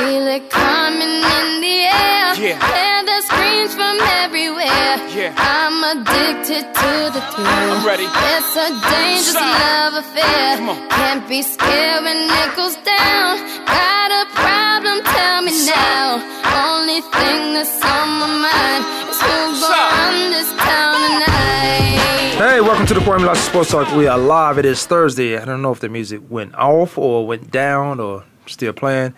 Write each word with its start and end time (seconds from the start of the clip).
feel 0.00 0.26
it 0.26 0.48
coming 0.48 1.16
in 1.36 1.48
the 1.60 1.76
air. 1.84 2.32
Yeah. 2.40 2.56
Hear 2.56 2.98
the 3.04 3.18
screams 3.28 3.72
from 3.76 3.96
everywhere. 4.24 4.96
Yeah. 5.12 5.36
I'm 5.36 5.76
addicted 5.92 6.64
to 6.64 6.92
the 7.12 7.22
thrill. 7.32 7.68
I'm 7.68 7.84
ready. 7.84 8.08
It's 8.08 8.52
a 8.56 8.68
dangerous 8.80 9.36
Side. 9.36 9.60
love 9.60 9.94
affair. 10.00 10.56
Can't 10.96 11.28
be 11.28 11.42
scared 11.42 12.04
when 12.04 12.16
it 12.16 12.50
goes 12.56 12.76
down. 12.80 13.44
Got 13.68 14.10
a 14.22 14.24
problem? 14.40 15.04
Tell 15.04 15.42
me 15.44 15.52
now. 15.68 16.16
Only 16.64 17.00
thing 17.16 17.38
that's 17.52 17.76
on 17.84 18.08
my 18.24 18.30
mind 18.48 18.82
is 19.12 19.20
who's 19.20 19.60
gonna 19.60 20.00
run 20.00 20.16
this 20.32 20.50
town 20.64 20.96
tonight. 21.12 22.40
Hey, 22.40 22.60
welcome 22.62 22.86
to 22.86 22.94
the 22.94 23.00
Kwamie 23.00 23.26
Lassiter 23.26 23.50
Sports 23.50 23.70
Talk. 23.70 23.94
We 23.94 24.06
are 24.06 24.16
live. 24.18 24.56
It 24.56 24.64
is 24.64 24.86
Thursday. 24.86 25.36
I 25.36 25.44
don't 25.44 25.60
know 25.60 25.72
if 25.72 25.80
the 25.80 25.90
music 25.90 26.22
went 26.30 26.54
off 26.54 26.96
or 26.96 27.26
went 27.26 27.50
down 27.50 28.00
or 28.00 28.24
still 28.46 28.72
playing. 28.72 29.12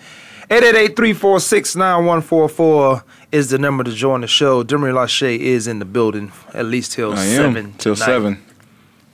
888-346-9144 0.53 3.03
is 3.33 3.49
the 3.49 3.59
number 3.59 3.83
to 3.85 3.93
join 3.93 4.21
the 4.21 4.27
show. 4.27 4.63
Demery 4.63 4.93
Lachey 4.93 5.39
is 5.39 5.67
in 5.67 5.79
the 5.79 5.87
building 5.87 6.31
at 6.53 6.67
least 6.67 6.93
till 6.93 7.15
I 7.15 7.25
seven. 7.25 7.73
till 7.79 7.95
tonight. 7.95 8.07
seven. 8.07 8.43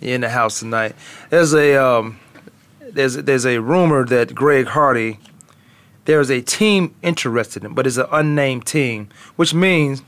in 0.00 0.22
the 0.22 0.30
house 0.30 0.58
tonight. 0.58 0.96
There's 1.30 1.54
a 1.54 1.76
um, 1.76 2.18
there's 2.80 3.14
there's 3.14 3.46
a 3.46 3.60
rumor 3.60 4.04
that 4.06 4.34
Greg 4.34 4.66
Hardy 4.66 5.20
there's 6.06 6.28
a 6.30 6.40
team 6.40 6.92
interested 7.02 7.62
in, 7.64 7.72
but 7.74 7.86
it's 7.86 7.98
an 7.98 8.06
unnamed 8.10 8.66
team, 8.66 9.08
which 9.36 9.54
means 9.54 10.02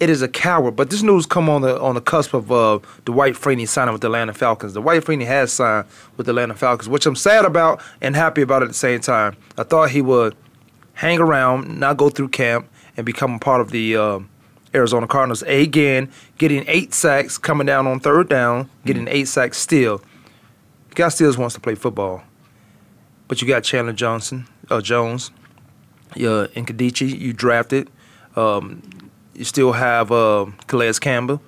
it 0.00 0.10
is 0.10 0.22
a 0.22 0.28
coward. 0.28 0.76
But 0.76 0.90
this 0.90 1.02
news 1.02 1.26
come 1.26 1.48
on 1.48 1.62
the 1.62 1.80
on 1.80 1.94
the 1.94 2.00
cusp 2.00 2.34
of 2.34 2.50
uh, 2.50 2.80
Dwight 3.04 3.34
Freeney 3.34 3.68
signing 3.68 3.92
with 3.92 4.02
the 4.02 4.08
Atlanta 4.08 4.34
Falcons. 4.34 4.74
Dwight 4.74 5.04
Freeney 5.04 5.26
has 5.26 5.52
signed 5.52 5.86
with 6.16 6.26
the 6.26 6.32
Atlanta 6.32 6.54
Falcons, 6.54 6.88
which 6.88 7.06
I'm 7.06 7.16
sad 7.16 7.44
about 7.44 7.80
and 8.00 8.16
happy 8.16 8.42
about 8.42 8.62
at 8.62 8.68
the 8.68 8.74
same 8.74 9.00
time. 9.00 9.36
I 9.56 9.62
thought 9.62 9.90
he 9.90 10.02
would 10.02 10.36
hang 10.94 11.18
around, 11.18 11.78
not 11.78 11.96
go 11.96 12.08
through 12.08 12.28
camp, 12.28 12.68
and 12.96 13.04
become 13.04 13.34
a 13.34 13.38
part 13.38 13.60
of 13.60 13.70
the 13.70 13.96
uh, 13.96 14.20
Arizona 14.74 15.06
Cardinals 15.06 15.42
again, 15.42 16.10
getting 16.38 16.64
eight 16.66 16.94
sacks, 16.94 17.38
coming 17.38 17.66
down 17.66 17.86
on 17.86 18.00
third 18.00 18.28
down, 18.28 18.68
getting 18.84 19.08
eight 19.08 19.28
sacks 19.28 19.58
still. 19.58 20.02
Guy 20.94 21.08
still 21.08 21.34
wants 21.36 21.54
to 21.54 21.60
play 21.60 21.74
football, 21.74 22.22
but 23.26 23.42
you 23.42 23.48
got 23.48 23.64
Chandler 23.64 23.92
Johnson, 23.92 24.46
uh, 24.70 24.80
Jones, 24.80 25.32
uh, 26.12 26.46
Nkemdiche, 26.54 27.18
you 27.18 27.32
drafted. 27.32 27.90
Um, 28.36 28.82
you 29.34 29.44
still 29.44 29.72
have 29.72 30.12
uh, 30.12 30.46
Calais 30.66 30.94
Campbell. 31.00 31.40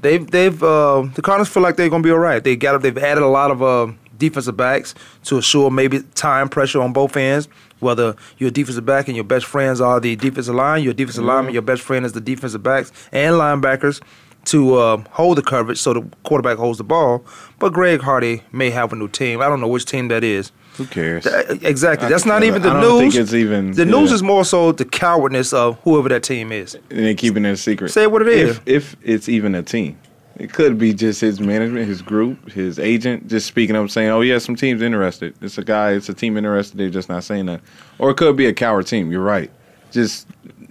They've 0.00 0.30
they've 0.30 0.62
uh, 0.62 1.08
the 1.14 1.22
Cardinals 1.22 1.48
feel 1.48 1.62
like 1.62 1.76
they're 1.76 1.88
gonna 1.88 2.04
be 2.04 2.10
all 2.12 2.18
right. 2.18 2.42
They 2.42 2.54
got 2.54 2.80
they've 2.82 2.96
added 2.96 3.22
a 3.24 3.28
lot 3.28 3.50
of 3.50 3.62
uh, 3.62 3.92
defensive 4.16 4.56
backs 4.56 4.94
to 5.24 5.38
assure 5.38 5.70
maybe 5.70 6.02
time 6.14 6.48
pressure 6.48 6.80
on 6.80 6.92
both 6.92 7.16
ends. 7.16 7.48
Whether 7.80 8.14
you're 8.38 8.50
defensive 8.50 8.86
back 8.86 9.08
and 9.08 9.16
your 9.16 9.24
best 9.24 9.46
friends 9.46 9.80
are 9.80 9.98
the 10.00 10.14
defensive 10.16 10.54
line, 10.54 10.82
you're 10.82 10.92
a 10.92 10.94
defensive 10.94 11.24
lineman, 11.24 11.52
your 11.52 11.62
best 11.62 11.82
friend 11.82 12.04
is 12.06 12.12
the 12.12 12.20
defensive 12.20 12.62
backs 12.62 12.92
and 13.12 13.34
linebackers 13.34 14.00
to 14.46 14.76
uh, 14.76 15.02
hold 15.10 15.36
the 15.36 15.42
coverage 15.42 15.78
so 15.78 15.94
the 15.94 16.02
quarterback 16.22 16.58
holds 16.58 16.78
the 16.78 16.84
ball. 16.84 17.24
But 17.58 17.72
Greg 17.72 18.00
Hardy 18.00 18.42
may 18.52 18.70
have 18.70 18.92
a 18.92 18.96
new 18.96 19.08
team. 19.08 19.40
I 19.40 19.48
don't 19.48 19.60
know 19.60 19.68
which 19.68 19.84
team 19.84 20.08
that 20.08 20.24
is. 20.24 20.52
Who 20.78 20.86
cares? 20.86 21.26
Exactly. 21.26 22.06
I 22.06 22.08
That's 22.08 22.24
not 22.24 22.44
even 22.44 22.62
the 22.62 22.70
I 22.70 22.80
news. 22.80 22.82
don't 22.88 23.00
think 23.00 23.14
it's 23.16 23.34
even- 23.34 23.72
the 23.72 23.84
news 23.84 24.10
yeah. 24.10 24.14
is 24.14 24.22
more 24.22 24.44
so 24.44 24.70
the 24.72 24.84
cowardness 24.84 25.52
of 25.52 25.76
whoever 25.82 26.08
that 26.08 26.22
team 26.22 26.52
is. 26.52 26.74
and 26.74 27.00
they're 27.00 27.14
keeping 27.14 27.44
it 27.44 27.50
a 27.50 27.56
secret. 27.56 27.90
Say 27.90 28.06
what 28.06 28.22
it 28.22 28.28
is. 28.28 28.50
If, 28.58 28.66
if 28.66 28.96
it's 29.02 29.28
even 29.28 29.56
a 29.56 29.62
team, 29.62 29.98
it 30.38 30.52
could 30.52 30.78
be 30.78 30.94
just 30.94 31.20
his 31.20 31.40
management, 31.40 31.88
his 31.88 32.00
group, 32.00 32.52
his 32.52 32.78
agent, 32.78 33.26
just 33.26 33.48
speaking 33.48 33.74
up, 33.74 33.90
saying, 33.90 34.08
"Oh 34.10 34.20
yeah, 34.20 34.38
some 34.38 34.54
teams 34.54 34.80
interested." 34.80 35.34
It's 35.42 35.58
a 35.58 35.64
guy, 35.64 35.92
it's 35.94 36.08
a 36.08 36.14
team 36.14 36.36
interested. 36.36 36.78
They're 36.78 36.90
just 36.90 37.08
not 37.08 37.24
saying 37.24 37.46
that. 37.46 37.60
Or 37.98 38.10
it 38.10 38.16
could 38.16 38.36
be 38.36 38.46
a 38.46 38.52
coward 38.54 38.86
team. 38.86 39.10
You're 39.10 39.20
right. 39.24 39.50
Just 39.90 40.28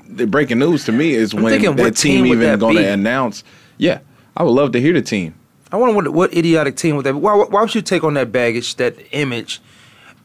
the 0.08 0.26
breaking 0.26 0.60
news 0.60 0.86
to 0.86 0.94
me 0.94 1.12
is 1.16 1.34
when 1.36 1.50
thinking, 1.50 1.76
that 1.76 1.98
team, 1.98 2.24
team 2.24 2.34
even 2.34 2.60
going 2.60 2.78
to 2.78 2.94
announce. 2.94 3.44
Yeah, 3.78 4.00
I 4.38 4.44
would 4.44 4.52
love 4.52 4.72
to 4.72 4.80
hear 4.80 4.94
the 4.94 5.02
team. 5.02 5.36
I 5.70 5.76
wonder 5.76 5.94
what, 5.94 6.08
what 6.14 6.34
idiotic 6.34 6.78
team 6.78 6.96
would 6.96 7.06
that? 7.06 7.16
Why, 7.16 7.36
why 7.36 7.62
would 7.62 7.76
you 7.76 7.82
take 7.82 8.06
on 8.06 8.14
that 8.14 8.32
baggage, 8.32 8.76
that 8.78 8.96
image, 9.12 9.60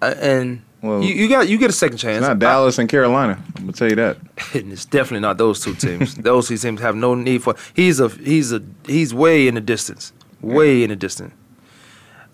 and 0.03 0.63
Well, 0.83 1.03
you, 1.03 1.15
you 1.15 1.29
got 1.29 1.49
you 1.49 1.59
get 1.59 1.71
a 1.71 1.73
second 1.73 1.99
chance. 1.99 2.19
It's 2.19 2.27
not 2.27 2.39
Dallas 2.39 2.79
and 2.79 2.89
Carolina. 2.89 3.43
I'm 3.57 3.63
gonna 3.63 3.73
tell 3.73 3.89
you 3.89 3.97
that. 3.97 4.19
And 4.55 4.73
it's 4.73 4.85
definitely 4.85 5.21
not 5.21 5.39
those 5.39 5.61
two 5.61 5.75
teams. 5.75 6.15
those 6.31 6.49
two 6.49 6.57
teams 6.59 6.81
have 6.81 6.97
no 6.97 7.15
need 7.15 7.43
for. 7.43 7.55
He's 7.75 8.01
a 8.01 8.09
he's 8.09 8.53
a 8.53 8.63
he's 8.87 9.15
way 9.15 9.49
in 9.49 9.55
the 9.55 9.61
distance, 9.61 10.13
way 10.41 10.83
in 10.83 10.91
the 10.91 10.97
distance. 10.97 11.33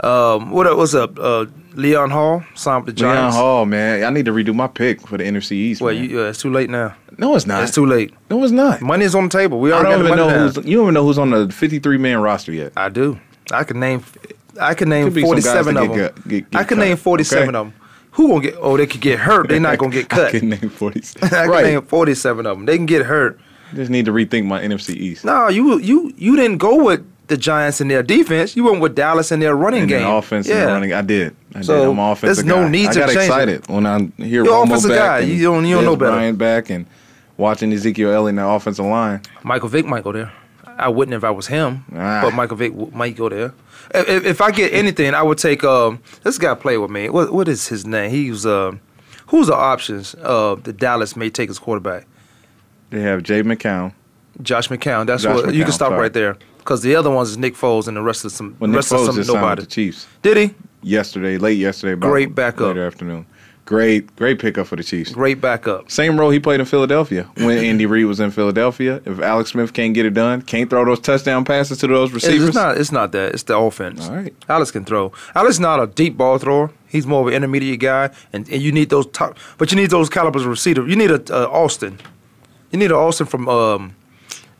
Um, 0.01 0.51
what 0.53 0.75
what's 0.77 0.95
up? 0.95 1.19
Uh, 1.19 1.47
Leon 1.75 2.11
Hall 2.11 2.45
signed 2.55 2.87
with 2.87 2.95
the 2.95 3.01
Giants. 3.01 3.35
Leon 3.35 3.45
Hall, 3.45 3.67
man, 3.67 4.05
I 4.05 4.11
need 4.11 4.27
to 4.27 4.33
redo 4.33 4.55
my 4.55 4.69
pick 4.69 5.01
for 5.07 5.19
the 5.19 5.25
NFC 5.25 5.53
East. 5.53 5.81
Well, 5.81 5.93
you, 5.93 6.21
uh, 6.21 6.29
it's 6.29 6.41
too 6.41 6.53
late 6.53 6.71
now. 6.71 6.95
no, 7.19 7.35
it's 7.35 7.47
not. 7.47 7.65
It's 7.65 7.73
too 7.75 7.85
late. 7.87 8.15
No, 8.31 8.43
it's 8.45 8.53
not. 8.53 8.81
Money's 8.81 9.15
on 9.17 9.25
the 9.25 9.31
table. 9.31 9.59
We 9.59 9.73
I 9.73 9.83
don't 9.83 10.01
even 10.05 10.17
know 10.17 10.27
money 10.29 10.39
who's. 10.39 10.57
You 10.59 10.77
don't 10.77 10.85
even 10.85 10.95
know 10.95 11.05
who's 11.05 11.19
on 11.19 11.31
the 11.31 11.49
53 11.53 11.99
man 11.99 12.21
roster 12.21 12.53
yet. 12.53 12.73
I 12.77 12.89
do. 12.91 13.19
I 13.51 13.65
can 13.65 13.81
name. 13.81 14.05
I 14.61 14.75
can 14.75 14.89
name 14.89 15.05
Could 15.07 15.15
be 15.15 15.21
some 15.23 15.31
guys 15.31 15.45
forty-seven 15.45 15.77
of 15.77 15.89
them. 15.89 15.99
cut- 15.99 16.29
get- 16.29 16.51
get 16.51 16.61
I 16.61 16.65
can 16.65 16.79
cut, 16.79 16.85
name 16.85 16.97
forty-seven 16.97 17.49
okay? 17.55 17.59
of 17.59 17.67
them. 17.67 17.75
Who 18.13 18.29
gonna 18.29 18.41
get? 18.43 18.55
Oh, 18.59 18.77
they 18.77 18.87
could 18.87 19.01
get 19.01 19.19
hurt. 19.21 19.49
They're 19.49 19.61
not 19.61 19.79
gonna 19.79 19.93
get 19.93 20.09
cut. 20.17 20.35
I 20.35 20.39
can 20.39 20.49
name 20.51 20.71
40. 20.71 21.01
I 21.23 21.29
can 21.29 21.49
right. 21.51 21.65
name 21.65 21.83
forty-seven 21.83 22.47
of 22.47 22.57
them. 22.57 22.67
They 22.67 22.77
can 22.77 22.87
get 22.87 23.07
hurt. 23.07 23.39
Just 23.75 23.91
need 23.91 24.07
to 24.07 24.13
rethink 24.13 24.47
my 24.47 24.61
NFC 24.63 24.91
East. 24.97 25.25
No, 25.25 25.49
you 25.49 25.79
you 25.79 26.13
you 26.17 26.37
didn't 26.37 26.59
go 26.59 26.83
with 26.83 27.05
the 27.29 27.37
Giants 27.37 27.81
in 27.83 27.89
their 27.89 28.03
defense. 28.03 28.57
You 28.57 28.65
went 28.65 28.81
with 28.81 28.95
Dallas 28.95 29.31
in 29.31 29.41
their 29.41 29.55
running 29.55 29.83
and 29.83 29.89
game. 29.91 30.01
then 30.03 30.11
offense 30.11 30.49
yeah. 30.49 30.63
and 30.63 30.67
running. 30.73 30.93
I 30.95 31.03
did. 31.03 31.37
I 31.55 31.61
So, 31.61 31.75
did. 31.77 31.85
I'm 31.91 31.99
an 31.99 32.11
offensive 32.13 32.37
there's 32.47 32.47
no 32.47 32.63
guy. 32.65 32.69
need 32.71 32.89
I 32.89 32.93
to 32.95 32.99
got 33.01 33.07
change 33.09 33.19
it. 33.19 33.25
excited 33.25 33.69
when 33.69 33.87
I 33.87 33.99
hear 34.17 34.45
You're 34.45 34.47
Romo 34.47 34.65
offensive 34.65 34.91
back 34.91 34.99
guy. 34.99 35.19
and 35.21 35.29
You 35.29 35.43
don't- 35.45 35.67
you 35.67 35.75
don't 35.75 35.85
know 35.85 35.97
better. 35.97 36.13
Bryant 36.13 36.39
back 36.39 36.71
and 36.71 36.87
watching 37.37 37.71
Ezekiel 37.73 38.11
Elliott 38.13 38.31
in 38.31 38.37
the 38.37 38.47
offensive 38.49 38.87
line. 38.87 39.21
Michael 39.45 39.69
Vick 39.69 39.85
might 39.85 40.03
go 40.03 40.13
there. 40.13 40.33
I 40.79 40.89
wouldn't 40.89 41.15
if 41.15 41.23
I 41.23 41.31
was 41.31 41.49
him, 41.49 41.85
Ah. 41.95 42.21
but 42.23 42.33
Michael 42.33 42.57
Vick 42.57 42.95
might 42.95 43.17
go 43.17 43.29
there. 43.29 43.53
If, 43.95 44.25
if- 44.27 44.41
I 44.41 44.51
get 44.51 44.73
anything, 44.73 45.15
I 45.15 45.23
would 45.23 45.39
take 45.39 45.65
um, 45.65 46.01
this 46.23 46.39
guy. 46.39 46.55
Play 46.55 46.79
with 46.79 46.91
me. 46.91 47.09
What 47.09 47.33
what 47.33 47.49
is 47.49 47.69
his 47.69 47.87
name? 47.87 48.11
He's 48.11 48.45
uh, 48.47 48.73
who's 49.29 49.47
the 49.49 49.55
options? 49.57 50.15
Uh, 50.23 50.57
the 50.63 50.73
Dallas 50.73 51.17
may 51.17 51.31
take 51.31 51.49
as 51.51 51.59
quarterback. 51.59 52.07
They 52.91 53.01
have 53.03 53.23
Jay 53.23 53.43
McCown. 53.43 53.93
Josh 54.43 54.69
McCown. 54.69 55.07
That's 55.07 55.23
Josh 55.25 55.43
what 55.45 55.55
you 55.55 55.65
can 55.65 55.73
stop 55.73 55.91
sorry. 55.91 56.01
right 56.03 56.13
there. 56.13 56.37
Because 56.59 56.83
the 56.83 56.95
other 56.97 57.11
ones 57.11 57.31
is 57.31 57.39
Nick 57.39 57.55
Foles 57.55 57.89
and 57.89 57.97
the 57.97 58.03
rest 58.03 58.25
of 58.27 58.33
some 58.33 58.55
Well, 58.61 58.69
Nick 58.69 58.77
rest 58.77 58.93
of 58.93 59.01
some 59.01 59.17
just 59.17 59.29
signed 59.29 59.41
nobody. 59.41 59.61
with 59.63 59.69
the 59.69 59.75
Chiefs 59.75 60.07
Did 60.23 60.37
he? 60.37 60.55
Yesterday, 60.83 61.39
late 61.39 61.59
yesterday. 61.59 61.99
Great 61.99 62.35
backup. 62.35 62.69
Later 62.69 62.87
afternoon. 62.87 63.27
Great, 63.69 64.17
great 64.17 64.39
pickup 64.39 64.67
for 64.67 64.77
the 64.77 64.83
Chiefs. 64.83 65.13
Great 65.13 65.43
backup. 65.43 65.91
Same 65.91 66.19
role 66.19 66.31
he 66.31 66.41
played 66.41 66.59
in 66.59 66.65
Philadelphia 66.65 67.25
when 67.37 67.59
Andy 67.65 67.85
Reid 67.85 68.07
was 68.07 68.19
in 68.19 68.31
Philadelphia. 68.31 69.03
If 69.05 69.21
Alex 69.21 69.51
Smith 69.51 69.75
can't 69.75 69.93
get 69.93 70.07
it 70.07 70.15
done, 70.15 70.41
can't 70.41 70.71
throw 70.71 70.87
those 70.87 71.01
touchdown 71.01 71.45
passes 71.45 71.77
to 71.81 71.87
those 71.87 72.11
receivers. 72.11 72.49
it's 72.49 72.55
not. 72.57 72.79
It's 72.79 72.91
not 72.91 73.13
that. 73.13 73.35
It's 73.35 73.43
the 73.43 73.59
offense. 73.59 74.09
All 74.09 74.17
right. 74.17 74.35
Alex 74.49 74.71
can 74.71 74.87
throw. 74.87 75.13
Alex 75.35 75.57
is 75.57 75.61
not 75.61 75.83
a 75.83 75.87
deep 75.87 76.17
ball 76.17 76.39
thrower. 76.39 76.71
He's 76.87 77.07
more 77.07 77.21
of 77.21 77.27
an 77.27 77.35
intermediate 77.35 77.81
guy, 77.81 78.09
and, 78.33 78.49
and 78.49 78.63
you 78.63 78.73
need 78.73 78.89
those 78.89 79.07
top. 79.09 79.37
But 79.59 79.71
you 79.71 79.77
need 79.77 79.91
those 79.91 80.09
calibers 80.09 80.45
of 80.45 80.49
receiver. 80.49 80.89
You 80.89 80.97
need 80.97 81.11
a 81.11 81.23
uh, 81.31 81.47
Austin. 81.51 82.01
You 82.71 82.79
need 82.79 82.91
an 82.91 82.97
Austin 82.97 83.27
from 83.27 83.51
um, 83.51 83.95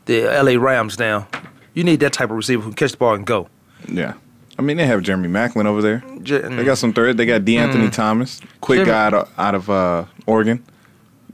the 0.05 0.31
L.A. 0.31 0.57
Rams. 0.57 0.99
Now, 0.99 1.27
you 1.73 1.83
need 1.83 1.99
that 2.01 2.13
type 2.13 2.29
of 2.29 2.37
receiver 2.37 2.61
who 2.61 2.69
can 2.69 2.75
catch 2.75 2.91
the 2.91 2.97
ball 2.97 3.15
and 3.15 3.25
go. 3.25 3.49
Yeah. 3.87 4.13
I 4.59 4.61
mean, 4.61 4.75
they 4.77 4.85
have 4.85 5.01
Jeremy 5.01 5.29
Maclin 5.29 5.65
over 5.65 5.81
there. 5.81 6.03
J- 6.21 6.41
They 6.41 6.63
got 6.65 6.77
some 6.77 6.91
third. 6.93 7.15
They 7.17 7.25
got 7.25 7.41
DeAnthony 7.41 7.91
Thomas, 7.91 8.41
quick 8.61 8.81
Mm. 8.81 8.85
Jeremy- 8.85 8.91
guy 8.91 9.05
out 9.05 9.13
of, 9.13 9.29
out 9.39 9.55
of 9.55 9.69
uh, 9.69 10.05
Oregon. 10.27 10.63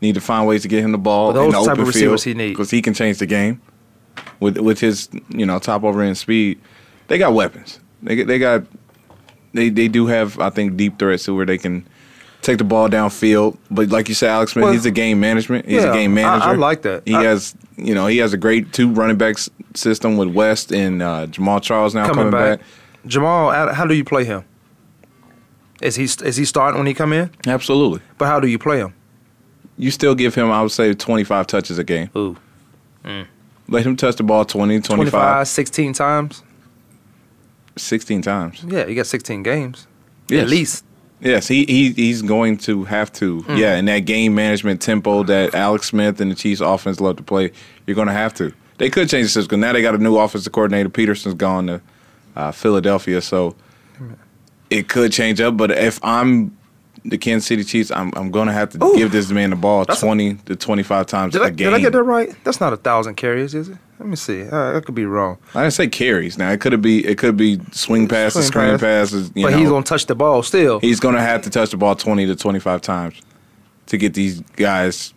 Need 0.02 0.14
to 0.16 0.22
find 0.22 0.46
ways 0.48 0.62
to 0.62 0.68
get 0.68 0.84
him 0.84 0.92
the 0.92 0.98
ball 1.00 1.34
But 1.34 1.40
those 1.40 1.46
in 1.46 1.52
the 1.52 1.58
type 1.66 1.72
open 1.72 1.82
of 1.82 1.88
receivers 1.88 2.24
field 2.24 2.38
he 2.40 2.50
because 2.50 2.70
he 2.70 2.82
can 2.82 2.94
change 2.94 3.18
the 3.18 3.26
game 3.26 3.60
with 4.40 4.58
with 4.58 4.80
his 4.80 5.10
you 5.30 5.46
know 5.46 5.58
top 5.58 5.84
over 5.84 6.02
end 6.04 6.18
speed. 6.18 6.60
They 7.08 7.18
got 7.18 7.34
weapons. 7.34 7.80
They 8.04 8.22
they 8.24 8.38
got 8.38 8.64
they 9.54 9.70
they 9.70 9.88
do 9.88 10.06
have 10.08 10.40
I 10.40 10.50
think 10.52 10.76
deep 10.78 11.00
threats 11.00 11.24
to 11.26 11.36
where 11.36 11.46
they 11.46 11.58
can 11.58 11.88
take 12.42 12.58
the 12.60 12.64
ball 12.66 12.90
downfield. 12.90 13.58
But 13.72 13.90
like 13.90 14.08
you 14.10 14.14
said, 14.16 14.30
Alex 14.30 14.52
Smith, 14.52 14.66
Well, 14.66 14.74
he's 14.74 14.86
a 14.86 14.92
game 14.92 15.20
management. 15.20 15.66
He's 15.66 15.82
yeah, 15.84 15.90
a 15.92 15.94
game 15.94 16.16
I- 16.18 16.22
I 16.24 16.54
like 16.56 16.84
that. 16.84 17.04
He 17.08 17.16
I- 17.16 17.24
has 17.24 17.56
you 17.78 17.96
know 17.96 18.06
he 18.08 18.18
has 18.18 18.34
a 18.34 18.38
great 18.38 18.74
two 18.74 18.92
running 18.92 19.18
backs 19.18 19.50
system 19.74 20.18
with 20.18 20.28
West 20.28 20.72
and 20.72 21.02
uh, 21.02 21.26
Jamaal 21.28 21.62
Charles 21.62 21.96
now 21.96 22.02
coming, 22.08 22.16
coming, 22.26 22.32
back. 22.32 22.60
back. 22.60 22.68
Jamaal, 23.06 23.54
how, 23.54 23.74
how 23.74 23.86
do 23.86 23.94
you 23.94 24.04
play 24.04 24.26
him? 24.26 24.44
Is 25.82 25.96
he 25.96 26.06
is 26.06 26.38
he 26.38 26.46
starting 26.46 26.78
when 26.80 26.88
he 26.88 26.94
come 26.94 27.12
in? 27.14 27.32
Absolutely. 27.46 28.02
But 28.18 28.26
how 28.28 28.40
do 28.40 28.48
you 28.48 28.58
play 28.58 28.80
him? 28.80 28.94
you 29.78 29.92
still 29.92 30.16
give 30.16 30.36
him, 30.36 30.52
I 30.52 30.62
would 30.62 30.72
say, 30.72 30.94
25 30.94 31.48
touches 31.48 31.78
a 31.78 31.84
game. 31.84 32.10
Ooh, 32.16 32.38
Let 33.68 33.86
him 33.86 33.96
touch 33.96 34.16
the 34.16 34.24
ball 34.24 34.46
20, 34.46 34.80
25, 34.80 35.12
25, 35.12 35.48
16 35.48 35.94
times. 35.94 36.44
16 37.78 38.22
times. 38.22 38.64
Yeah, 38.66 38.86
you 38.86 38.96
got 38.96 39.06
16 39.06 39.44
games. 39.44 39.88
Yes. 40.30 40.44
At 40.44 40.50
least. 40.50 40.86
Yes, 41.22 41.48
he, 41.48 41.66
he 41.66 41.92
he's 41.94 42.22
going 42.22 42.58
to 42.60 42.84
have 42.84 43.12
to. 43.14 43.42
Hmm. 43.42 43.56
Yeah, 43.56 43.78
in 43.78 43.86
that 43.86 44.00
game 44.00 44.36
management 44.36 44.82
tempo 44.82 45.24
that 45.24 45.56
Alex 45.56 45.88
Smith 45.88 46.20
and 46.22 46.30
the 46.30 46.36
Chiefs 46.36 46.62
offense 46.62 47.00
love 47.00 47.16
to 47.18 47.24
play, 47.24 47.52
you're 47.86 47.96
going 47.96 48.08
to 48.08 48.14
have 48.14 48.34
to. 48.36 48.54
They 48.78 48.90
could 48.90 49.10
change 49.10 49.28
the 49.28 49.30
system. 49.30 49.62
Now 49.62 49.74
they 49.74 49.82
got 49.82 49.96
a 49.96 49.98
new 49.98 50.18
offensive 50.18 50.52
coordinator. 50.52 50.90
Pederson's 50.90 51.34
gone 51.36 51.68
to 51.68 51.82
uh, 52.36 52.52
Philadelphia, 52.52 53.22
so 53.22 53.56
it 54.70 54.88
could 54.90 55.12
change 55.12 55.40
up. 55.42 55.58
But 55.58 55.72
if 55.72 56.00
I'm 56.04 56.56
the 57.04 57.18
Kansas 57.18 57.48
City 57.48 57.64
Chiefs, 57.64 57.92
I'm 57.92 58.12
I'm 58.16 58.32
gonna 58.32 58.54
have 58.54 58.70
to 58.72 58.84
Ooh. 58.84 58.96
give 58.96 59.12
this 59.12 59.30
man 59.30 59.52
the 59.52 59.56
ball 59.56 59.86
That's 59.86 60.02
a- 60.02 60.06
20 60.06 60.36
to 60.46 60.56
25 60.56 61.06
times 61.06 61.34
Did 61.34 61.42
a 61.42 61.46
I, 61.46 61.50
game. 61.50 61.68
did 61.70 61.74
I 61.76 61.80
get 61.80 61.94
that 61.94 62.04
right? 62.04 62.36
That's 62.44 62.60
not 62.60 62.74
a 62.74 62.78
thousand 62.78 63.16
carries, 63.16 63.54
is 63.54 63.70
it? 63.70 63.78
Let 64.00 64.10
me 64.10 64.16
see. 64.18 64.44
Uh, 64.44 64.76
I 64.78 64.80
could 64.82 64.96
be 64.96 65.06
wrong. 65.06 65.38
I 65.54 65.62
didn't 65.62 65.74
say 65.74 65.88
carries. 65.88 66.38
Now 66.38 66.52
it 66.52 66.60
could 66.62 66.82
be 66.82 67.06
it 67.06 67.18
could 67.18 67.38
be 67.38 67.62
swing 67.72 68.08
passes, 68.08 68.48
Swing 68.48 68.52
screen 68.52 68.72
pass. 68.72 69.12
passes. 69.12 69.32
You 69.36 69.44
but 69.46 69.52
know, 69.52 69.58
he's 69.60 69.70
gonna 69.70 69.86
touch 69.86 70.08
the 70.08 70.16
ball 70.16 70.44
still. 70.44 70.80
he's 70.80 71.00
gonna 71.00 71.22
have 71.22 71.44
to 71.44 71.50
touch 71.50 71.70
the 71.72 71.78
ball 71.78 71.96
20 71.96 72.26
to 72.26 72.36
25 72.36 72.82
times 72.82 73.22
to 73.86 73.98
get 73.98 74.14
these 74.16 74.42
guys 74.58 75.14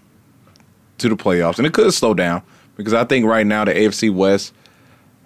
to 0.98 1.08
the 1.08 1.16
playoffs, 1.16 1.56
and 1.58 1.66
it 1.66 1.72
could 1.72 1.92
slow 1.94 2.12
down 2.12 2.42
because 2.76 2.92
I 2.92 3.04
think 3.04 3.24
right 3.24 3.46
now 3.46 3.64
the 3.64 3.72
AFC 3.72 4.12
West, 4.12 4.52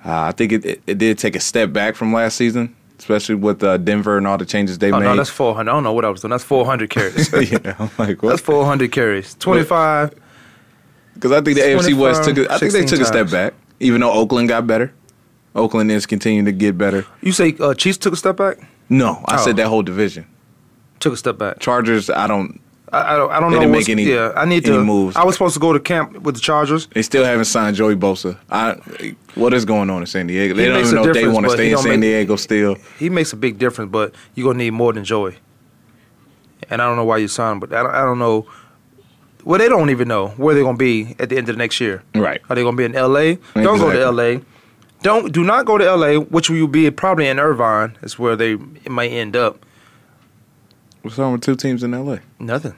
uh, 0.04 0.22
I 0.22 0.32
think 0.32 0.52
it, 0.52 0.64
it 0.64 0.82
it 0.87 0.99
did 0.99 1.19
take 1.19 1.37
a 1.37 1.40
step 1.40 1.72
back 1.72 1.94
from 1.96 2.12
last 2.12 2.37
season, 2.37 2.75
especially 2.99 3.34
with 3.37 3.62
uh, 3.62 3.76
Denver 3.78 4.19
and 4.19 4.26
all 4.26 4.38
the 4.38 4.44
changes 4.46 4.78
they 4.78 4.90
oh 4.93 4.99
made. 4.99 5.04
no, 5.06 5.16
that's 5.16 5.31
four 5.31 5.54
hundred. 5.54 5.70
I 5.70 5.75
don't 5.75 5.84
know 5.84 5.93
what 5.93 6.04
I 6.04 6.08
was 6.08 6.20
doing. 6.22 6.31
That's 6.31 6.44
four 6.44 6.64
hundred 6.64 6.90
carries. 6.90 7.32
yeah, 7.52 7.76
I'm 7.78 7.90
like 7.99 8.22
what? 8.22 8.31
That's 8.31 8.43
four 8.43 8.64
hundred 8.64 8.93
carries. 8.93 9.34
Twenty 9.34 9.64
five. 9.64 10.14
Because 11.14 11.31
I 11.32 11.40
think 11.43 11.56
the 11.56 11.62
AFC 11.62 11.94
West 11.94 12.25
25, 12.25 12.25
took. 12.25 12.38
A, 12.38 12.54
I 12.54 12.58
think 12.58 12.72
they 12.72 12.81
16 12.81 12.87
took 12.88 13.00
a 13.00 13.04
step 13.04 13.31
back, 13.31 13.54
even 13.81 14.00
though 14.00 14.10
Oakland 14.12 14.49
got 14.49 14.66
better. 14.66 14.93
Oakland 15.54 15.90
is 15.93 16.06
continuing 16.06 16.46
to 16.46 16.52
get 16.52 16.78
better. 16.78 17.04
You 17.20 17.32
say 17.32 17.54
uh, 17.60 17.75
Chiefs 17.75 17.99
took 17.99 18.14
a 18.14 18.16
step 18.16 18.38
back? 18.38 18.56
No, 18.88 19.22
I 19.26 19.37
Oh. 19.38 19.44
said 19.44 19.56
that 19.56 19.66
whole 19.69 19.82
division. 19.82 20.26
Took 21.00 21.12
a 21.12 21.16
step 21.16 21.37
back. 21.37 21.58
Chargers, 21.60 22.08
I 22.08 22.26
don't. 22.26 22.60
I, 22.93 23.15
I 23.15 23.17
don't. 23.17 23.31
I 23.33 23.41
don't 23.41 23.50
They 23.53 23.56
know. 23.56 23.62
didn't 23.62 23.73
make 23.73 23.89
any- 23.89 24.05
Yeah, 24.05 24.33
I 24.37 24.44
need 24.44 24.67
any 24.67 24.77
to. 24.77 24.85
moves. 24.85 25.17
I 25.17 25.25
was 25.25 25.35
supposed 25.35 25.55
to 25.55 25.61
go 25.61 25.73
to 25.73 25.81
camp 25.81 26.19
with 26.21 26.35
the 26.35 26.41
Chargers. 26.41 26.87
They 26.89 27.03
still 27.03 27.25
haven't 27.25 27.47
signed 27.47 27.75
Joey 27.77 27.97
Bosa. 27.97 28.37
I. 28.50 28.77
What 29.35 29.55
is 29.55 29.65
going 29.65 29.89
on 29.89 30.03
in 30.03 30.06
San 30.06 30.27
Diego? 30.27 30.55
They 30.55 30.65
He 30.65 30.69
don't 30.69 30.81
even 30.81 30.94
know 30.97 31.05
if 31.09 31.15
they 31.15 31.27
want 31.27 31.47
to 31.47 31.53
stay 31.53 31.73
in 31.73 31.79
San 31.79 31.93
make- 31.93 32.00
Diego 32.03 32.37
still. 32.37 32.77
He 32.99 33.09
makes 33.09 33.33
a 33.33 33.37
big 33.37 33.59
difference, 33.59 33.91
but 33.91 34.15
you're 34.35 34.47
gonna 34.53 34.62
need 34.62 34.73
more 34.73 34.93
than 34.93 35.05
Joey. 35.05 35.37
And 36.71 36.81
I 36.83 36.87
don't 36.87 36.97
know 36.97 37.05
why 37.05 37.17
you 37.17 37.29
signed, 37.29 37.55
him, 37.55 37.61
but 37.61 37.73
I 37.73 37.83
don't, 37.83 37.94
I 37.94 38.03
don't 38.05 38.19
know. 38.19 38.47
Well, 39.45 39.59
they 39.59 39.69
don't 39.69 39.91
even 39.91 40.06
know 40.06 40.29
where 40.37 40.55
they're 40.55 40.62
gonna 40.62 40.77
be 40.77 41.17
at 41.19 41.29
the 41.31 41.37
end 41.37 41.49
of 41.49 41.56
the 41.56 41.59
next 41.59 41.81
year. 41.81 42.03
Right. 42.15 42.41
Are 42.49 42.55
they 42.55 42.62
gonna 42.62 42.77
be 42.77 42.85
in 42.85 42.95
L.A.? 42.95 43.37
Don't 43.55 43.79
go 43.79 43.91
to 43.91 44.00
L.A. 44.00 44.41
Don't 45.03 45.33
do 45.33 45.43
not 45.43 45.67
go 45.67 45.79
to 45.79 45.85
L.A., 45.85 46.19
which 46.19 46.49
will 46.49 46.69
be 46.69 46.88
probably 46.93 47.27
in 47.27 47.41
Irvine. 47.41 47.97
Is 48.03 48.19
where 48.19 48.37
they 48.37 48.53
it 48.53 48.91
might 48.91 49.11
end 49.11 49.35
up. 49.35 49.65
What's 51.02 51.19
wrong 51.19 51.32
with 51.32 51.43
two 51.43 51.56
teams 51.56 51.82
in 51.82 51.90
LA? 51.93 52.19
Nothing. 52.38 52.75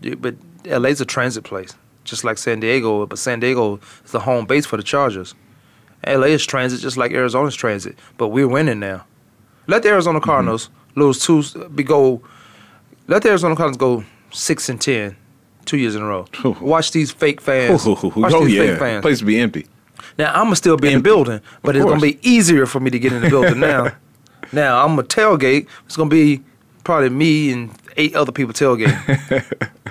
Yeah, 0.00 0.14
But 0.14 0.36
LA's 0.64 1.00
a 1.00 1.04
transit 1.04 1.44
place, 1.44 1.74
just 2.04 2.24
like 2.24 2.38
San 2.38 2.60
Diego. 2.60 3.06
But 3.06 3.18
San 3.18 3.40
Diego 3.40 3.80
is 4.04 4.12
the 4.12 4.20
home 4.20 4.46
base 4.46 4.66
for 4.66 4.76
the 4.76 4.82
Chargers. 4.82 5.34
LA 6.06 6.26
is 6.26 6.44
transit, 6.44 6.80
just 6.80 6.96
like 6.96 7.12
Arizona's 7.12 7.54
transit. 7.54 7.96
But 8.18 8.28
we're 8.28 8.48
winning 8.48 8.80
now. 8.80 9.04
Let 9.66 9.82
the 9.82 9.90
Arizona 9.90 10.18
Mm-hmm. 10.20 10.24
Cardinals 10.30 10.70
lose 10.96 11.24
two. 11.24 11.42
Be 11.68 11.82
go. 11.82 12.22
Let 13.06 13.22
the 13.22 13.30
Arizona 13.30 13.56
Cardinals 13.56 13.76
go 13.78 14.04
six 14.30 14.68
and 14.68 14.80
ten, 14.80 15.16
two 15.64 15.76
years 15.78 15.94
in 15.94 16.02
a 16.02 16.06
row. 16.06 16.26
Ooh. 16.44 16.56
Watch 16.60 16.90
these 16.92 17.10
fake 17.12 17.40
fans. 17.40 17.86
Watch 17.86 18.02
oh 18.34 18.44
these 18.44 18.54
yeah, 18.54 18.66
fake 18.70 18.78
fans. 18.78 19.02
place 19.02 19.18
to 19.20 19.24
be 19.24 19.38
empty. 19.38 19.66
Now 20.18 20.32
I'm 20.34 20.44
gonna 20.46 20.56
still 20.56 20.76
be 20.76 20.88
in 20.88 20.94
the 20.94 21.02
building, 21.02 21.40
but 21.62 21.74
Of 21.76 21.82
it's 21.82 21.88
gonna 21.90 22.00
be 22.00 22.18
easier 22.28 22.66
for 22.66 22.80
me 22.80 22.90
to 22.90 22.98
get 22.98 23.12
in 23.12 23.22
the 23.22 23.30
building 23.30 23.60
now. 23.60 23.92
now 24.52 24.84
I'm 24.84 24.98
a 24.98 25.02
tailgate. 25.02 25.66
It's 25.86 25.96
gonna 25.96 26.10
be 26.10 26.42
probably 26.84 27.10
me 27.10 27.52
and 27.52 27.70
eight 27.96 28.14
other 28.14 28.32
people 28.32 28.54
tailgating. 28.54 29.44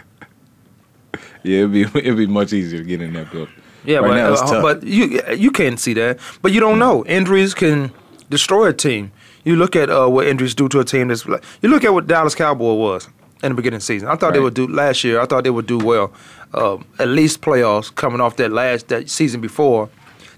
Yeah, 1.44 1.60
it'd 1.60 1.74
be 1.74 1.82
it'd 1.82 2.18
be 2.18 2.28
much 2.28 2.54
easier 2.54 2.80
to 2.80 2.86
get 2.86 3.02
in 3.02 3.14
that 3.14 3.32
building. 3.32 3.54
Yeah, 3.86 3.98
right 3.98 4.08
but, 4.10 4.16
now 4.16 4.32
it's 4.32 4.42
uh, 4.42 4.46
tough. 4.46 4.62
but 4.62 4.84
you 4.84 5.22
you 5.36 5.52
can't 5.52 5.80
see 5.80 5.94
that. 5.94 6.20
But 6.42 6.54
you 6.54 6.60
don't 6.60 6.80
know. 6.80 7.06
Injuries 7.06 7.54
can 7.54 7.92
destroy 8.30 8.68
a 8.68 8.74
team. 8.74 9.12
You 9.44 9.58
look 9.58 9.76
at 9.76 9.90
uh, 9.90 10.08
what 10.08 10.26
injuries 10.26 10.56
do 10.56 10.70
to 10.70 10.80
a 10.80 10.86
team. 10.86 11.10
That's 11.10 11.26
like, 11.26 11.44
you 11.62 11.70
look 11.70 11.84
at 11.84 11.94
what 11.94 12.08
Dallas 12.08 12.34
Cowboy 12.34 12.74
was 12.76 13.10
in 13.44 13.50
the 13.50 13.56
beginning 13.56 13.78
of 13.78 13.82
the 13.82 13.86
season. 13.86 14.08
I 14.08 14.16
thought 14.16 14.34
they 14.34 14.40
would 14.40 14.54
do 14.54 14.68
last 14.68 15.04
year. 15.04 15.20
I 15.20 15.26
thought 15.26 15.44
they 15.44 15.50
would 15.50 15.68
do 15.68 15.78
well, 15.78 16.14
um, 16.54 16.86
at 16.98 17.10
least 17.10 17.42
playoffs 17.42 17.94
coming 17.94 18.22
off 18.22 18.38
that 18.38 18.52
last 18.52 18.88
that 18.88 19.10
season 19.10 19.42
before. 19.42 19.90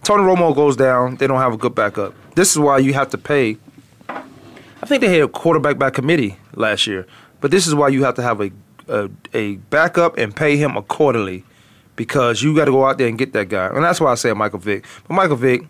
Tony 0.02 0.24
Romo 0.24 0.56
goes 0.56 0.76
down. 0.76 1.18
They 1.18 1.28
don't 1.28 1.40
have 1.40 1.54
a 1.54 1.58
good 1.58 1.76
backup. 1.76 2.16
This 2.36 2.52
is 2.52 2.60
why 2.60 2.80
you 2.80 2.94
have 2.94 3.10
to 3.10 3.18
pay. 3.18 3.58
I 4.86 4.88
think 4.88 5.02
they 5.02 5.12
had 5.12 5.22
a 5.24 5.28
quarterback 5.28 5.80
by 5.80 5.90
committee 5.90 6.38
last 6.54 6.86
year, 6.86 7.08
but 7.42 7.50
this 7.50 7.66
is 7.66 7.74
why 7.74 7.88
you 7.88 8.04
have 8.04 8.14
to 8.16 8.22
have 8.22 8.40
a 8.40 8.52
a, 8.88 9.10
a 9.34 9.56
backup 9.72 10.16
and 10.20 10.36
pay 10.36 10.58
him 10.58 10.78
accordingly, 10.78 11.44
because 11.96 12.44
you 12.44 12.56
got 12.56 12.66
to 12.66 12.72
go 12.72 12.86
out 12.86 13.00
there 13.00 13.08
and 13.08 13.18
get 13.18 13.34
that 13.34 13.50
guy, 13.50 13.66
and 13.66 13.84
that's 13.84 14.00
why 14.00 14.12
I 14.12 14.16
say 14.16 14.32
Michael 14.34 14.60
Vick. 14.60 14.86
But 15.08 15.16
Michael 15.16 15.38
Vick, 15.38 15.62
go 15.64 15.66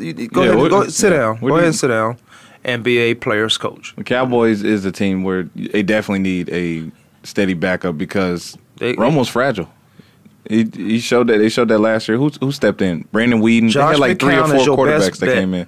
Yeah, 0.00 0.48
ahead, 0.48 0.56
what- 0.56 0.70
go 0.70 0.88
sit 0.88 1.12
yeah. 1.12 1.18
down, 1.18 1.40
go 1.40 1.56
ahead 1.56 1.66
and 1.66 1.74
sit 1.74 1.88
down, 1.88 2.16
and 2.64 2.82
be 2.82 2.96
a 2.96 3.14
player's 3.14 3.58
coach. 3.58 3.92
The 3.96 4.04
Cowboys 4.04 4.62
is 4.62 4.86
a 4.86 4.92
team 4.92 5.24
where 5.24 5.42
they 5.54 5.82
definitely 5.82 6.20
need 6.20 6.48
a 6.48 6.90
steady 7.22 7.52
backup 7.52 7.98
because 7.98 8.56
They- 8.78 8.94
Romo's 8.94 9.28
fragile. 9.28 9.68
He, 10.48 10.66
he 10.74 11.00
showed 11.00 11.26
that 11.28 11.36
they 11.38 11.50
showed 11.50 11.68
that 11.68 11.80
last 11.80 12.08
year. 12.08 12.16
Who 12.16 12.30
who 12.40 12.50
stepped 12.50 12.80
in? 12.82 13.06
Brandon 13.12 13.40
Weeden. 13.42 13.68
Josh 13.68 13.82
they 13.84 13.92
had 13.92 13.98
like 13.98 14.18
three 14.20 14.36
or 14.36 14.46
four 14.46 14.76
quarterbacks 14.76 15.18
that 15.18 15.26
bet. 15.26 15.34
came 15.36 15.52
in. 15.54 15.66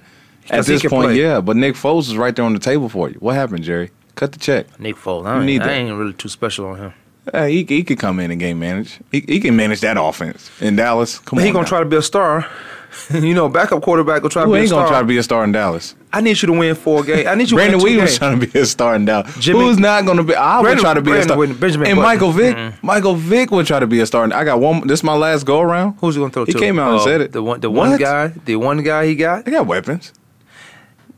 At 0.49 0.57
'Cause 0.57 0.67
he 0.67 0.73
this 0.75 0.83
point, 0.85 1.07
play. 1.09 1.19
yeah, 1.21 1.41
but 1.41 1.55
Nick 1.57 1.75
Foles 1.75 2.01
is 2.07 2.15
right 2.17 2.35
there 2.35 2.45
on 2.45 2.53
the 2.53 2.59
table 2.59 2.89
for 2.89 3.09
you. 3.09 3.15
What 3.19 3.35
happened, 3.35 3.63
Jerry? 3.63 3.91
Cut 4.15 4.31
the 4.31 4.39
check. 4.39 4.65
Nick 4.79 4.95
Foles, 4.95 5.23
You 5.23 5.27
I, 5.29 5.45
need 5.45 5.53
ain't, 5.55 5.63
I 5.63 5.67
that. 5.67 5.73
ain't 5.73 5.97
really 5.97 6.13
too 6.13 6.29
special 6.29 6.65
on 6.67 6.77
him. 6.77 6.93
Hey, 7.33 7.51
he 7.51 7.63
he 7.67 7.83
could 7.83 7.99
come 7.99 8.19
in 8.21 8.31
and 8.31 8.39
game 8.39 8.57
manage. 8.59 8.99
He 9.11 9.19
he 9.27 9.39
can 9.41 9.55
manage 9.55 9.81
that 9.81 9.97
offense 9.99 10.49
in 10.61 10.77
Dallas. 10.77 11.19
Come 11.19 11.35
But 11.37 11.41
on, 11.41 11.45
he 11.47 11.51
gonna 11.51 11.63
now. 11.63 11.69
try 11.69 11.79
to 11.79 11.85
be 11.85 11.97
a 11.97 12.01
star. 12.01 12.45
you 13.13 13.33
know, 13.33 13.49
backup 13.49 13.81
quarterback 13.83 14.23
will 14.23 14.29
try 14.29 14.43
to 14.45 14.49
be 14.49 14.55
a 14.55 14.59
ain't 14.59 14.69
star. 14.69 14.79
gonna 14.83 14.89
try 14.91 14.99
to 15.01 15.05
be 15.05 15.17
a 15.17 15.23
star 15.23 15.43
in 15.43 15.51
Dallas? 15.51 15.93
I 16.13 16.21
need 16.21 16.41
you 16.41 16.47
to 16.47 16.53
win 16.53 16.73
four 16.73 17.03
games. 17.03 17.27
I 17.27 17.35
need 17.35 17.43
you 17.43 17.49
to 17.49 17.55
Brandon 17.55 17.79
win 17.81 17.93
two 17.93 17.99
Weeden 17.99 18.01
was 18.01 18.09
games. 18.11 18.17
trying 18.19 18.39
to 18.39 18.47
be 18.47 18.59
a 18.59 18.65
star 18.65 18.95
in 18.95 19.03
Dallas. 19.05 19.35
Jimmy- 19.39 19.59
Who's 19.59 19.77
not 19.77 20.05
going 20.05 20.17
to 20.17 20.23
be? 20.23 20.33
I 20.33 20.57
would 20.59 20.63
Brandon- 20.63 20.83
try 20.83 20.93
to 20.93 21.01
be 21.01 21.11
a 21.11 21.21
star. 21.23 21.35
Weeden, 21.37 21.59
Benjamin 21.59 21.87
and 21.89 21.97
Button. 21.97 22.03
Michael 22.09 22.31
Vick, 22.31 22.55
Mm-mm. 22.55 22.73
Michael 22.81 23.15
Vick 23.15 23.51
would 23.51 23.67
try 23.67 23.79
to 23.81 23.87
be 23.87 23.99
a 23.99 24.05
star. 24.05 24.23
I 24.33 24.45
got 24.45 24.61
one. 24.61 24.87
This 24.87 25.01
is 25.01 25.03
my 25.03 25.13
last 25.15 25.43
go 25.45 25.59
around. 25.59 25.97
Who's 25.99 26.15
he 26.15 26.21
gonna 26.21 26.31
throw 26.31 26.45
He 26.45 26.53
to? 26.53 26.59
came 26.59 26.79
out 26.79 26.91
and 26.91 27.01
Uh, 27.01 27.03
said 27.03 27.19
it. 27.21 27.33
The 27.33 27.43
one, 27.43 27.59
the 27.59 27.69
one 27.69 27.97
guy, 27.97 28.29
the 28.45 28.55
one 28.55 28.81
guy 28.83 29.05
he 29.05 29.15
got. 29.15 29.43
They 29.43 29.51
got 29.51 29.67
weapons. 29.67 30.13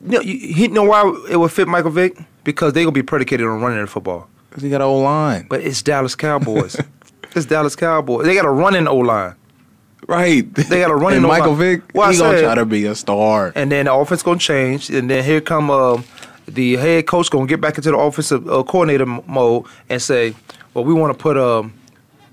You 0.06 0.12
know, 0.12 0.20
he 0.22 0.68
know 0.70 0.84
why 0.84 1.02
it 1.30 1.38
would 1.38 1.52
fit 1.52 1.68
Michael 1.68 1.92
Vick 1.92 2.18
because 2.44 2.74
they 2.74 2.84
gonna 2.84 2.92
be 2.92 3.04
predicated 3.04 3.46
on 3.46 3.60
running 3.62 3.82
the 3.82 3.88
football. 3.88 4.28
'Cause 4.52 4.64
He 4.64 4.70
got 4.70 4.78
an 4.82 4.88
O 4.88 4.98
line. 4.98 5.46
But 5.50 5.62
it's 5.62 5.82
Dallas 5.82 6.16
Cowboys. 6.16 6.76
it's 7.36 7.46
Dallas 7.46 7.76
Cowboys. 7.76 8.26
They 8.26 8.34
got 8.36 8.46
a 8.46 8.50
running 8.50 8.88
O 8.88 8.96
line, 8.98 9.36
Right. 10.08 10.52
They 10.56 10.80
got 10.82 10.90
a 10.92 10.96
running 11.04 11.20
And. 11.20 11.28
Michael 11.28 11.54
Vick, 11.56 11.82
Well, 11.94 12.10
I 12.10 12.14
he 12.14 12.18
gonna 12.18 12.38
said- 12.38 12.44
try 12.46 12.56
to 12.56 12.66
be 12.66 12.86
a 12.86 12.96
star. 12.96 13.52
and 13.56 13.72
then 13.72 13.86
the 13.86 13.94
offense 13.94 14.24
gonna 14.24 14.40
change, 14.40 14.90
and 14.90 15.10
then 15.10 15.24
here 15.24 15.42
come 15.42 15.70
um, 15.70 16.04
the 16.48 16.78
head 16.78 17.06
coach 17.06 17.30
gonna 17.30 17.46
get 17.46 17.62
back 17.62 17.78
into 17.78 17.92
the 17.92 17.98
offensive 17.98 18.48
uh, 18.50 18.64
coordinator 18.64 19.04
m- 19.04 19.22
mode 19.28 19.66
and 19.90 20.02
say, 20.02 20.34
"Well, 20.74 20.84
we 20.86 20.94
want 20.96 21.16
to 21.16 21.22
put 21.22 21.38
um, 21.38 21.74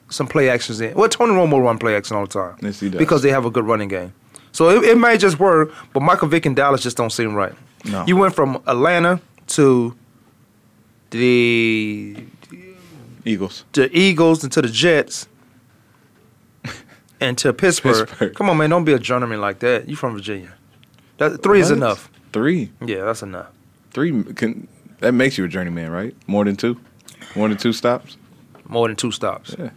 some 0.09 0.27
play 0.27 0.49
actions 0.49 0.81
in." 0.81 0.95
Well, 0.95 1.09
Tony 1.11 1.33
Romo 1.33 1.63
run 1.63 1.77
play 1.79 1.95
action 1.97 2.17
all 2.17 2.25
the 2.27 2.33
time 2.33 2.57
Yes, 2.63 2.81
he 2.81 2.89
does. 2.89 2.99
because 2.99 3.21
they 3.23 3.31
have 3.31 3.45
a 3.45 3.51
good 3.51 3.67
running 3.67 3.89
game. 3.89 4.13
So 4.57 4.71
it, 4.71 4.85
it 4.85 4.97
may 4.97 5.19
just 5.19 5.39
work, 5.39 5.71
but 5.93 6.01
Michael 6.01 6.29
Vick 6.29 6.47
and 6.47 6.57
Dallas 6.57 6.83
just 6.83 6.97
don't 6.97 7.11
seem 7.11 7.35
right. 7.35 7.53
No. 7.85 8.07
You 8.07 8.17
went 8.17 8.35
from 8.35 8.63
Atlanta 8.67 9.21
to 9.49 9.95
the 11.11 12.17
Eagles. 13.27 13.65
the 13.75 13.95
Eagles 13.95 14.43
and 14.43 14.51
to 14.53 14.63
the 14.63 14.69
Jets 14.69 15.29
and 17.21 17.37
to 17.37 17.53
Pittsburgh. 17.53 18.09
Pittsburgh. 18.09 18.35
Come 18.35 18.49
on, 18.49 18.57
man, 18.57 18.71
don't 18.71 18.87
be 18.87 18.95
a 18.95 18.99
journeyman 18.99 19.43
like 19.43 19.59
that. 19.59 19.91
You 19.91 19.95
from 19.95 20.15
Virginia? 20.15 20.55
That 21.19 21.43
three 21.43 21.61
is 21.61 21.71
enough. 21.71 22.09
Three. 22.33 22.73
Yeah, 22.81 23.05
that's 23.05 23.23
enough. 23.23 23.49
Three 23.91 24.23
can 24.35 24.69
that 25.01 25.13
makes 25.13 25.37
you 25.37 25.45
a 25.45 25.49
journeyman, 25.49 25.91
right? 25.91 26.15
More 26.27 26.47
than 26.47 26.57
two? 26.57 26.81
More 27.35 27.49
than 27.49 27.59
two 27.59 27.75
stops? 27.75 28.17
More 28.69 28.89
than 28.89 28.97
two 28.97 29.13
stops. 29.13 29.55
Yeah. 29.59 29.69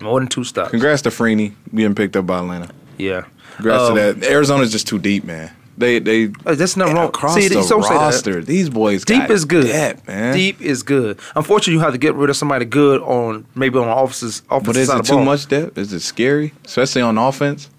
More 0.00 0.20
than 0.20 0.28
two 0.28 0.44
stops. 0.44 0.70
Congrats 0.70 1.02
to 1.02 1.10
Freeney 1.10 1.52
being 1.74 1.94
picked 1.94 2.16
up 2.16 2.26
by 2.26 2.38
Atlanta. 2.38 2.70
Yeah. 2.96 3.24
Congrats 3.56 3.82
Um, 3.90 3.96
to 3.96 4.12
that. 4.14 4.30
Arizona's 4.30 4.72
just 4.72 4.86
too 4.86 4.98
deep, 4.98 5.24
man. 5.24 5.50
They 5.76 5.98
they 5.98 6.26
Hey, 6.46 6.54
That's 6.54 6.76
nothing 6.76 6.94
wrong. 6.94 7.08
across 7.08 7.34
See, 7.34 7.48
the 7.48 7.56
that. 7.56 7.70
roster. 7.90 8.40
These 8.42 8.70
boys 8.70 9.04
Deep 9.04 9.28
is 9.28 9.44
good. 9.44 9.66
depth, 9.66 10.06
man. 10.06 10.32
Deep 10.34 10.60
is 10.60 10.82
good. 10.84 11.18
Unfortunately, 11.34 11.74
you 11.74 11.80
have 11.80 11.92
to 11.92 11.98
get 11.98 12.14
rid 12.14 12.30
of 12.30 12.36
somebody 12.36 12.64
good 12.64 13.00
on 13.02 13.44
maybe 13.56 13.78
on 13.78 13.88
office's 13.88 14.42
offensive 14.50 14.66
But 14.66 14.76
is 14.76 14.88
it 14.90 15.04
too 15.04 15.16
ball. 15.16 15.24
much 15.24 15.48
depth? 15.48 15.76
Is 15.76 15.92
it 15.92 16.00
scary, 16.00 16.52
especially 16.64 17.02
on 17.02 17.18
offense? 17.18 17.70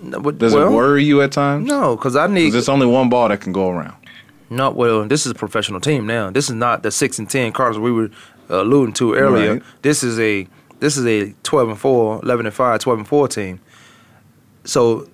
No, 0.00 0.20
but- 0.20 0.38
Does 0.38 0.54
well, 0.54 0.68
it 0.68 0.72
worry 0.74 1.04
you 1.04 1.20
at 1.22 1.32
times? 1.32 1.66
No, 1.68 1.96
because 1.96 2.16
I 2.16 2.26
need. 2.28 2.44
Because 2.46 2.54
it's 2.56 2.68
only 2.68 2.86
one 2.86 3.08
ball 3.10 3.28
that 3.28 3.40
can 3.42 3.52
go 3.52 3.68
around. 3.70 3.94
Not 4.50 4.74
well. 4.74 5.04
This 5.06 5.24
is 5.26 5.32
a 5.32 5.34
professional 5.34 5.80
team 5.80 6.06
now. 6.06 6.30
This 6.30 6.48
is 6.48 6.54
not 6.54 6.82
the 6.82 6.90
six 6.90 7.18
and 7.18 7.28
ten 7.28 7.52
Cardinals 7.52 7.82
we 7.82 7.92
were 7.92 8.10
uh, 8.50 8.62
alluding 8.62 8.94
to 8.94 9.14
earlier. 9.14 9.52
Right. 9.54 9.62
This 9.82 10.02
is 10.02 10.18
a 10.18 10.46
this 10.80 10.96
is 10.96 11.06
a 11.06 11.34
twelve 11.42 11.68
and 11.68 11.78
4, 11.78 12.20
11 12.22 12.46
and 12.46 12.54
5, 12.54 12.80
12 12.80 12.98
and 13.00 13.08
four 13.08 13.28
team. 13.28 13.60
So 14.64 15.08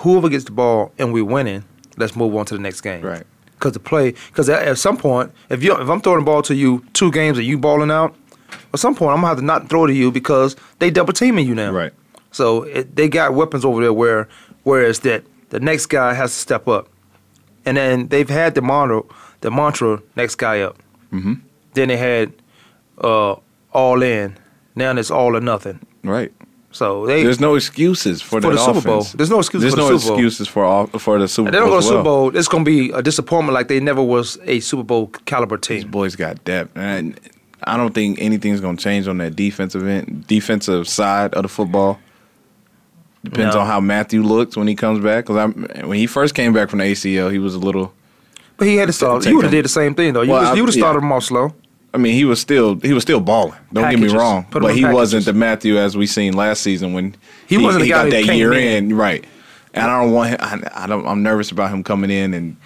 whoever 0.00 0.28
gets 0.28 0.44
the 0.44 0.52
ball 0.52 0.92
and 0.98 1.12
we're 1.12 1.24
winning, 1.24 1.64
let's 1.96 2.16
move 2.16 2.34
on 2.36 2.46
to 2.46 2.54
the 2.54 2.60
next 2.60 2.80
game. 2.80 3.02
Right. 3.02 3.24
Because 3.52 3.72
the 3.72 3.80
play, 3.80 4.12
because 4.28 4.48
at, 4.48 4.68
at 4.68 4.78
some 4.78 4.96
point, 4.96 5.32
if 5.48 5.62
you 5.62 5.74
if 5.74 5.88
I'm 5.88 6.00
throwing 6.00 6.20
the 6.20 6.24
ball 6.24 6.42
to 6.42 6.54
you 6.54 6.84
two 6.92 7.10
games 7.10 7.38
and 7.38 7.46
you 7.46 7.58
balling 7.58 7.90
out, 7.90 8.14
at 8.72 8.80
some 8.80 8.94
point 8.94 9.12
I'm 9.12 9.16
gonna 9.18 9.28
have 9.28 9.38
to 9.38 9.44
not 9.44 9.68
throw 9.70 9.86
to 9.86 9.94
you 9.94 10.12
because 10.12 10.56
they 10.78 10.90
double 10.90 11.12
teaming 11.12 11.46
you 11.46 11.54
now. 11.54 11.72
Right. 11.72 11.92
So 12.32 12.64
it, 12.64 12.96
they 12.96 13.08
got 13.08 13.32
weapons 13.34 13.64
over 13.64 13.80
there 13.80 13.94
where 13.94 14.28
whereas 14.64 15.00
that 15.00 15.24
the 15.48 15.60
next 15.60 15.86
guy 15.86 16.12
has 16.12 16.32
to 16.32 16.38
step 16.38 16.68
up, 16.68 16.88
and 17.64 17.78
then 17.78 18.08
they've 18.08 18.28
had 18.28 18.54
the 18.54 18.62
mantra 18.62 19.02
the 19.40 19.50
mantra 19.50 20.02
next 20.16 20.34
guy 20.34 20.60
up. 20.60 20.76
Mm-hmm. 21.12 21.34
Then 21.72 21.88
they 21.88 21.96
had 21.96 22.32
uh, 22.98 23.36
all 23.72 24.02
in. 24.02 24.36
Now 24.74 24.90
it's 24.92 25.10
all 25.10 25.34
or 25.34 25.40
nothing. 25.40 25.80
Right. 26.04 26.32
So 26.76 27.06
they 27.06 27.22
There's 27.24 27.40
no 27.40 27.54
excuses 27.54 28.20
for, 28.20 28.40
For 28.40 28.50
the 28.52 28.58
Super 28.58 28.82
Bowl. 28.82 28.98
offense. 28.98 29.12
There's 29.12 29.30
no 29.30 29.38
excuses. 29.38 29.62
There's 29.62 29.74
for 29.74 29.80
the 29.88 29.90
no 29.92 29.98
Super 29.98 30.08
Bowl. 30.10 30.16
excuses 30.18 30.48
for 30.48 30.64
all, 30.64 30.86
for 30.88 31.18
the 31.18 31.26
Super 31.26 31.50
they 31.50 31.58
don't 31.58 31.68
Bowl. 31.70 31.76
go 31.78 31.80
to 31.80 31.86
Super. 31.86 32.02
Bowl. 32.02 32.36
It's 32.36 32.48
gonna 32.48 32.64
be 32.64 32.90
a 32.90 33.00
disappointment 33.02 33.54
like 33.54 33.68
they 33.68 33.80
never 33.80 34.02
was 34.02 34.38
a 34.44 34.60
Super 34.60 34.82
Bowl 34.82 35.06
caliber 35.24 35.56
team. 35.56 35.76
These 35.76 35.84
boys 35.86 36.16
got 36.16 36.44
depth, 36.44 36.76
and 36.76 37.18
I 37.64 37.78
don't 37.78 37.94
think 37.94 38.20
anything's 38.20 38.60
going 38.60 38.76
to 38.76 38.82
change 38.84 39.08
on 39.08 39.16
that 39.18 39.34
defensive 39.34 39.86
end, 39.86 40.26
defensive 40.26 40.86
side 40.86 41.32
of 41.32 41.42
the 41.42 41.48
football. 41.48 41.98
Depends 43.24 43.54
No. 43.54 43.62
on 43.62 43.66
how 43.66 43.80
Mathieu 43.80 44.22
looks 44.22 44.56
when 44.56 44.68
he 44.68 44.74
comes 44.74 45.02
back. 45.02 45.24
Because 45.26 45.54
when 45.84 45.98
he 45.98 46.06
first 46.06 46.34
came 46.34 46.52
back 46.52 46.68
from 46.68 46.78
the 46.80 46.84
ACL, 46.84 47.30
he 47.32 47.38
was 47.38 47.54
a 47.54 47.58
little. 47.58 47.92
But 48.58 48.68
he 48.68 48.76
had 48.76 48.86
to 48.86 48.92
start. 48.92 49.24
You 49.26 49.36
would 49.36 49.44
have 49.46 49.50
did 49.52 49.64
the 49.64 49.68
same 49.70 49.94
thing 49.94 50.12
though. 50.12 50.22
You 50.22 50.32
Well, 50.32 50.40
was- 50.42 50.50
I- 50.50 50.54
you 50.54 50.62
would 50.62 50.68
have 50.68 50.78
started 50.78 50.98
him 51.02 51.10
off 51.10 51.24
slow. 51.24 51.54
I 51.96 51.98
mean, 51.98 52.12
he 52.14 52.24
was 52.26 52.40
still 52.40 52.78
he 52.80 52.92
was 52.92 53.02
still 53.02 53.20
balling. 53.20 53.58
Don't 53.72 53.90
get 53.90 53.98
me 53.98 54.08
wrong, 54.08 54.46
but 54.50 54.74
he 54.74 54.84
wasn't 54.84 55.24
the 55.24 55.32
Mathieu 55.32 55.78
as 55.78 55.96
we 55.96 56.06
seen 56.06 56.34
last 56.34 56.62
season 56.62 56.92
when 56.92 57.16
He 57.48 57.56
wasn't 57.58 57.84
the 57.84 57.90
guy 57.90 58.04
got 58.04 58.10
that 58.10 58.34
year 58.36 58.52
in. 58.52 58.90
in, 58.92 58.96
right? 58.96 59.24
And 59.72 59.90
I 59.90 60.02
don't 60.02 60.12
want 60.12 60.30
him. 60.30 60.38
I, 60.40 60.84
I 60.84 60.86
don't. 60.86 61.06
I'm 61.06 61.22
nervous 61.22 61.50
about 61.50 61.70
him 61.70 61.82
coming 61.82 62.10
in 62.10 62.34
and 62.34 62.56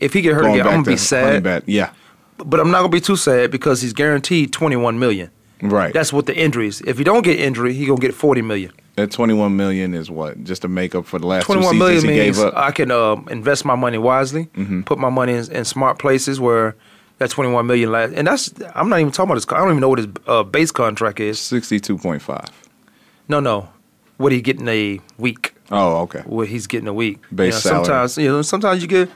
If 0.00 0.12
he 0.14 0.20
get 0.22 0.34
hurt 0.34 0.46
again, 0.46 0.60
I'm 0.66 0.72
gonna 0.72 0.84
to 0.84 0.90
be 0.92 0.96
sad. 0.96 1.42
bat. 1.42 1.64
Yeah, 1.66 1.90
But 2.38 2.60
I'm 2.60 2.70
not 2.70 2.78
gonna 2.78 2.88
be 2.88 3.00
too 3.00 3.16
sad 3.16 3.50
because 3.50 3.80
he's 3.82 3.92
guaranteed 3.92 4.52
21 4.52 4.98
million. 4.98 5.30
right. 5.62 5.92
That's 5.92 6.12
what 6.12 6.26
the 6.26 6.36
injuries. 6.36 6.80
If 6.86 6.98
he 6.98 7.04
don't 7.04 7.22
get 7.22 7.38
injury, 7.38 7.72
he 7.74 7.84
gonna 7.86 8.00
get 8.00 8.14
40 8.14 8.42
million. 8.42 8.72
that 8.96 9.10
21 9.10 9.56
million 9.56 9.94
is 9.94 10.10
what 10.10 10.42
just 10.44 10.62
to 10.62 10.68
make 10.68 10.94
up 10.94 11.04
for 11.06 11.18
the 11.18 11.26
last 11.26 11.46
two 11.46 11.52
21 11.54 11.74
seasons 11.74 11.78
million 12.04 12.04
he 12.04 12.20
means 12.26 12.36
gave 12.38 12.46
up. 12.46 12.54
I 12.56 12.70
can 12.70 12.90
um, 12.90 13.26
invest 13.30 13.64
my 13.64 13.74
money 13.74 13.98
wisely, 13.98 14.46
Mm-hmm. 14.56 14.82
put 14.82 14.98
my 14.98 15.08
money 15.10 15.32
in, 15.34 15.50
in 15.52 15.64
smart 15.64 15.98
places 15.98 16.38
where 16.40 16.74
that 17.18 17.30
21 17.30 17.66
million 17.66 17.92
last. 17.92 18.14
And 18.14 18.26
that's 18.26 18.52
I'm 18.74 18.88
not 18.88 19.00
even 19.00 19.12
talking 19.12 19.28
about 19.30 19.34
his. 19.36 19.46
I 19.50 19.58
don't 19.58 19.70
even 19.70 19.80
know 19.80 19.88
what 19.88 19.98
his 19.98 20.08
uh, 20.26 20.42
base 20.42 20.70
contract 20.70 21.20
is. 21.20 21.38
62.5. 21.38 22.48
No, 23.28 23.40
no, 23.40 23.68
what 24.16 24.32
he 24.32 24.40
getting 24.40 24.68
a 24.68 25.00
week. 25.18 25.54
Oh, 25.70 25.98
okay. 26.02 26.20
What 26.24 26.48
he's 26.48 26.66
getting 26.66 26.88
a 26.88 26.94
week. 26.94 27.18
Base 27.34 27.64
you 27.64 27.70
know, 27.70 27.84
salary. 27.84 27.84
Sometimes 27.84 28.18
you 28.18 28.28
know. 28.28 28.42
Sometimes 28.42 28.82
you 28.82 28.88
get. 28.88 29.10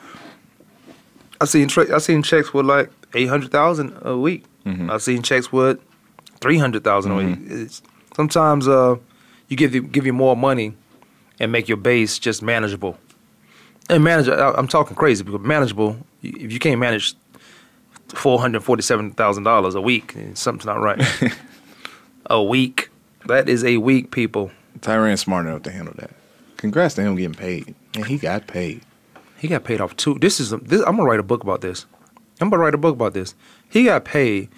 I 1.40 1.44
seen 1.44 1.68
tra- 1.68 1.92
I 1.94 1.98
seen 1.98 2.22
checks 2.22 2.54
with 2.54 2.66
like 2.66 2.90
800,000 3.14 3.98
a 4.02 4.16
week. 4.16 4.44
Mm-hmm. 4.64 4.90
I've 4.90 5.02
seen 5.02 5.22
checks 5.22 5.50
with 5.50 5.80
300,000 6.40 7.10
a 7.10 7.14
week. 7.16 7.38
It's, 7.46 7.82
sometimes 8.14 8.68
uh, 8.68 8.96
you 9.48 9.56
give 9.56 9.74
you, 9.74 9.82
give 9.82 10.06
you 10.06 10.12
more 10.12 10.36
money 10.36 10.74
and 11.40 11.50
make 11.50 11.68
your 11.68 11.78
base 11.78 12.18
just 12.20 12.42
manageable. 12.42 12.96
And 13.90 14.04
manage, 14.04 14.28
I- 14.28 14.52
I'm 14.52 14.68
talking 14.68 14.94
crazy 14.94 15.24
but 15.24 15.40
manageable. 15.40 15.96
If 16.22 16.52
you 16.52 16.60
can't 16.60 16.78
manage 16.78 17.14
four 18.14 18.40
hundred 18.40 18.62
forty-seven 18.62 19.12
thousand 19.12 19.44
dollars 19.44 19.74
a 19.74 19.80
week, 19.80 20.14
something's 20.34 20.66
not 20.66 20.80
right. 20.80 21.02
a 22.26 22.42
week, 22.42 22.90
that 23.26 23.48
is 23.48 23.64
a 23.64 23.78
week, 23.78 24.10
people. 24.10 24.50
Tyrann's 24.80 25.20
smart 25.20 25.46
enough 25.46 25.62
to 25.62 25.70
handle 25.70 25.94
that. 25.98 26.10
Congrats 26.56 26.94
to 26.94 27.02
him 27.02 27.16
getting 27.16 27.34
paid. 27.34 27.74
And 27.94 28.06
he 28.06 28.18
got 28.18 28.46
paid. 28.46 28.82
He 29.38 29.48
got 29.48 29.64
paid 29.64 29.80
off 29.80 29.96
two. 29.96 30.18
This 30.18 30.38
is 30.40 30.50
this, 30.50 30.80
I'm 30.86 30.96
gonna 30.96 31.04
write 31.04 31.20
a 31.20 31.24
book 31.24 31.42
about 31.42 31.60
this. 31.60 31.86
I'm 32.40 32.50
gonna 32.50 32.62
write 32.62 32.74
a 32.74 32.78
book 32.78 32.94
about 32.94 33.14
this. 33.14 33.34
He 33.68 33.84
got 33.84 34.04
paid. 34.04 34.48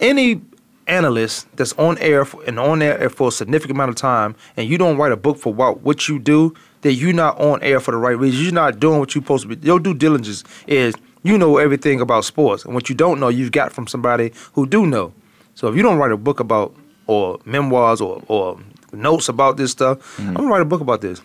Any 0.00 0.40
analyst 0.86 1.46
that's 1.56 1.72
on 1.74 1.98
air 1.98 2.24
for, 2.24 2.42
and 2.44 2.58
on 2.58 2.82
air 2.82 3.08
for 3.10 3.28
a 3.28 3.32
significant 3.32 3.76
amount 3.76 3.90
of 3.90 3.96
time, 3.96 4.34
and 4.56 4.68
you 4.68 4.78
don't 4.78 4.96
write 4.96 5.12
a 5.12 5.16
book 5.16 5.38
for 5.38 5.52
what 5.52 5.82
what 5.82 6.08
you 6.08 6.18
do, 6.18 6.54
that 6.82 6.94
you're 6.94 7.12
not 7.12 7.38
on 7.40 7.62
air 7.62 7.80
for 7.80 7.92
the 7.92 7.96
right 7.96 8.18
reason. 8.18 8.42
You're 8.42 8.52
not 8.52 8.80
doing 8.80 8.98
what 8.98 9.14
you're 9.14 9.22
supposed 9.22 9.48
to 9.48 9.56
be. 9.56 9.66
Your 9.66 9.80
due 9.80 9.94
diligence 9.94 10.44
is 10.66 10.94
you 11.28 11.38
know 11.38 11.58
everything 11.58 12.00
about 12.00 12.24
sports, 12.24 12.64
and 12.64 12.74
what 12.74 12.88
you 12.88 12.94
don't 12.94 13.20
know, 13.20 13.28
you've 13.28 13.52
got 13.52 13.72
from 13.72 13.86
somebody 13.86 14.32
who 14.54 14.66
do 14.66 14.86
know. 14.86 15.12
So 15.54 15.68
if 15.68 15.76
you 15.76 15.82
don't 15.82 15.98
write 15.98 16.12
a 16.12 16.16
book 16.16 16.40
about 16.40 16.74
or 17.06 17.38
memoirs 17.44 18.00
or 18.00 18.22
or 18.28 18.58
notes 18.92 19.28
about 19.28 19.56
this 19.56 19.70
stuff, 19.72 19.98
mm-hmm. 20.16 20.28
I'm 20.28 20.34
gonna 20.34 20.48
write 20.48 20.62
a 20.62 20.64
book 20.64 20.80
about 20.80 21.00
this. 21.00 21.20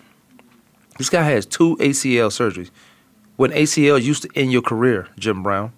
This 0.97 1.09
guy 1.09 1.23
has 1.23 1.45
two 1.45 1.75
ACL 1.77 2.29
surgeries. 2.29 2.69
When 3.35 3.51
ACL 3.51 4.01
used 4.01 4.23
to 4.23 4.29
end 4.35 4.51
your 4.51 4.61
career, 4.61 5.07
Jim 5.17 5.41
Brown, 5.41 5.71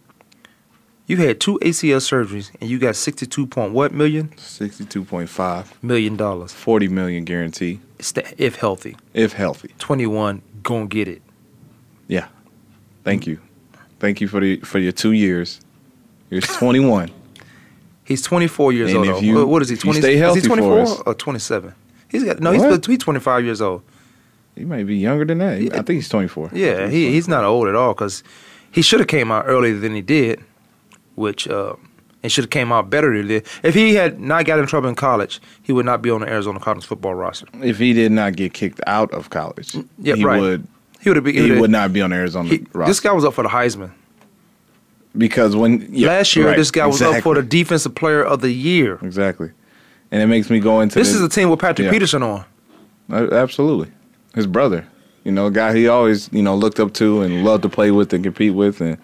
you 1.07 1.17
had 1.17 1.39
two 1.39 1.57
ACL 1.61 2.01
surgeries 2.01 2.51
and 2.59 2.69
you 2.69 2.79
got 2.79 2.95
sixty-two 2.95 3.47
point 3.47 3.71
what 3.73 3.93
million 3.93 4.29
62.5. 4.37 5.83
million 5.83 6.17
dollars. 6.17 6.51
40 6.51 6.87
million 6.89 7.23
guarantee 7.23 7.79
It's 7.99 8.11
the- 8.11 8.25
If 8.43 8.55
healthy, 8.57 8.97
if 9.13 9.33
healthy. 9.33 9.69
twenty-one 9.79 10.41
gonna 10.63 10.87
get 10.87 11.07
it. 11.07 11.21
Yeah. 12.07 12.27
Thank 13.03 13.27
you. 13.27 13.39
Thank 14.05 14.21
you 14.21 14.27
for 14.27 14.39
the 14.39 14.57
for 14.57 14.77
your 14.77 14.91
2 14.91 15.13
years. 15.13 15.59
You're 16.29 16.41
21. 16.59 17.09
He's 18.03 18.21
twenty-four 18.21 18.71
years 18.71 18.93
And 18.93 19.09
old. 19.09 19.23
you- 19.23 19.47
What- 19.47 19.63
is 19.63 19.69
he? 19.69 19.73
if 19.75 19.81
20, 19.81 19.99
stay 19.99 20.13
is 20.13 20.19
healthy 20.19 20.41
he 20.41 20.47
for 20.47 20.55
twenty-four 20.55 20.79
us. 20.81 21.01
or 21.07 21.13
twenty-seven? 21.15 21.73
He's 22.07 22.23
got 22.23 22.39
no. 22.39 22.51
He's, 22.51 22.61
What? 22.61 22.85
he's 22.85 22.99
twenty-five 22.99 23.43
years 23.43 23.61
old. 23.61 23.81
he 24.55 24.63
might 24.63 24.85
be 24.85 24.95
younger 24.95 25.25
than 25.25 25.39
that. 25.39 25.55
I 25.73 25.81
think 25.81 25.97
he's 25.97 26.07
24. 26.09 26.51
Yeah, 26.53 26.87
he, 26.87 27.09
he's 27.11 27.27
not 27.27 27.43
old 27.43 27.67
at 27.67 27.73
all 27.75 27.93
because 27.95 28.23
he 28.71 28.83
should 28.83 28.99
have 28.99 29.07
came 29.09 29.31
out 29.31 29.45
earlier 29.47 29.73
than 29.79 29.95
he 29.95 30.01
did, 30.03 30.39
which 31.15 31.47
uh, 31.47 31.73
and 32.21 32.31
should 32.31 32.43
have 32.43 32.51
came 32.51 32.71
out 32.71 32.91
better 32.91 33.07
than 33.11 33.23
he 33.23 33.27
did. 33.39 33.47
If 33.63 33.73
he 33.73 33.95
had 33.95 34.19
not 34.19 34.45
got 34.45 34.59
in 34.59 34.67
trouble 34.67 34.87
in 34.87 34.93
college, 34.95 35.41
he 35.63 35.73
would 35.73 35.85
not 35.87 36.03
be 36.03 36.11
on 36.11 36.21
the 36.21 36.27
Arizona 36.29 36.59
Cardinals 36.59 36.85
football 36.85 37.15
roster. 37.15 37.47
If 37.63 37.79
he 37.79 37.91
did 37.93 38.11
not 38.11 38.35
get 38.35 38.53
kicked 38.53 38.81
out 38.85 39.11
of 39.15 39.31
college, 39.31 39.75
Yeah, 39.97 40.13
he 40.15 40.23
right. 40.23 40.39
would 40.39 40.67
He 41.05 41.09
would 41.11 41.17
have 41.17 41.23
been. 41.23 41.35
he 41.35 41.51
would 41.51 41.69
not 41.69 41.93
be 41.93 42.01
on 42.01 42.11
Arizona 42.11 42.49
he- 42.49 42.65
this 42.87 42.99
guy 42.99 43.11
was 43.11 43.23
up 43.23 43.35
for 43.35 43.43
the 43.43 43.49
Heisman 43.49 43.91
because 45.17 45.55
when 45.55 45.87
yeah, 45.91 46.07
last 46.07 46.35
year. 46.35 46.47
right, 46.47 46.57
this 46.57 46.71
guy 46.71 46.85
was 46.87 47.01
up 47.01 47.21
for 47.21 47.35
the 47.35 47.43
defensive 47.43 47.93
player 47.95 48.23
of 48.23 48.41
the 48.41 48.51
year. 48.51 48.97
exactly, 49.03 49.51
and 50.11 50.21
it 50.21 50.27
makes 50.27 50.49
me 50.49 50.59
go 50.59 50.81
into 50.81 50.97
This 50.97 51.09
the- 51.11 51.15
is 51.17 51.21
a 51.21 51.29
team 51.29 51.49
with 51.51 51.59
Patrick 51.59 51.85
yeah. 51.85 51.91
Peterson 51.91 52.23
on. 52.23 52.43
Absolutely. 53.11 53.91
His 54.33 54.47
brother. 54.47 54.85
You 55.23 55.31
know, 55.31 55.45
a 55.47 55.51
guy 55.51 55.75
he 55.75 55.87
always, 55.87 56.27
you 56.33 56.41
know, 56.41 56.55
looked 56.55 56.79
up 56.79 56.93
to 56.95 57.21
and 57.21 57.43
loved 57.45 57.61
to 57.63 57.69
play 57.69 57.91
with 57.91 58.13
and 58.13 58.23
compete 58.23 58.53
with 58.55 58.81
and 58.81 58.97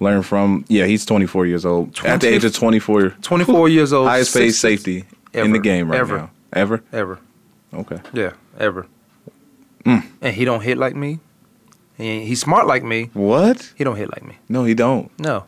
learn 0.00 0.22
from. 0.22 0.64
Yeah, 0.68 0.86
he's 0.86 1.04
24 1.06 1.46
years 1.46 1.64
old. 1.66 1.98
At 2.04 2.20
the 2.22 2.28
age 2.28 2.44
of 2.44 2.54
24, 2.54 3.10
24 3.22 3.68
years 3.68 3.92
old, 3.92 4.08
highest 4.08 4.34
paid 4.34 4.50
safety 4.52 5.04
in 5.34 5.52
the 5.52 5.58
game 5.58 5.90
right 5.90 6.00
ever. 6.00 6.16
now. 6.18 6.30
Ever? 6.54 6.82
Ever, 6.92 7.18
Okay. 7.74 7.98
yeah, 8.12 8.32
ever. 8.58 8.86
Hmm. 9.84 9.98
And 10.22 10.34
he 10.34 10.44
don't 10.44 10.60
hit 10.62 10.78
like 10.78 10.94
me. 10.96 11.18
He, 11.96 12.24
he's 12.26 12.40
smart 12.40 12.66
like 12.66 12.82
me. 12.82 13.10
What? 13.14 13.72
He 13.76 13.84
don't 13.84 13.96
hit 13.96 14.10
like 14.10 14.24
me. 14.24 14.36
No, 14.48 14.64
he 14.64 14.74
don't. 14.74 15.10
No. 15.18 15.44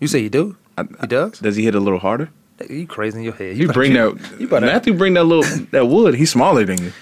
You 0.00 0.06
say 0.08 0.22
he 0.22 0.28
do? 0.28 0.56
I- 0.76 0.84
He 1.00 1.06
does? 1.08 1.38
Does 1.40 1.56
he 1.56 1.64
hit 1.64 1.74
a 1.74 1.80
little 1.80 1.98
harder? 1.98 2.30
You 2.68 2.86
crazy 2.86 3.18
in 3.18 3.24
your 3.24 3.34
head. 3.34 3.56
You 3.56 3.68
bring 3.72 3.92
that. 3.94 4.18
You 4.40 4.48
better. 4.48 4.66
Mathieu 4.66 4.94
bring 4.94 5.14
that 5.14 5.24
little 5.24 5.44
that 5.70 5.86
wood. 5.86 6.14
He's 6.14 6.30
smaller 6.30 6.64
than 6.64 6.82
you. 6.82 6.92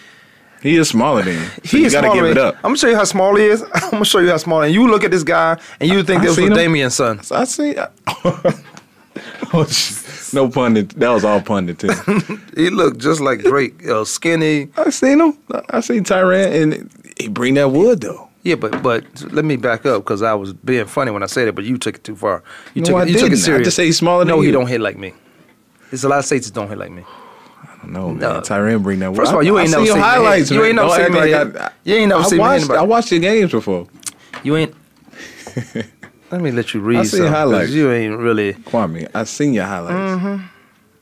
He 0.62 0.76
is 0.76 0.88
smaller 0.88 1.22
than 1.22 1.34
you. 1.34 1.46
So 1.64 1.76
he 1.76 1.80
you 1.80 1.86
is 1.86 1.92
gotta 1.92 2.06
smaller 2.08 2.22
give 2.22 2.30
it 2.30 2.34
than- 2.34 2.46
up. 2.48 2.54
I'm 2.56 2.62
gonna 2.62 2.76
show 2.78 2.88
you 2.88 2.96
how 2.96 3.04
small 3.04 3.34
he 3.36 3.44
is. 3.44 3.62
I'm 3.74 3.90
gonna 3.90 4.04
show 4.04 4.18
you 4.20 4.30
how 4.30 4.36
small. 4.38 4.62
And 4.62 4.72
you 4.74 4.88
look 4.88 5.04
at 5.04 5.10
this 5.10 5.22
guy 5.22 5.58
and 5.80 5.90
you 5.90 6.02
think 6.02 6.22
I 6.22 6.26
this 6.26 6.38
was. 6.38 6.50
Damien's 6.50 6.94
son. 6.94 7.20
I 7.30 7.44
see. 7.44 7.74
no 10.32 10.48
pun. 10.50 10.74
That 10.74 11.08
was 11.10 11.24
all 11.24 11.40
pun 11.40 11.68
intended. 11.68 12.22
He 12.54 12.70
looked 12.70 12.98
just 12.98 13.20
like 13.20 13.40
Drake, 13.42 13.86
uh, 13.88 14.04
skinny. 14.04 14.68
I 14.76 14.90
seen 14.90 15.20
him. 15.20 15.38
I 15.70 15.80
seen 15.80 16.04
Tyrann, 16.04 16.62
and 16.62 16.90
he 17.18 17.28
bring 17.28 17.54
that 17.54 17.70
wood 17.70 18.00
though. 18.02 18.25
Yeah, 18.46 18.54
but 18.54 18.80
but 18.82 19.04
let 19.32 19.44
me 19.44 19.56
back 19.56 19.84
up 19.86 20.04
because 20.04 20.22
I 20.22 20.32
was 20.34 20.52
being 20.52 20.86
funny 20.86 21.10
when 21.10 21.22
I 21.22 21.26
said 21.26 21.48
it, 21.48 21.54
but 21.56 21.64
you 21.64 21.78
took 21.78 21.96
it 21.96 22.04
too 22.04 22.14
far. 22.14 22.44
You 22.74 22.82
No, 22.82 22.86
took 22.86 22.96
I 22.96 23.02
it, 23.02 23.08
you 23.08 23.14
didn't. 23.14 23.32
it 23.48 23.60
I 23.60 23.62
just 23.64 23.76
say 23.76 23.86
he's 23.86 23.98
smaller 23.98 24.20
than 24.24 24.28
no, 24.28 24.40
he 24.40 24.46
you. 24.48 24.52
don't 24.52 24.68
hit 24.68 24.80
like 24.80 24.96
me. 24.96 25.12
There's 25.90 26.04
a 26.04 26.08
lot 26.08 26.20
of 26.20 26.24
states 26.24 26.46
that 26.46 26.54
don't 26.54 26.68
hit 26.68 26.78
like 26.78 26.92
me. 26.92 27.04
No, 27.84 28.08
man. 28.10 28.18
No. 28.18 28.40
Tyrann 28.40 28.82
bring 28.82 28.98
that. 29.00 29.14
First 29.16 29.30
of 29.30 29.36
all, 29.36 29.42
you 29.42 29.58
I- 29.58 29.62
ain't 29.62 29.70
I 29.70 29.72
never 29.72 29.86
seen 29.86 29.94
me 29.96 30.00
highlights. 30.00 30.50
you 30.50 30.64
ain't 30.64 30.76
never 30.76 30.88
Don't 30.88 30.96
seen 31.04 31.12
me 31.12 31.32
like 31.34 31.56
I- 31.56 31.70
you 31.84 31.94
ain't 31.96 32.08
never 32.08 32.22
I 32.22 32.26
seen 32.26 32.38
watched, 32.38 32.60
anybody. 32.62 32.78
I 32.78 32.82
watched 32.82 33.10
your 33.12 33.20
games 33.20 33.50
before. 33.50 33.86
You 34.44 34.56
ain't. 34.56 34.74
let 36.30 36.40
me 36.40 36.50
let 36.52 36.74
you 36.74 36.80
read 36.80 36.98
I 36.98 37.02
seen 37.04 37.24
highlights. 37.26 37.70
You 37.72 37.90
ain't 37.92 38.16
really. 38.18 38.54
Kwamie, 38.54 39.08
I 39.14 39.24
seen 39.24 39.54
your 39.54 39.64
highlights. 39.64 40.42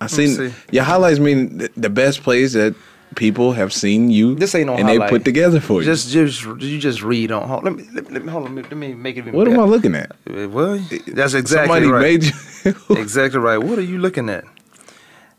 I 0.00 0.06
seen 0.06 0.28
Mm-hmm. 0.30 0.48
see. 0.48 0.54
your 0.72 0.84
highlights 0.84 1.18
mean 1.18 1.58
th- 1.58 1.72
the 1.76 1.90
best 1.90 2.22
plays 2.22 2.52
that 2.54 2.74
people 3.16 3.52
have 3.52 3.72
seen 3.72 4.10
you. 4.10 4.34
This 4.34 4.54
ain't 4.54 4.68
and 4.70 4.80
highlight. 4.88 5.00
they 5.00 5.08
put 5.18 5.24
together 5.24 5.60
for 5.60 5.80
you. 5.80 5.84
Just 5.84 6.10
just 6.10 6.42
you 6.44 6.78
just 6.78 7.02
read 7.02 7.30
on. 7.32 7.48
Hold, 7.48 7.64
let 7.64 7.74
me 7.74 7.84
let, 7.92 8.10
me 8.10 8.30
hold 8.30 8.46
on. 8.46 8.56
Let 8.56 8.72
me 8.76 8.94
make 8.94 9.16
it. 9.16 9.20
Even 9.20 9.34
what 9.34 9.48
am 9.48 9.58
I 9.60 9.64
looking 9.64 9.94
at? 9.94 10.12
Uh, 10.28 10.48
Well, 10.48 10.78
that's 11.06 11.34
exactly 11.34 11.68
right. 11.68 11.82
Somebody 11.82 11.86
right. 11.86 12.02
made 12.02 12.24
you. 12.90 12.96
exactly 13.02 13.40
right. 13.40 13.58
What 13.58 13.78
are 13.78 13.82
you 13.82 13.98
looking 13.98 14.28
at? 14.30 14.44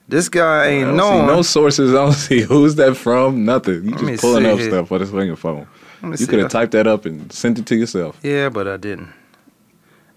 This 0.08 0.30
guy 0.30 0.66
I 0.66 0.68
ain't 0.68 0.86
don't 0.88 0.98
known. 0.98 1.28
see 1.28 1.36
no 1.36 1.42
sources. 1.42 1.92
I 1.92 1.96
don't 1.96 2.14
see 2.28 2.42
who's 2.42 2.76
that 2.76 2.96
from. 2.96 3.44
Nothing. 3.46 3.86
You 3.86 3.96
just 3.98 4.22
pulling 4.22 4.46
up 4.46 4.60
stuff 4.60 4.88
for 4.90 5.00
the 5.00 5.06
swinging 5.08 5.36
phone. 5.36 5.68
You 6.04 6.28
could 6.28 6.40
have 6.40 6.52
typed 6.52 6.74
that 6.74 6.86
up 6.86 7.06
and 7.06 7.32
sent 7.32 7.58
it 7.58 7.66
to 7.68 7.76
yourself. 7.76 8.20
Yeah, 8.22 8.50
but 8.50 8.68
I 8.68 8.78
didn't. 8.78 9.12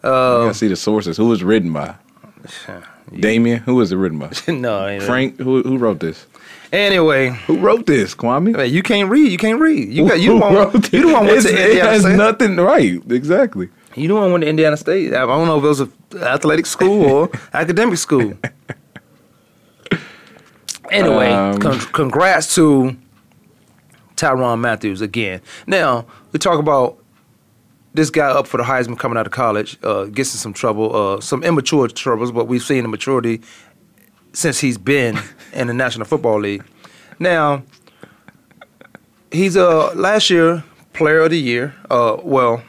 I 0.03 0.07
Uh, 0.09 0.39
gotta 0.45 0.55
see 0.55 0.69
the 0.69 0.77
sources. 0.77 1.17
Who 1.17 1.27
was 1.29 1.43
written 1.43 1.73
by? 1.73 1.95
Damien. 3.21 3.61
Who 3.61 3.77
was 3.77 3.91
it 3.91 3.97
written 3.97 4.19
by? 4.19 4.31
no, 4.53 4.87
ain't? 4.87 5.03
Frank. 5.03 5.39
Who 5.39 5.63
who 5.63 5.79
wrote 5.79 6.01
this? 6.01 6.27
Anyway, 6.73 7.31
Who 7.47 7.59
wrote 7.59 7.87
this? 7.87 8.15
Kwamie. 8.15 8.55
man, 8.55 8.71
you 8.71 8.83
can't 8.83 9.09
read. 9.11 9.33
You 9.33 9.39
can't 9.39 9.59
read. 9.61 9.89
You 9.91 10.07
got 10.09 10.21
you 10.21 10.33
Who 10.33 10.39
one. 10.41 10.55
wrote 10.55 10.93
You 10.93 11.03
don't 11.03 11.13
want 11.13 11.29
It's- 11.29 11.45
to 11.45 11.53
It 11.53 11.61
Indiana 11.71 11.91
has 11.91 12.03
State. 12.03 12.17
nothing 12.17 12.57
right. 12.57 13.01
Exactly. 13.11 13.69
You 13.95 14.07
know, 14.09 14.19
I 14.19 14.31
went 14.31 14.43
to 14.45 14.49
Indiana 14.49 14.77
State. 14.77 15.15
I 15.15 15.25
don't 15.27 15.47
know 15.47 15.59
if 15.59 15.65
it 15.65 15.67
was 15.67 15.81
an 15.81 15.93
athletic 16.23 16.67
school 16.67 17.05
or 17.11 17.31
academic 17.55 17.97
school. 17.99 18.35
Anyway, 20.91 21.31
Um, 21.31 21.59
con- 21.59 21.79
congrats 21.93 22.55
to 22.55 22.97
Tyron 24.17 24.61
Matthews 24.61 25.01
again. 25.01 25.41
Now 25.67 26.07
we 26.33 26.39
talk 26.39 26.59
about 26.59 26.99
this 27.95 28.11
guy 28.11 28.27
up 28.29 28.47
for 28.47 28.57
the 28.57 28.63
Heisman 28.63 28.99
coming 28.99 29.19
out 29.19 29.27
of 29.27 29.33
college, 29.33 29.79
uh, 29.83 30.05
gets 30.05 30.33
in 30.33 30.39
some 30.39 30.53
trouble, 30.53 30.95
uh, 30.95 31.21
some 31.21 31.43
immature 31.43 31.89
troubles, 31.89 32.33
but 32.33 32.47
we've 32.47 32.63
seen 32.63 32.83
the 32.83 32.89
maturity 32.89 33.41
since 34.33 34.61
he's 34.61 34.79
been 34.79 35.19
in 35.59 35.67
the 35.67 35.75
National 35.75 36.07
Football 36.07 36.41
League. 36.41 36.65
Now, 37.19 37.63
he's 39.31 39.57
uh 39.57 39.93
last 39.95 40.31
year 40.31 40.65
Player 40.99 41.21
of 41.21 41.31
the 41.31 41.39
Year. 41.39 41.75
Uh, 41.89 42.17
well, 42.23 42.63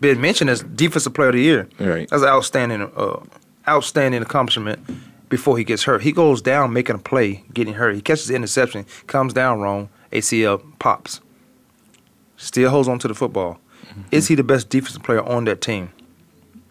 been 0.00 0.18
mentioned 0.20 0.48
as 0.48 0.62
Defensive 0.62 1.12
Player 1.12 1.28
of 1.28 1.34
the 1.34 1.42
Year. 1.42 1.68
Right. 1.78 2.08
That's 2.08 2.22
an 2.22 2.28
outstanding, 2.28 2.90
uh, 2.96 3.20
outstanding 3.68 4.22
accomplishment. 4.22 4.80
Before 5.28 5.56
he 5.56 5.62
gets 5.62 5.84
hurt, 5.84 6.02
he 6.02 6.10
goes 6.10 6.42
down 6.42 6.72
making 6.72 6.96
a 6.96 6.98
play, 6.98 7.44
getting 7.54 7.74
hurt. 7.74 7.94
He 7.94 8.00
catches 8.00 8.26
the 8.26 8.34
interception, 8.34 8.84
comes 9.06 9.32
down 9.32 9.60
wrong, 9.60 9.88
ACL 10.10 10.60
pops. 10.80 11.20
Still 12.36 12.70
holds 12.70 12.88
on 12.88 12.98
to 12.98 13.06
the 13.06 13.14
football. 13.14 13.60
Is 14.10 14.26
he 14.26 14.34
the 14.34 14.42
best 14.42 14.70
defensive 14.70 15.02
player 15.02 15.22
on 15.22 15.44
that 15.44 15.60
team? 15.60 15.92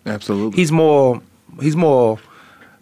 Absolutely. 0.05 0.57
He's 0.57 0.71
more. 0.71 1.21
He's 1.61 1.75
more 1.75 2.19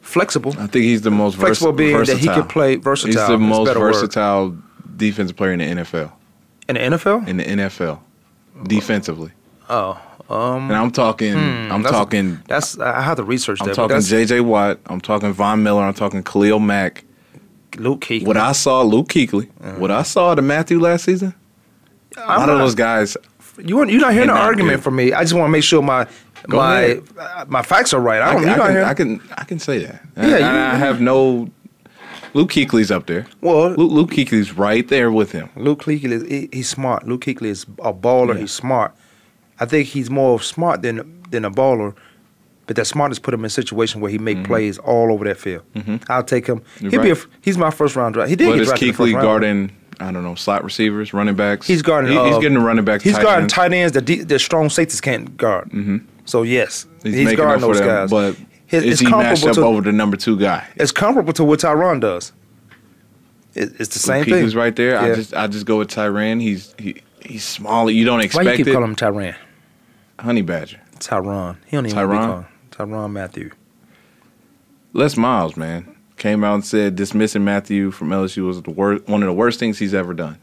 flexible. 0.07 0.53
I 0.57 0.67
think 0.67 0.85
he's 0.85 1.01
the 1.01 1.11
most 1.11 1.35
vers- 1.35 1.59
Flexible 1.59 1.73
being 1.73 1.97
that 2.03 2.17
he 2.17 2.27
can 2.27 2.47
play 2.47 2.75
versatile. 2.77 3.19
He's 3.19 3.27
the 3.29 3.37
most 3.37 3.67
better 3.67 3.79
word. 3.79 3.93
versatile 3.93 4.55
defensive 4.95 5.35
player 5.37 5.51
in 5.53 5.59
the 5.59 5.65
NFL. 5.83 6.11
in 6.69 6.75
the 6.75 6.81
NFL. 6.81 7.27
In 7.27 7.37
the 7.37 7.43
NFL, 7.43 7.99
defensively. 8.63 9.31
Oh, 9.69 9.99
um, 10.29 10.69
And 10.69 10.75
I'm 10.75 10.91
talking. 10.91 11.35
I'm 11.35 11.83
that's- 11.83 11.91
talking. 11.91 12.39
That's 12.47 12.79
I 12.79 13.01
have 13.01 13.17
to 13.17 13.23
research 13.23 13.59
that. 13.59 13.65
I'm 13.65 13.69
that. 13.69 13.75
talking 13.75 14.01
J.J. 14.01 14.41
Watt. 14.41 14.79
I'm 14.87 15.01
talking 15.01 15.31
Von 15.33 15.61
Miller. 15.63 15.83
I'm 15.83 15.93
talking 15.93 16.23
Khalil 16.23 16.59
Mack. 16.59 17.03
Luke 17.77 18.01
Kuechly. 18.01 18.25
What 18.25 18.37
I 18.37 18.53
saw, 18.53 18.81
Luke 18.81 19.07
Kuechly. 19.09 19.49
Uh-huh. 19.61 19.73
What 19.77 19.91
I 19.91 20.01
saw 20.03 20.33
to 20.33 20.41
Mathieu 20.41 20.79
last 20.79 21.03
season. 21.05 21.33
A 22.17 22.21
I'm 22.21 22.39
lot 22.39 22.49
of 22.49 22.57
those 22.57 22.73
guys. 22.75 23.15
You 23.59 23.85
you're 23.87 24.01
not 24.01 24.13
hearing 24.13 24.29
an 24.29 24.37
argument 24.37 24.77
good. 24.77 24.83
from 24.83 24.95
me. 24.95 25.13
I 25.13 25.21
just 25.21 25.33
want 25.33 25.45
to 25.47 25.51
make 25.51 25.63
sure 25.63 25.81
my 25.81 26.07
Go 26.49 26.57
my 26.57 26.79
ahead. 26.81 27.03
uh, 27.19 27.45
my 27.47 27.61
facts 27.61 27.93
are 27.93 27.99
right. 28.01 28.21
I 28.21 28.29
I, 28.29 28.33
don't. 28.33 28.43
can, 28.43 28.73
you're 28.73 28.85
I, 28.85 28.93
can. 28.93 29.15
I 29.19 29.19
can. 29.19 29.29
I 29.39 29.43
can 29.43 29.59
say 29.59 29.79
that. 29.85 30.01
Yeah, 30.17 30.27
Yeah, 30.27 30.37
you- 30.37 30.45
I, 30.45 30.71
I 30.73 30.75
have 30.75 31.01
no. 31.01 31.49
Luke 32.33 32.51
Kuechly's 32.51 32.91
up 32.91 33.07
there. 33.07 33.25
Well- 33.41 33.69
Luke, 33.71 33.91
Luke 33.91 34.11
Kuechly's 34.11 34.53
right 34.57 34.87
there 34.87 35.11
with 35.11 35.31
him. 35.31 35.49
Luke 35.55 35.83
Kuechly 35.83 36.27
he, 36.29 36.49
he's 36.53 36.69
smart. 36.69 37.07
Luke 37.07 37.21
Kuechly 37.21 37.47
is 37.47 37.63
a 37.83 37.93
baller. 37.93 38.33
Yeah. 38.35 38.41
He's 38.41 38.51
smart. 38.51 38.93
I 39.59 39.65
think 39.65 39.87
he's 39.87 40.09
more 40.09 40.39
smart 40.41 40.81
than 40.81 41.23
than 41.31 41.45
a 41.45 41.51
baller. 41.51 41.95
But 42.67 42.75
that 42.75 42.85
smartness 42.85 43.17
put 43.17 43.33
him 43.33 43.39
in 43.41 43.45
a 43.45 43.49
situation 43.49 44.01
where 44.01 44.11
he 44.11 44.17
make 44.17 44.43
plays 44.43 44.77
all 44.77 45.13
over 45.13 45.23
that 45.23 45.37
field. 45.37 45.63
I'll 46.09 46.21
take 46.21 46.45
him. 46.47 46.59
Mm-hmm. 46.59 46.83
You're 46.89 46.91
He'll 47.03 47.15
be 47.15 47.21
a, 47.21 47.23
he's 47.41 47.57
my 47.57 47.71
first 47.71 47.95
round 47.95 48.13
draft. 48.13 48.29
He 48.29 48.35
did 48.35 48.47
get 48.51 48.59
is 48.59 48.67
drafted 48.67 48.83
in 48.83 48.91
the 48.91 48.97
first 48.97 49.09
Kuechly 49.13 49.21
guarding? 49.21 49.71
I 50.01 50.11
don't 50.11 50.23
know, 50.23 50.35
slot 50.35 50.63
receivers, 50.65 51.13
running 51.13 51.33
backs. 51.35 51.65
He's 51.65 51.81
guarding. 51.81 52.11
He- 52.11 52.17
he's 52.25 52.35
uh, 52.35 52.39
getting 52.39 52.57
the 52.59 52.63
running 52.63 52.83
back. 52.83 53.01
He's 53.01 53.13
tight 53.15 53.23
guarding 53.23 53.43
ends. 53.43 53.53
tight 53.53 53.71
ends 53.73 53.93
that 53.93 54.01
de- 54.05 54.21
that 54.23 54.39
strong 54.39 54.69
safeties 54.69 54.99
can't 55.01 55.37
guard. 55.37 55.69
Mm-hmm. 55.69 55.97
So 56.27 56.43
yes, 56.43 56.85
He's, 57.03 57.15
he's, 57.15 57.35
guarding 57.35 57.61
those 57.61 57.79
them, 57.79 57.87
guys. 57.87 58.09
But 58.09 58.35
His- 58.65 58.83
is 58.83 58.99
he 58.99 59.09
matched 59.09 59.45
up 59.45 59.55
to 59.55 59.63
over 59.63 59.81
the 59.81 59.93
number 59.93 60.17
two 60.17 60.37
guy? 60.37 60.67
it's 60.75 60.91
comparable 60.91 61.33
to 61.33 61.43
what 61.43 61.59
Tyron 61.61 62.01
does. 62.01 62.33
It, 63.55 63.71
it's 63.79 63.93
the 63.93 63.99
same 63.99 64.25
thing. 64.25 64.33
Kuechly's 64.33 64.55
right 64.55 64.75
there. 64.75 64.99
I 64.99 65.15
just 65.15 65.33
I 65.33 65.47
just 65.47 65.65
go 65.65 65.77
with 65.79 65.89
Tyrann. 65.89 66.41
He's 66.41 66.75
he, 66.77 67.01
he's 67.21 67.43
smaller. 67.43 67.91
You 67.91 68.05
don't 68.05 68.19
expect 68.19 68.45
Why 68.45 68.51
you 68.51 68.57
keep 68.57 68.67
it. 68.67 68.73
calling 68.73 68.89
him 68.89 68.95
Tyrann? 68.95 69.35
Honey 70.19 70.41
Badger. 70.41 70.81
Tyron. 70.99 71.57
He 71.65 71.77
don't 71.77 71.85
even 71.85 72.09
want 72.09 72.45
to 72.71 72.77
be 72.77 72.85
Tyron? 72.85 72.89
Tyron 72.89 73.11
Mathieu. 73.11 73.51
Les 74.93 75.15
Miles, 75.15 75.55
man, 75.55 75.95
came 76.17 76.43
out 76.43 76.55
and 76.55 76.65
said 76.65 76.95
dismissing 76.95 77.43
Mathieu 77.45 77.91
from 77.91 78.09
LSU 78.09 78.45
was 78.47 78.61
the 78.61 78.71
worst, 78.71 79.07
one 79.07 79.21
of 79.23 79.27
the 79.27 79.33
worst 79.33 79.59
things 79.59 79.79
he's 79.79 79.93
ever 79.93 80.13
done. 80.13 80.37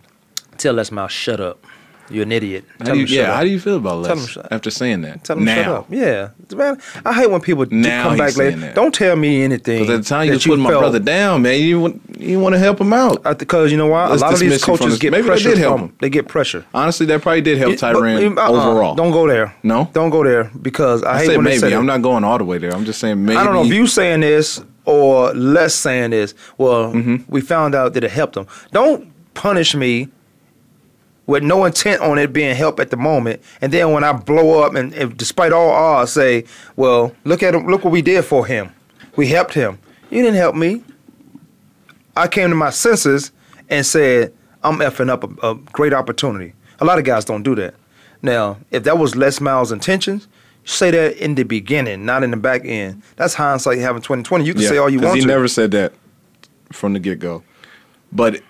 Tell 0.58 0.74
Les 0.74 0.90
Miles, 0.90 1.12
shut 1.12 1.40
up. 1.40 1.64
You're 2.10 2.24
an 2.24 2.32
idiot. 2.32 2.64
How 2.78 2.84
Tell 2.84 2.94
do 2.94 3.00
him 3.00 3.00
you, 3.00 3.06
shut 3.06 3.16
yeah, 3.16 3.34
how 3.34 3.42
do 3.42 3.48
you 3.48 3.58
feel 3.58 3.76
about 3.76 3.98
Les 4.02 4.28
shut- 4.28 4.52
after 4.52 4.70
saying 4.70 5.00
that? 5.02 5.24
Tell 5.24 5.38
him 5.38 5.44
now, 5.46 5.54
shut 5.62 5.66
up. 5.68 5.86
Yeah, 5.88 6.28
man. 6.54 6.78
I 7.04 7.12
hate 7.14 7.30
when 7.30 7.40
people 7.40 7.64
do 7.64 7.74
Now 7.74 8.08
come 8.10 8.18
back 8.18 8.36
later. 8.36 8.58
that. 8.58 8.74
Don't 8.74 8.94
tell 8.94 9.16
me 9.16 9.42
anything. 9.42 9.80
because 9.80 9.94
at 9.98 10.02
the 10.02 10.08
time 10.08 10.26
you 10.26 10.32
was 10.34 10.44
putting 10.44 10.62
my 10.62 10.70
brother 10.70 10.98
down, 10.98 11.42
man. 11.42 11.60
You 11.60 11.80
want 11.80 12.02
you 12.20 12.38
want 12.40 12.54
to 12.54 12.58
help 12.58 12.80
him 12.80 12.92
out. 12.92 13.22
Because 13.38 13.72
you 13.72 13.78
know 13.78 13.86
why? 13.86 14.08
Let's 14.08 14.20
a 14.20 14.24
lot 14.26 14.34
of 14.34 14.38
these 14.40 14.50
dismiss 14.52 14.64
from 14.64 14.76
coaches 14.78 14.92
this- 14.94 15.00
get 15.00 15.10
maybe 15.12 15.22
they 15.22 15.28
pressure 15.28 15.48
did 15.50 15.58
help 15.58 15.78
from. 15.78 15.88
him. 15.88 15.96
They 16.00 16.10
get 16.10 16.28
pressure. 16.28 16.64
Honestly, 16.74 17.06
that 17.06 17.22
probably 17.22 17.40
did 17.40 17.56
help 17.58 17.72
It- 17.72 17.80
but- 17.80 17.96
Tyrann 17.96 18.36
uh-uh, 18.38 18.48
overall. 18.50 18.94
Don't 18.94 19.10
go 19.12 19.26
there. 19.26 19.54
No? 19.62 19.88
Don't 19.94 20.10
go 20.10 20.22
there 20.24 20.50
because 20.60 21.02
I, 21.02 21.14
I 21.14 21.18
hate 21.20 21.26
said 21.28 21.36
when 21.36 21.44
they 21.46 21.56
say 21.58 21.62
maybe. 21.66 21.70
that. 21.74 21.78
I'm 21.78 21.86
not 21.86 22.02
going 22.02 22.22
all 22.24 22.36
the 22.38 22.44
way 22.44 22.58
there. 22.58 22.72
I'm 22.74 22.84
just 22.84 23.00
saying 23.00 23.24
maybe. 23.24 23.36
I 23.38 23.44
don't 23.44 23.54
know 23.54 23.64
if 23.64 23.72
you 23.72 23.86
saying 23.86 24.20
this 24.20 24.62
or 24.84 25.32
Les 25.32 25.74
saying 25.74 26.10
this. 26.10 26.34
Well, 26.58 26.92
Mm-hmm. 26.92 27.16
we 27.28 27.40
found 27.40 27.74
out 27.74 27.94
that 27.94 28.04
it 28.04 28.10
helped 28.10 28.34
them. 28.34 28.46
Don't 28.72 29.10
punish 29.34 29.74
me 29.74 30.08
with 31.26 31.42
no 31.42 31.64
intent 31.64 32.02
on 32.02 32.18
it 32.18 32.32
being 32.32 32.54
help 32.54 32.80
at 32.80 32.90
the 32.90 32.96
moment, 32.96 33.42
and 33.60 33.72
then 33.72 33.92
when 33.92 34.04
I 34.04 34.12
blow 34.12 34.62
up 34.62 34.74
and, 34.74 34.92
and 34.92 35.16
despite 35.16 35.52
all 35.52 35.70
odds 35.70 36.12
say, 36.12 36.44
"Well, 36.76 37.14
look 37.24 37.42
at 37.42 37.54
him. 37.54 37.66
Look 37.66 37.84
what 37.84 37.92
we 37.92 38.02
did 38.02 38.24
for 38.24 38.46
him. 38.46 38.70
We 39.16 39.28
helped 39.28 39.54
him. 39.54 39.78
You 40.10 40.22
didn't 40.22 40.36
help 40.36 40.54
me. 40.54 40.82
I 42.16 42.28
came 42.28 42.50
to 42.50 42.54
my 42.54 42.70
senses 42.70 43.32
and 43.68 43.84
said, 43.84 44.32
I'm 44.62 44.78
effing 44.78 45.10
up 45.10 45.24
a, 45.42 45.50
a 45.50 45.54
great 45.54 45.92
opportunity. 45.92 46.54
A 46.80 46.84
lot 46.84 46.98
of 46.98 47.04
guys 47.04 47.24
don't 47.24 47.42
do 47.42 47.54
that. 47.56 47.74
Now, 48.22 48.58
if 48.70 48.84
that 48.84 48.98
was 48.98 49.14
Les 49.16 49.40
Miles' 49.40 49.72
intentions, 49.72 50.28
say 50.64 50.90
that 50.90 51.16
in 51.22 51.34
the 51.34 51.42
beginning, 51.42 52.04
not 52.04 52.22
in 52.22 52.30
the 52.30 52.36
back 52.36 52.62
end. 52.64 53.02
That's 53.16 53.34
hindsight 53.34 53.78
having 53.78 54.02
2020. 54.02 54.44
You 54.44 54.54
can 54.54 54.62
say 54.62 54.78
all 54.78 54.88
you 54.88 55.00
want 55.00 55.16
he 55.16 55.22
to. 55.22 55.26
never 55.26 55.48
said 55.48 55.72
that 55.72 55.92
from 56.72 56.94
the 56.94 56.98
get 56.98 57.18
go, 57.18 57.42
but 58.10 58.40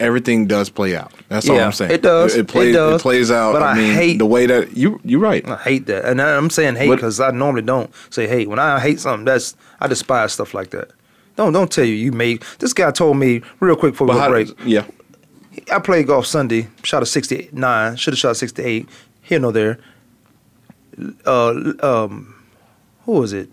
everything 0.00 0.46
does 0.46 0.70
play 0.70 0.96
out. 0.96 1.12
That's 1.28 1.48
all 1.48 1.58
I'm 1.58 1.72
saying. 1.72 1.90
it 1.90 2.02
does. 2.02 2.34
It, 2.36 2.48
plays. 2.48 2.70
It 2.70 2.72
does. 2.78 3.02
plays 3.02 3.30
out. 3.30 3.52
But 3.52 3.62
I 3.62 3.72
I 3.72 3.76
mean, 3.76 3.92
hate- 3.94 4.18
the 4.18 4.26
way 4.26 4.46
that 4.46 4.76
you 4.76 5.00
you're 5.04 5.20
right. 5.20 5.46
I 5.48 5.56
hate 5.56 5.86
that, 5.86 6.04
and 6.04 6.20
I- 6.22 6.36
I'm 6.36 6.50
saying 6.50 6.76
hate 6.76 6.90
because 6.90 7.20
I 7.20 7.30
normally 7.30 7.62
don't 7.62 7.90
say 8.10 8.26
hate. 8.26 8.48
When 8.48 8.58
I 8.58 8.78
hate 8.80 9.00
something, 9.00 9.24
that's 9.24 9.56
I 9.80 9.86
despise 9.88 10.32
stuff 10.32 10.54
like 10.54 10.70
that. 10.70 10.90
Don't 11.36 11.52
don't 11.52 11.70
tell 11.70 11.84
you 11.84 11.94
you 11.94 12.12
made. 12.12 12.42
This 12.58 12.72
guy 12.72 12.90
told 12.90 13.16
me 13.16 13.42
real 13.60 13.76
quick 13.76 13.92
before 13.92 14.06
we 14.06 14.12
But 14.12 14.16
go 14.16 14.20
how, 14.22 14.28
break. 14.30 14.48
yeah, 14.64 14.84
I 15.72 15.78
played 15.78 16.06
golf 16.08 16.26
Sunday, 16.26 16.68
shot 16.82 17.02
a 17.02 17.06
69, 17.06 17.96
should 17.96 18.12
have 18.14 18.18
shot 18.18 18.36
68, 18.36 18.88
here 19.22 19.38
no 19.38 19.50
there. 19.52 19.78
Uh, 21.26 21.72
um, 21.80 22.34
who 23.04 23.12
was 23.12 23.32
it? 23.32 23.48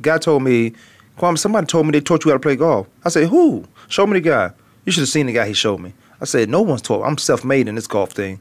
Guy 0.00 0.18
told 0.18 0.42
me, 0.44 0.72
Kwamie, 1.18 1.38
somebody 1.38 1.66
told 1.66 1.86
me 1.86 1.92
they 1.92 2.00
taught 2.00 2.24
you 2.24 2.30
how 2.30 2.36
to 2.36 2.40
play 2.40 2.54
golf. 2.56 2.86
I 3.04 3.08
said, 3.08 3.28
who? 3.28 3.64
Show 3.88 4.06
me 4.06 4.20
the 4.20 4.28
guy. 4.28 4.50
You 4.86 4.92
should 4.92 5.02
have 5.02 5.08
seen 5.08 5.26
the 5.26 5.32
guy 5.32 5.46
he 5.46 5.52
showed 5.52 5.80
me. 5.80 5.92
I 6.20 6.24
said, 6.24 6.48
no 6.48 6.62
one's 6.62 6.80
taught. 6.80 7.04
I'm 7.04 7.18
self-made 7.18 7.68
in 7.68 7.74
this 7.74 7.86
golf 7.86 8.12
thing. 8.12 8.40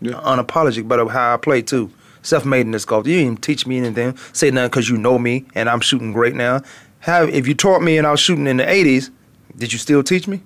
Yeah. 0.00 0.12
Unapologetic 0.14 0.80
about 0.82 1.08
how 1.10 1.34
I 1.34 1.36
play 1.38 1.62
too. 1.62 1.90
Self-made 2.22 2.62
in 2.66 2.72
this 2.72 2.84
golf. 2.84 3.06
You 3.06 3.14
didn't 3.14 3.26
even 3.26 3.36
teach 3.38 3.66
me 3.66 3.78
anything. 3.78 4.16
Say 4.32 4.50
nothing 4.50 4.70
because 4.70 4.88
you 4.90 4.98
know 4.98 5.18
me 5.18 5.46
and 5.54 5.70
I'm 5.70 5.80
shooting 5.80 6.12
great 6.12 6.34
now. 6.34 6.60
How, 7.00 7.22
if 7.22 7.46
you 7.48 7.54
taught 7.54 7.80
me 7.80 7.96
and 7.96 8.06
I 8.06 8.10
was 8.10 8.20
shooting 8.20 8.46
in 8.46 8.58
the 8.58 8.64
80s, 8.64 9.10
did 9.56 9.72
you 9.72 9.78
still 9.78 10.02
teach 10.02 10.28
me? 10.28 10.42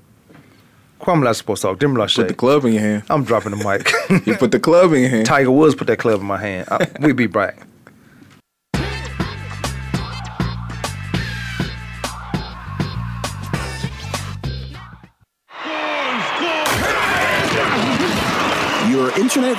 Kwamie 1.01 1.25
not 1.25 1.35
supposed 1.35 1.63
to 1.63 1.69
talk. 1.69 1.81
Dim 1.81 1.95
put 1.97 2.29
the 2.29 2.35
club 2.35 2.65
in 2.65 2.75
your 2.75 2.83
hand. 2.83 3.03
I'm 3.11 3.25
dropping 3.25 3.53
the 3.53 3.65
mic. 3.65 3.91
You 4.27 4.37
put 4.37 4.53
the 4.53 4.61
club 4.61 4.93
in 4.93 5.01
your 5.01 5.11
hand. 5.11 5.27
Tiger 5.27 5.51
Woods 5.51 5.75
put 5.75 5.87
that 5.89 5.99
club 5.99 6.21
in 6.21 6.27
my 6.27 6.37
hand. 6.37 6.69
I, 6.71 6.87
we 7.01 7.13
be 7.13 7.27
back. 7.27 7.67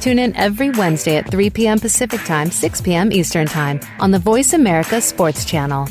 Tune 0.00 0.18
in 0.18 0.34
every 0.36 0.70
Wednesday 0.70 1.16
at 1.16 1.30
3 1.30 1.50
p.m. 1.50 1.78
Pacific 1.78 2.20
Time, 2.24 2.50
6 2.50 2.80
p.m. 2.80 3.12
Eastern 3.12 3.46
Time 3.46 3.80
on 4.00 4.10
the 4.10 4.18
Voice 4.18 4.52
America 4.52 5.00
Sports 5.00 5.44
Channel. 5.44 5.88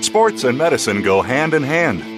Sports 0.00 0.44
and 0.44 0.56
medicine 0.56 1.02
go 1.02 1.22
hand 1.22 1.54
in 1.54 1.62
hand. 1.62 2.17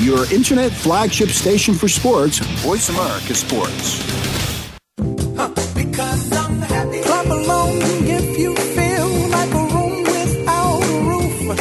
Your 0.00 0.24
internet 0.32 0.72
flagship 0.72 1.28
station 1.28 1.74
for 1.74 1.86
sports. 1.86 2.38
Voice 2.64 2.88
America 2.88 3.34
Sports. 3.34 4.00
Clap 7.04 7.26
along 7.26 7.76
if 8.08 8.38
you 8.38 8.54
feel 8.56 9.08
like 9.28 9.50
a 9.50 9.64
room 9.74 10.02
without 10.04 10.82
a 10.82 11.00
roof. 11.04 11.58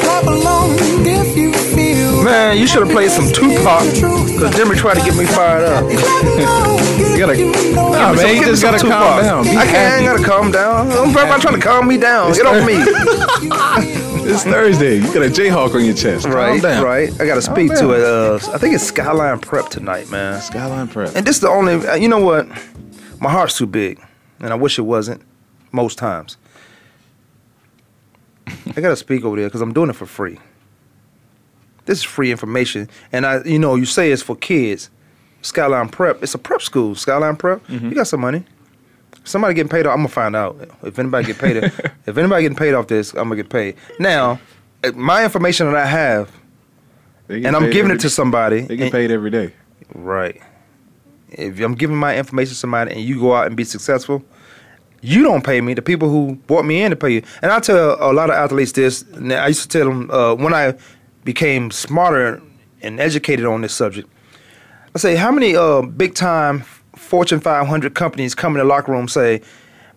Clap 0.00 0.24
along 0.24 0.70
if 1.04 1.36
you 1.36 1.52
feel. 1.52 2.24
Man, 2.24 2.56
you 2.56 2.66
should 2.66 2.82
have 2.86 2.90
played 2.92 3.10
some 3.10 3.30
Tupac 3.30 3.84
because 4.32 4.56
Jimmy 4.56 4.76
tried 4.76 4.94
to 4.94 5.04
get 5.04 5.16
me 5.18 5.26
fired 5.26 5.64
up. 5.64 5.84
you 5.90 7.18
gotta. 7.18 7.36
Nah, 7.74 8.14
man, 8.14 8.34
you 8.34 8.40
Give 8.40 8.48
just 8.48 8.62
gotta 8.62 8.78
calm 8.78 9.22
down. 9.22 9.44
Be 9.44 9.50
I 9.50 9.52
can't. 9.52 9.58
I 9.58 9.66
happy. 9.66 10.04
ain't 10.04 10.12
gotta 10.12 10.24
calm 10.24 10.50
down. 10.50 10.90
I'm, 10.92 11.14
I'm 11.14 11.40
trying 11.40 11.56
to 11.56 11.60
calm 11.60 11.86
me 11.86 11.98
down. 11.98 12.32
Get 12.32 12.46
off 12.46 12.64
me. 12.66 13.92
It's 14.28 14.44
Thursday. 14.44 14.96
You 14.96 15.06
got 15.14 15.22
a 15.22 15.30
Jayhawk 15.30 15.74
on 15.74 15.84
your 15.84 15.94
chest. 15.94 16.26
Right, 16.26 16.60
right. 16.62 17.20
I 17.20 17.26
gotta 17.26 17.42
speak 17.42 17.68
to 17.76 17.92
it. 17.92 18.02
Uh, 18.02 18.34
I 18.52 18.58
think 18.58 18.74
it's 18.74 18.84
Skyline 18.84 19.38
Prep 19.40 19.68
tonight, 19.68 20.10
man. 20.10 20.40
Skyline 20.40 20.88
Prep. 20.88 21.14
And 21.14 21.26
this 21.26 21.36
is 21.36 21.42
the 21.42 21.48
only. 21.48 21.74
uh, 21.86 21.94
You 21.94 22.08
know 22.08 22.18
what? 22.18 22.48
My 23.20 23.30
heart's 23.30 23.56
too 23.56 23.66
big, 23.66 24.00
and 24.40 24.52
I 24.52 24.56
wish 24.56 24.78
it 24.78 24.82
wasn't. 24.82 25.22
Most 25.72 25.98
times, 25.98 26.36
I 28.74 28.80
gotta 28.80 28.96
speak 28.96 29.24
over 29.24 29.36
there 29.36 29.46
because 29.46 29.60
I'm 29.60 29.72
doing 29.72 29.90
it 29.90 29.96
for 29.96 30.06
free. 30.06 30.38
This 31.84 31.98
is 31.98 32.04
free 32.04 32.30
information, 32.30 32.88
and 33.12 33.24
I, 33.26 33.42
you 33.44 33.58
know, 33.58 33.74
you 33.76 33.84
say 33.84 34.10
it's 34.10 34.22
for 34.22 34.34
kids. 34.36 34.90
Skyline 35.42 35.88
Prep. 35.88 36.22
It's 36.22 36.34
a 36.34 36.38
prep 36.38 36.62
school. 36.62 36.94
Skyline 36.96 37.36
Prep. 37.36 37.68
You 37.68 37.94
got 37.94 38.06
some 38.08 38.20
money. 38.20 38.44
Somebody 39.24 39.54
getting 39.54 39.70
paid 39.70 39.86
off. 39.86 39.92
I'm 39.92 39.98
gonna 39.98 40.08
find 40.08 40.36
out 40.36 40.70
if 40.82 40.98
anybody 40.98 41.26
get 41.26 41.38
paid. 41.38 41.56
if 42.06 42.16
anybody 42.16 42.42
getting 42.42 42.56
paid 42.56 42.74
off 42.74 42.86
this, 42.86 43.12
I'm 43.12 43.28
gonna 43.28 43.36
get 43.36 43.48
paid. 43.48 43.76
Now, 43.98 44.40
uh, 44.84 44.92
my 44.92 45.24
information 45.24 45.66
that 45.66 45.76
I 45.76 45.86
have, 45.86 46.30
and 47.28 47.56
I'm 47.56 47.70
giving 47.70 47.90
it 47.90 48.00
to 48.00 48.10
somebody. 48.10 48.60
They 48.62 48.76
get 48.76 48.84
and- 48.84 48.92
paid 48.92 49.10
every 49.10 49.30
day. 49.30 49.52
Right. 49.94 50.40
If 51.30 51.60
I'm 51.60 51.74
giving 51.74 51.96
my 51.96 52.16
information 52.16 52.50
to 52.50 52.54
somebody 52.56 52.92
and 52.92 53.00
you 53.00 53.20
go 53.20 53.34
out 53.34 53.46
and 53.46 53.56
be 53.56 53.64
successful, 53.64 54.24
you 55.00 55.22
don't 55.22 55.44
pay 55.44 55.60
me. 55.60 55.74
The 55.74 55.82
people 55.82 56.08
who 56.08 56.36
brought 56.46 56.64
me 56.64 56.82
in 56.82 56.90
to 56.90 56.96
pay 56.96 57.10
you. 57.10 57.22
And 57.42 57.50
I 57.52 57.60
tell 57.60 57.96
a 58.00 58.12
lot 58.12 58.30
of 58.30 58.36
athletes 58.36 58.72
this. 58.72 59.04
I 59.14 59.48
used 59.48 59.62
to 59.62 59.68
tell 59.68 59.88
them 59.88 60.10
uh, 60.10 60.34
when 60.34 60.54
I 60.54 60.74
became 61.24 61.70
smarter 61.70 62.40
and 62.82 63.00
educated 63.00 63.44
on 63.44 63.60
this 63.60 63.74
subject. 63.74 64.08
I 64.94 64.98
say, 64.98 65.16
how 65.16 65.30
many 65.30 65.54
uh, 65.54 65.82
big 65.82 66.14
time 66.14 66.64
Fortune 67.06 67.40
500 67.40 67.94
companies 67.94 68.34
come 68.34 68.54
in 68.54 68.58
the 68.58 68.64
locker 68.64 68.92
room 68.92 69.02
and 69.02 69.10
say, 69.10 69.40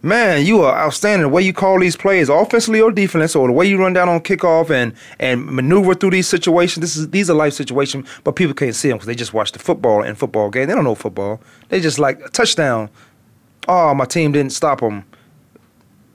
Man, 0.01 0.45
you 0.45 0.61
are 0.61 0.73
outstanding. 0.77 1.23
The 1.23 1.29
way 1.29 1.41
you 1.41 1.51
call 1.51 1.77
these 1.77 1.97
plays, 1.97 2.29
offensively 2.29 2.79
or 2.79 2.89
defense, 2.89 3.35
or 3.35 3.47
the 3.47 3.53
way 3.53 3.65
you 3.65 3.77
run 3.77 3.91
down 3.91 4.07
on 4.07 4.21
kickoff 4.21 4.69
and 4.69 4.93
and 5.19 5.45
maneuver 5.45 5.93
through 5.93 6.11
these 6.11 6.27
situations. 6.27 6.81
This 6.81 6.95
is 6.95 7.09
these 7.09 7.29
are 7.29 7.33
life 7.33 7.53
situations, 7.53 8.07
but 8.23 8.37
people 8.37 8.53
can't 8.53 8.73
see 8.73 8.87
them 8.87 8.97
because 8.97 9.07
they 9.07 9.15
just 9.15 9.33
watch 9.33 9.51
the 9.51 9.59
football 9.59 10.01
and 10.01 10.17
football 10.17 10.49
game. 10.49 10.67
They 10.67 10.75
don't 10.75 10.85
know 10.85 10.95
football. 10.95 11.41
They 11.67 11.81
just 11.81 11.99
like 11.99 12.21
a 12.21 12.29
touchdown. 12.29 12.89
Oh, 13.67 13.93
my 13.93 14.05
team 14.05 14.31
didn't 14.31 14.53
stop 14.53 14.79
them. 14.79 15.03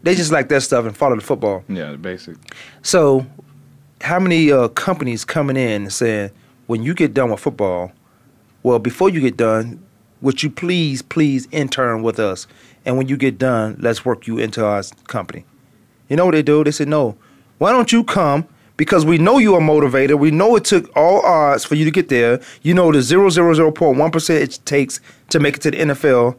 They 0.03 0.15
just 0.15 0.33
like 0.33 0.49
that 0.49 0.63
stuff 0.63 0.87
and 0.87 0.97
follow 0.97 1.17
the 1.17 1.23
football. 1.23 1.63
Yeah, 1.69 1.93
the 1.93 1.99
basic. 1.99 2.37
So, 2.83 3.27
how 4.01 4.19
many 4.19 4.51
uh, 4.51 4.69
companies 4.69 5.25
coming 5.25 5.57
in 5.57 5.83
and 5.83 5.93
saying, 5.93 6.31
when 6.67 6.83
you 6.83 6.95
get 6.95 7.15
done 7.15 7.31
with 7.31 7.41
football, 7.41 7.93
well, 8.63 8.79
before 8.79 9.11
you 9.11 9.21
get 9.21 9.37
done, 9.37 9.83
would 10.25 10.43
you 10.43 10.51
please, 10.51 11.03
please 11.03 11.47
intern 11.53 12.03
with 12.03 12.19
us? 12.19 12.49
And 12.85 12.99
when 12.99 13.09
you 13.09 13.17
get 13.17 13.39
done, 13.39 13.77
let's 13.79 14.05
work 14.05 14.27
you 14.27 14.39
into 14.39 14.65
our 14.65 14.83
company. 15.07 15.45
You 16.09 16.17
know 16.17 16.25
what 16.25 16.33
they 16.33 16.43
do? 16.43 16.65
They 16.65 16.73
say, 16.73 16.85
no, 16.85 17.17
why 17.59 17.71
don't 17.71 17.93
you 17.93 18.03
come? 18.03 18.47
Because 18.77 19.07
we 19.07 19.19
know 19.19 19.39
you 19.39 19.55
are 19.55 19.61
motivated. 19.61 20.19
We 20.19 20.33
know 20.33 20.57
it 20.57 20.65
took 20.65 20.91
all 20.97 21.21
odds 21.21 21.65
for 21.65 21.77
you 21.77 21.85
to 21.85 21.91
get 21.93 22.09
there. 22.09 22.41
You 22.63 22.75
know 22.75 22.91
the 22.91 22.99
0.1% 22.99 24.31
it 24.31 24.61
takes 24.65 25.01
to 25.29 25.39
make 25.39 25.57
it 25.57 25.63
to 25.63 25.71
the 25.71 25.77
NFL. 25.77 26.37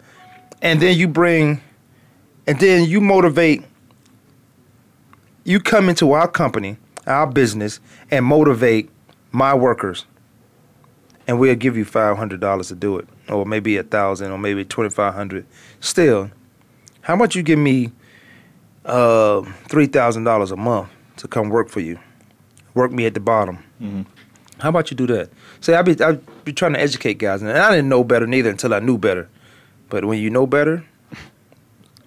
And 0.61 0.81
then 0.81 0.97
you 0.97 1.07
bring, 1.07 1.61
and 2.45 2.59
then 2.59 2.89
you 2.89 2.99
motivate 2.99 3.63
you 5.45 5.59
come 5.59 5.89
into 5.89 6.11
our 6.11 6.27
company, 6.27 6.75
our 7.05 7.27
business, 7.27 7.79
and 8.09 8.25
motivate 8.25 8.89
my 9.31 9.53
workers, 9.53 10.05
and 11.27 11.39
we'll 11.39 11.55
give 11.55 11.77
you 11.77 11.85
five 11.85 12.17
hundred 12.17 12.41
dollars 12.41 12.69
to 12.69 12.75
do 12.75 12.97
it, 12.97 13.07
or 13.29 13.45
maybe 13.45 13.77
a 13.77 13.83
thousand, 13.83 14.31
or 14.31 14.37
maybe 14.37 14.63
twenty 14.65 14.89
five 14.89 15.13
hundred. 15.13 15.45
Still, 15.79 16.29
how 17.01 17.15
about 17.15 17.35
you 17.35 17.43
give 17.43 17.59
me 17.59 17.91
uh, 18.85 19.41
three 19.67 19.87
thousand 19.87 20.23
dollars 20.25 20.51
a 20.51 20.55
month 20.57 20.89
to 21.17 21.27
come 21.27 21.49
work 21.49 21.69
for 21.69 21.79
you, 21.79 21.99
work 22.73 22.91
me 22.91 23.05
at 23.05 23.13
the 23.13 23.19
bottom? 23.19 23.59
How 24.59 24.69
about 24.69 24.89
you 24.89 24.95
do 24.97 25.05
that? 25.07 25.29
See, 25.61 25.73
I 25.73 25.81
be 25.81 26.01
I 26.03 26.13
be 26.43 26.53
trying 26.53 26.73
to 26.73 26.79
educate 26.79 27.15
guys, 27.15 27.41
and 27.41 27.51
I 27.51 27.71
didn't 27.71 27.89
know 27.89 28.03
better 28.03 28.25
neither 28.27 28.49
until 28.49 28.73
I 28.73 28.79
knew 28.79 28.97
better. 28.97 29.29
But 29.89 30.05
when 30.05 30.19
you 30.19 30.29
know 30.29 30.47
better, 30.47 30.83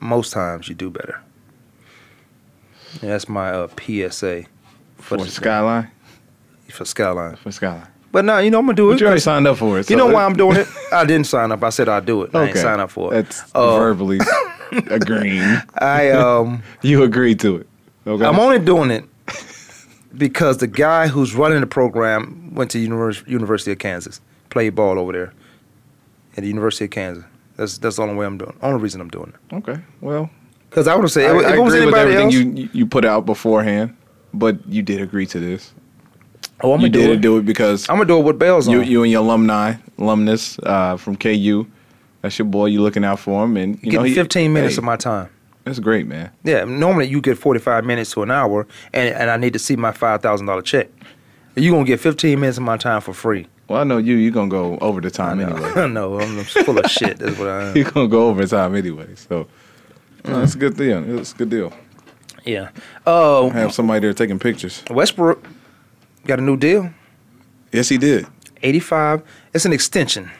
most 0.01 0.33
times 0.33 0.69
you 0.69 0.75
do 0.75 0.91
better. 0.91 1.21
That's 3.01 3.29
my 3.29 3.51
uh, 3.51 3.69
PSA 3.79 4.45
For 4.97 5.17
the- 5.19 5.27
Skyline? 5.27 5.91
for 6.71 6.85
Skyline. 6.85 7.37
For 7.37 7.51
Skyline. 7.53 7.87
But 8.11 8.25
now 8.25 8.39
you 8.39 8.51
know 8.51 8.59
I'm 8.59 8.65
gonna 8.67 8.77
do 8.77 8.91
it. 8.91 8.95
But 8.95 9.01
you 9.01 9.07
already 9.07 9.21
signed 9.21 9.47
up 9.47 9.59
for 9.59 9.79
it. 9.79 9.91
You 9.91 9.97
know 9.97 10.07
why 10.07 10.25
I'm 10.25 10.35
doing 10.35 10.57
it? 10.63 10.67
I 10.93 11.05
didn't 11.05 11.27
sign 11.27 11.53
up. 11.53 11.63
I 11.63 11.69
said 11.71 11.89
I'd 11.89 12.07
do 12.07 12.23
it. 12.23 12.35
I 12.35 12.39
Okay. 12.41 12.49
ain't 12.51 12.59
sign 12.59 12.81
up 12.81 12.91
for 12.91 13.13
it. 13.13 13.17
That's 13.25 13.45
Uh, 13.55 13.79
verbally 13.79 14.19
agreeing. 14.91 15.43
I 15.79 16.11
um 16.11 16.63
You 16.83 17.03
agreed 17.03 17.41
to 17.41 17.57
it. 17.57 17.67
Okay. 18.07 18.25
I'm 18.25 18.39
only 18.41 18.59
doing 18.59 18.91
it 18.91 19.05
because 20.17 20.59
the 20.59 20.67
guy 20.67 21.09
who's 21.09 21.35
running 21.35 21.61
the 21.61 21.67
program 21.67 22.55
went 22.55 22.71
to 22.73 22.79
Univers- 22.79 23.23
University 23.27 23.73
of 23.73 23.79
Kansas, 23.79 24.21
played 24.51 24.75
ball 24.75 24.99
over 24.99 25.13
there 25.13 25.33
at 26.37 26.43
the 26.43 26.47
University 26.49 26.87
of 26.87 26.91
Kansas. 26.91 27.25
That's 27.57 27.79
that's 27.79 27.97
the 27.97 28.03
only 28.03 28.15
way 28.15 28.25
I'm 28.25 28.39
doing. 28.39 28.57
Only 28.63 28.81
reason 28.81 29.01
I'm 29.01 29.09
doing 29.11 29.35
it. 29.51 29.55
Okay. 29.57 29.81
Well, 30.01 30.31
Because 30.71 30.89
I 30.89 30.95
would 30.95 31.03
have 31.03 31.13
said 31.13 31.31
I, 31.31 31.39
if, 31.41 31.47
I 31.47 31.55
it 31.57 31.61
was 31.61 31.75
agree 31.75 31.87
with 31.87 31.95
everything 31.95 32.25
else. 32.25 32.35
you 32.35 32.69
you 32.73 32.87
put 32.87 33.05
out 33.05 33.27
beforehand, 33.27 33.95
but 34.33 34.67
you 34.67 34.83
did 34.83 35.01
agree 35.03 35.27
to 35.27 35.39
this. 35.41 35.73
Oh, 36.63 36.73
I'm 36.75 36.81
you 36.81 36.89
gonna 36.89 37.05
do 37.05 37.07
did 37.09 37.19
it. 37.19 37.21
do 37.21 37.39
it 37.39 37.45
because 37.45 37.89
I'm 37.89 37.97
gonna 37.97 38.07
do 38.07 38.19
it 38.19 38.25
with 38.25 38.39
bells 38.39 38.69
you 38.69 38.81
on. 38.81 38.87
you 38.87 39.03
and 39.03 39.13
your 39.13 39.23
alumni 39.23 39.75
alumnus 39.99 40.59
uh, 40.63 40.97
from 40.97 41.17
KU. 41.17 41.67
That's 42.23 42.39
your 42.39 42.47
boy. 42.47 42.67
You 42.67 42.83
looking 42.83 43.05
out 43.05 43.21
for 43.21 43.45
him, 43.45 43.57
and 43.57 43.75
you 43.77 43.91
Getting 43.93 43.99
know 44.01 44.03
he- 44.05 44.15
15 44.15 44.53
minutes 44.53 44.75
hey, 44.75 44.79
of 44.79 44.85
my 44.85 44.97
time. 44.97 45.29
That's 45.65 45.79
great, 45.81 46.07
man. 46.07 46.31
Yeah, 46.45 46.65
normally 46.65 47.07
you 47.09 47.21
get 47.21 47.37
45 47.37 47.85
minutes 47.85 48.13
to 48.13 48.23
an 48.23 48.31
hour, 48.31 48.67
and, 48.95 49.15
and 49.15 49.29
I 49.31 49.37
need 49.37 49.53
to 49.53 49.59
see 49.59 49.77
my 49.77 49.91
$5,000 49.93 50.65
check. 50.65 50.89
You're 51.57 51.73
going 51.75 51.85
to 51.85 51.89
get 51.93 52.01
15 52.01 52.41
minutes 52.41 52.57
of 52.57 52.65
my 52.65 52.79
time 52.79 53.03
for 53.03 53.13
free. 53.13 53.47
Well, 53.69 53.79
I 53.79 53.85
know 53.85 53.99
you. 53.99 54.15
You're 54.15 54.33
gonna 54.41 54.49
go 54.49 54.79
over 54.79 55.03
the 55.03 55.11
time 55.11 55.41
anyway. 55.41 55.87
no, 55.89 56.19
I'm 56.19 56.43
full 56.45 56.79
of 56.79 56.91
shit. 56.91 57.19
That's 57.19 57.39
what 57.39 57.49
I 57.49 57.65
am. 57.69 57.77
You're 57.77 57.91
gonna 57.91 58.09
go 58.09 58.29
over 58.29 58.47
time 58.47 58.75
anyway. 58.75 59.15
So 59.17 59.47
no, 60.25 60.41
that's 60.41 60.55
a 60.55 60.59
good 60.59 60.77
deal. 60.79 61.19
It's 61.19 61.33
a 61.33 61.37
good 61.37 61.51
deal. 61.51 61.73
Yeah. 62.47 62.71
Uh, 63.07 63.51
Have 63.51 63.75
somebody 63.75 64.01
there 64.01 64.15
taking 64.15 64.39
pictures. 64.39 64.83
Westbrook 64.91 65.45
got 66.29 66.39
a 66.39 66.43
new 66.43 66.57
deal. 66.57 66.91
Yes, 67.73 67.89
he 67.89 67.99
did. 67.99 68.27
85. 68.63 69.23
It's 69.55 69.65
an 69.65 69.73
extension. 69.73 70.31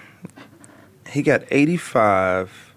He 1.11 1.23
got 1.23 1.43
85. 1.51 2.75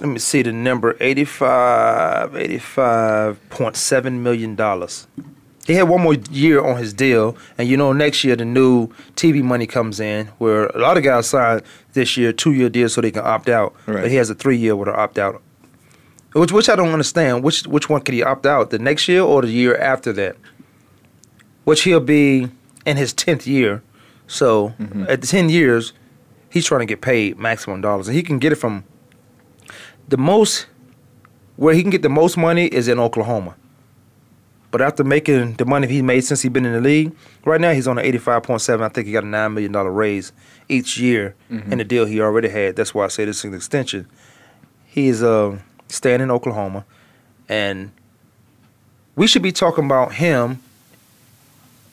Let 0.00 0.08
me 0.08 0.18
see 0.18 0.40
the 0.42 0.52
number 0.52 0.96
85, 1.00 2.32
85.7 2.32 4.12
million 4.20 4.54
dollars. 4.56 5.06
He 5.66 5.74
had 5.74 5.88
one 5.88 6.00
more 6.00 6.14
year 6.30 6.64
on 6.64 6.78
his 6.78 6.94
deal, 6.94 7.36
and 7.58 7.68
you 7.68 7.76
know 7.76 7.92
next 7.92 8.24
year 8.24 8.34
the 8.34 8.46
new 8.46 8.88
TV 9.14 9.42
money 9.42 9.66
comes 9.66 10.00
in, 10.00 10.26
where 10.38 10.66
a 10.68 10.78
lot 10.78 10.96
of 10.96 11.02
guys 11.04 11.28
sign 11.28 11.60
this 11.92 12.16
year 12.16 12.32
two 12.32 12.52
year 12.52 12.70
deals 12.70 12.94
so 12.94 13.00
they 13.02 13.10
can 13.10 13.24
opt 13.26 13.48
out, 13.48 13.74
Right. 13.86 14.02
but 14.02 14.10
he 14.10 14.16
has 14.16 14.30
a 14.30 14.34
three 14.34 14.56
year 14.56 14.74
with 14.74 14.88
an 14.88 14.94
opt 14.96 15.18
out, 15.18 15.42
which 16.32 16.50
which 16.50 16.68
I 16.70 16.76
don't 16.76 16.88
understand. 16.92 17.44
Which 17.44 17.66
which 17.66 17.88
one 17.90 18.00
could 18.00 18.14
he 18.14 18.22
opt 18.22 18.46
out? 18.46 18.70
The 18.70 18.78
next 18.78 19.06
year 19.06 19.20
or 19.22 19.42
the 19.42 19.48
year 19.48 19.76
after 19.76 20.12
that? 20.14 20.36
Which 21.70 21.82
he'll 21.84 22.00
be 22.00 22.50
in 22.84 22.96
his 22.96 23.12
tenth 23.12 23.46
year, 23.46 23.80
so 24.26 24.74
at 25.06 25.22
ten 25.22 25.48
years, 25.48 25.92
he's 26.50 26.66
trying 26.66 26.80
to 26.80 26.86
get 26.86 27.00
paid 27.00 27.38
maximum 27.38 27.80
dollars, 27.80 28.08
and 28.08 28.16
he 28.16 28.24
can 28.24 28.40
get 28.40 28.50
it 28.50 28.56
from 28.56 28.82
the 30.08 30.16
most. 30.16 30.66
Where 31.54 31.72
he 31.72 31.82
can 31.82 31.90
get 31.90 32.02
the 32.02 32.08
most 32.08 32.36
money 32.36 32.66
is 32.66 32.88
in 32.88 32.98
Oklahoma. 32.98 33.54
But 34.72 34.80
after 34.80 35.04
making 35.04 35.54
the 35.60 35.64
money 35.64 35.86
he 35.86 36.02
made 36.02 36.22
since 36.22 36.42
he's 36.42 36.50
been 36.50 36.66
in 36.66 36.72
the 36.72 36.80
league, 36.80 37.12
right 37.44 37.60
now 37.60 37.72
he's 37.72 37.86
on 37.86 37.98
an 37.98 38.04
eighty-five 38.04 38.42
point 38.42 38.62
seven. 38.62 38.84
I 38.84 38.88
think 38.88 39.06
he 39.06 39.12
got 39.12 39.24
a 39.24 39.28
nine 39.28 39.54
million 39.54 39.70
dollar 39.70 39.92
raise 39.92 40.32
each 40.68 40.98
year 40.98 41.36
in 41.70 41.78
the 41.78 41.84
deal 41.84 42.04
he 42.04 42.20
already 42.20 42.48
had. 42.48 42.74
That's 42.76 42.92
why 42.94 43.04
I 43.04 43.08
say 43.08 43.24
this 43.26 43.38
is 43.38 43.44
an 43.44 43.54
extension. 43.54 44.08
He 44.86 45.06
is 45.06 45.22
uh, 45.22 45.58
staying 45.88 46.20
in 46.20 46.30
Oklahoma, 46.32 46.84
and 47.48 47.92
we 49.14 49.28
should 49.28 49.42
be 49.42 49.52
talking 49.52 49.84
about 49.84 50.14
him, 50.14 50.60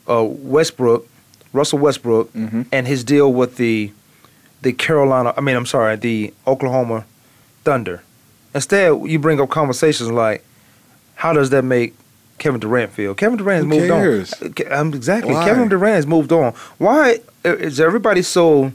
uh, 0.08 0.24
Westbrook, 0.24 1.08
Russell 1.54 1.80
Westbrook, 1.80 2.30
and 2.36 2.88
his 2.88 3.04
deal 3.04 3.32
with 3.34 3.58
the 3.58 3.92
the 4.62 4.74
Carolina. 4.74 5.34
I 5.38 5.42
mean, 5.42 5.56
I'm 5.56 5.66
sorry, 5.66 5.96
the 5.96 6.34
Oklahoma 6.46 7.06
Thunder. 7.64 8.02
Instead, 8.56 9.02
you 9.06 9.20
bring 9.20 9.40
up 9.40 9.50
conversations 9.50 10.10
like, 10.12 10.44
how 11.16 11.32
does 11.34 11.50
that 11.52 11.64
make 11.64 11.94
Kevin 12.40 12.60
Durant 12.60 12.92
feel? 12.92 13.14
Kevin 13.14 13.38
Durant 13.38 13.66
has 13.66 13.74
Who 13.74 13.80
moved 13.80 13.92
cares? 13.92 14.34
on. 14.42 14.54
Ke- 14.54 14.72
Um, 14.72 14.94
exactly. 14.94 15.34
Why? 15.34 15.46
Kevin 15.46 15.68
Durant 15.70 15.96
has 15.96 16.08
moved 16.08 16.32
on. 16.32 16.54
Why 16.78 17.20
is 17.44 17.80
everybody 17.80 18.22
so? 18.24 18.72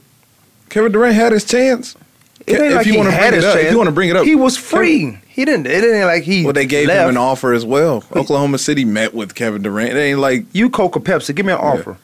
Kevin 0.68 0.92
Durant 0.92 1.14
had 1.14 1.33
his 1.33 1.45
chance. 1.45 1.97
It 2.46 2.55
ain't 2.61 2.62
if 2.72 2.74
like 2.74 2.87
you 2.87 2.96
want 2.98 3.11
to 3.11 3.16
bring 3.16 3.35
it 3.35 3.44
up, 3.44 3.57
if 3.57 3.70
you 3.70 3.76
want 3.76 3.87
to 3.88 3.92
bring 3.92 4.09
it 4.11 4.16
up, 4.16 4.24
he 4.24 4.35
was 4.35 4.57
free. 4.57 5.18
He 5.28 5.44
didn't. 5.44 5.66
It 5.66 5.85
ain't 5.85 6.07
like 6.07 6.24
he. 6.24 6.44
Well, 6.44 6.52
they 6.52 6.66
gave 6.66 6.88
left. 6.88 7.05
him 7.05 7.11
an 7.11 7.16
offer 7.16 7.52
as 7.52 7.64
well. 7.64 8.05
Oklahoma 8.16 8.59
City 8.59 8.85
met 8.85 9.14
with 9.14 9.35
Kevin 9.35 9.62
Durant. 9.62 9.92
It 9.96 10.00
ain't 10.00 10.18
like 10.18 10.44
You 10.52 10.68
Coke 10.68 10.96
or 10.96 11.00
Pepsi? 11.00 11.35
Give 11.35 11.46
me 11.46 11.52
an 11.52 11.59
offer. 11.59 11.96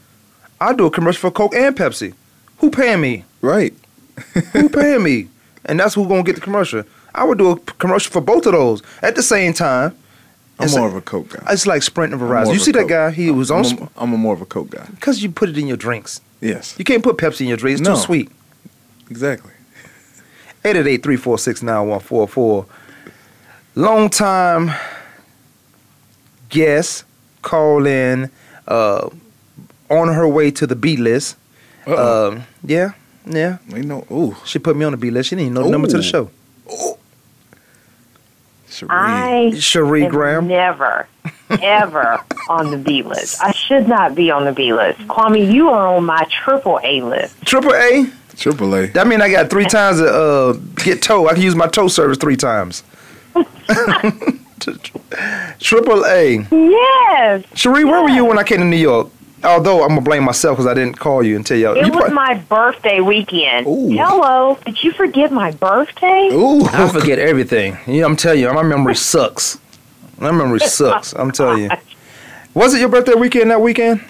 I'll 0.60 0.74
do 0.76 0.86
a 0.86 0.90
commercial 0.90 1.20
for 1.20 1.30
Coke 1.32 1.54
and 1.54 1.76
Pepsi. 1.76 2.14
Who 2.58 2.70
paying 2.70 3.00
me? 3.00 3.24
right. 3.40 3.72
Who 4.52 4.68
paying 4.68 5.02
me? 5.02 5.28
And 5.64 5.78
that's 5.78 5.94
who 5.94 6.08
gonna 6.08 6.22
get 6.24 6.34
the 6.34 6.40
commercial. 6.40 6.82
I 7.14 7.24
would 7.24 7.38
do 7.38 7.50
a 7.50 7.56
commercial 7.58 8.12
for 8.12 8.20
both 8.20 8.46
of 8.46 8.52
those 8.52 8.82
at 9.02 9.14
the 9.16 9.22
same 9.22 9.52
time. 9.52 9.96
I'm 10.60 10.70
more 10.72 10.88
of 10.88 10.94
a 10.96 11.00
Coke 11.00 11.28
guy. 11.30 11.52
It's 11.52 11.66
like 11.68 11.82
Sprint 11.84 12.12
and 12.12 12.20
Verizon. 12.20 12.52
You 12.52 12.58
see 12.58 12.72
that 12.72 12.80
Coke. 12.80 12.88
guy? 12.88 13.10
He 13.12 13.30
was 13.30 13.50
on 13.50 13.64
I'm, 13.64 13.78
a, 13.82 13.88
I'm 13.96 14.12
a 14.12 14.16
more 14.18 14.34
of 14.34 14.40
a 14.40 14.46
Coke 14.46 14.70
guy. 14.70 14.86
because 14.90 15.22
you 15.22 15.30
put 15.30 15.48
it 15.48 15.56
in 15.58 15.68
your 15.68 15.76
drinks. 15.76 16.20
Yes, 16.40 16.74
You 16.78 16.84
can't 16.84 17.02
put 17.02 17.16
Pepsi 17.16 17.42
in 17.42 17.46
your 17.48 17.56
drinks. 17.56 17.80
It's 17.80 17.88
No. 17.88 17.94
too 17.94 18.00
sweet. 18.00 18.30
exactly. 19.10 19.52
888-346-9144. 20.74 22.66
Long 23.74 24.10
time 24.10 24.70
guest 26.48 27.04
call 27.42 27.86
in 27.86 28.30
uh, 28.66 29.08
on 29.90 30.08
her 30.12 30.26
way 30.28 30.50
to 30.50 30.66
the 30.66 30.74
B 30.76 30.96
list. 30.96 31.36
Uh-oh. 31.86 32.28
Um, 32.32 32.42
yeah, 32.64 32.92
yeah. 33.24 33.58
we 33.70 33.80
know. 33.80 34.04
Ooh, 34.10 34.36
She 34.44 34.58
put 34.58 34.76
me 34.76 34.84
on 34.84 34.92
the 34.92 34.98
B 34.98 35.10
list. 35.10 35.28
She 35.30 35.36
didn't 35.36 35.46
even 35.46 35.54
know 35.54 35.62
the 35.64 35.70
number 35.70 35.88
to 35.88 35.98
the 35.98 36.02
Ooh. 36.02 36.02
show. 36.02 36.30
Sheree. 38.68 38.86
I 38.90 39.58
Cherie 39.58 40.06
Graham. 40.06 40.46
never, 40.46 41.08
ever 41.62 42.20
on 42.50 42.70
the 42.70 42.76
B 42.76 43.02
list. 43.02 43.42
I 43.42 43.52
should 43.52 43.88
not 43.88 44.14
be 44.14 44.30
on 44.30 44.44
the 44.44 44.52
B 44.52 44.72
list. 44.74 44.98
Kwamie, 45.00 45.50
you 45.50 45.70
are 45.70 45.96
on 45.96 46.04
my 46.04 46.26
triple 46.30 46.78
A 46.84 47.00
list. 47.00 47.40
Triple 47.46 47.72
A. 47.74 48.10
Triple 48.38 48.74
A. 48.76 48.86
That 48.88 49.06
mean 49.08 49.20
I 49.20 49.30
got 49.30 49.50
three 49.50 49.64
times 49.66 49.98
to 49.98 50.06
uh, 50.06 50.52
get 50.76 51.02
tow. 51.02 51.26
I 51.28 51.34
can 51.34 51.42
use 51.42 51.56
my 51.56 51.66
tow 51.66 51.88
service 51.88 52.18
three 52.18 52.36
times. 52.36 52.84
Triple 55.60 56.04
A. 56.06 56.46
Yes, 56.50 57.44
Cherie, 57.54 57.84
where 57.84 58.02
were 58.02 58.10
you 58.10 58.24
when 58.24 58.38
I 58.38 58.44
came 58.44 58.58
to 58.58 58.64
New 58.64 58.76
York? 58.76 59.08
Although 59.44 59.82
I'm 59.82 59.90
gonna 59.90 60.00
blame 60.00 60.24
myself 60.24 60.56
because 60.56 60.66
I 60.70 60.74
didn't 60.74 60.98
call 60.98 61.22
you 61.22 61.36
and 61.36 61.46
tell 61.46 61.56
you. 61.56 61.70
it 61.72 61.86
you 61.86 61.92
was 61.92 62.00
prob- 62.06 62.12
my 62.12 62.34
birthday 62.34 63.00
weekend. 63.00 63.66
Ooh. 63.68 63.90
Hello, 63.90 64.58
did 64.66 64.82
you 64.82 64.90
forget 64.92 65.30
my 65.32 65.52
birthday? 65.52 66.28
Ooh, 66.32 66.64
I 66.64 66.88
forget 66.88 67.20
everything. 67.20 67.76
Yeah, 67.86 68.04
I'm 68.04 68.16
telling 68.16 68.40
you, 68.40 68.52
my 68.52 68.62
memory 68.64 68.96
sucks. 68.96 69.58
My 70.18 70.32
memory 70.32 70.58
sucks. 70.60 71.12
I'm 71.14 71.30
telling 71.30 71.64
you. 71.64 71.70
Was 72.54 72.74
it 72.74 72.80
your 72.80 72.88
birthday 72.88 73.14
weekend 73.14 73.52
that 73.52 73.60
weekend? 73.60 74.00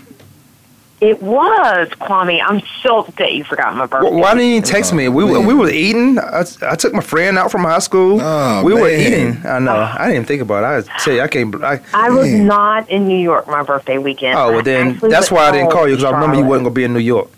It 1.00 1.22
was 1.22 1.88
Kwamie. 2.00 2.40
I'm 2.44 2.60
so 2.82 2.98
upset 2.98 3.32
you 3.32 3.44
forgot 3.44 3.74
my 3.76 3.86
birthday. 3.86 4.08
Wh- 4.10 4.14
Why 4.14 4.34
didn't 4.34 4.50
you 4.50 4.60
text 4.60 4.92
me? 4.92 5.08
We 5.08 5.22
were 5.22 5.38
man. 5.38 5.46
we 5.46 5.54
were 5.54 5.70
eating. 5.70 6.18
I, 6.18 6.44
I 6.62 6.74
took 6.74 6.92
my 6.92 7.00
friend 7.00 7.38
out 7.38 7.52
from 7.52 7.62
high 7.62 7.78
school. 7.78 8.20
Oh, 8.20 8.64
we 8.64 8.74
were 8.74 8.88
eating. 8.90 9.40
I 9.46 9.60
know. 9.60 9.76
I 9.76 10.10
didn't 10.10 10.26
think 10.26 10.42
about 10.42 10.64
it. 10.64 10.88
I 10.90 10.98
tell 10.98 11.14
you, 11.14 11.20
I 11.20 11.28
can't. 11.28 11.54
I, 11.62 11.80
I 11.94 12.10
was 12.10 12.28
not 12.32 12.90
in 12.90 13.06
New 13.06 13.16
York 13.18 13.46
my 13.46 13.62
birthday 13.62 13.98
weekend. 13.98 14.36
oh 14.36 14.52
well, 14.54 14.62
then 14.62 14.98
that's 14.98 15.30
why 15.30 15.48
I 15.48 15.52
didn't 15.52 15.70
call 15.70 15.86
you 15.88 15.94
because 15.94 16.04
I 16.04 16.10
remember 16.10 16.34
you 16.36 16.42
Charlotte. 16.42 16.48
wasn't 16.48 16.64
gonna 16.64 16.74
be 16.74 16.84
in 16.84 16.92
New 16.94 16.98
York. 17.00 17.28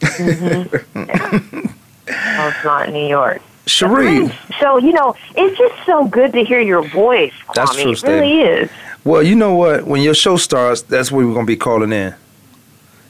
Mm-hmm. 0.00 1.66
I 2.08 2.46
was 2.46 2.64
not 2.64 2.88
in 2.88 2.94
New 2.94 3.06
York. 3.08 3.42
Cherie, 3.66 4.28
So 4.58 4.78
you 4.78 4.92
know, 4.92 5.14
it's 5.36 5.58
just 5.58 5.74
so 5.86 6.06
good 6.08 6.32
to 6.32 6.42
hear 6.42 6.58
your 6.60 6.82
voice, 6.88 7.32
Kwamie. 7.48 7.54
That's 7.54 7.76
true, 7.76 7.92
It 7.92 8.02
really 8.02 8.40
is. 8.40 8.70
well, 9.04 9.22
you 9.22 9.36
know 9.36 9.54
what? 9.54 9.86
When 9.86 10.00
your 10.00 10.14
show 10.14 10.36
starts, 10.38 10.80
that's 10.82 11.12
where 11.12 11.26
we're 11.26 11.34
gonna 11.34 11.46
be 11.46 11.56
calling 11.56 11.92
in. 11.92 12.14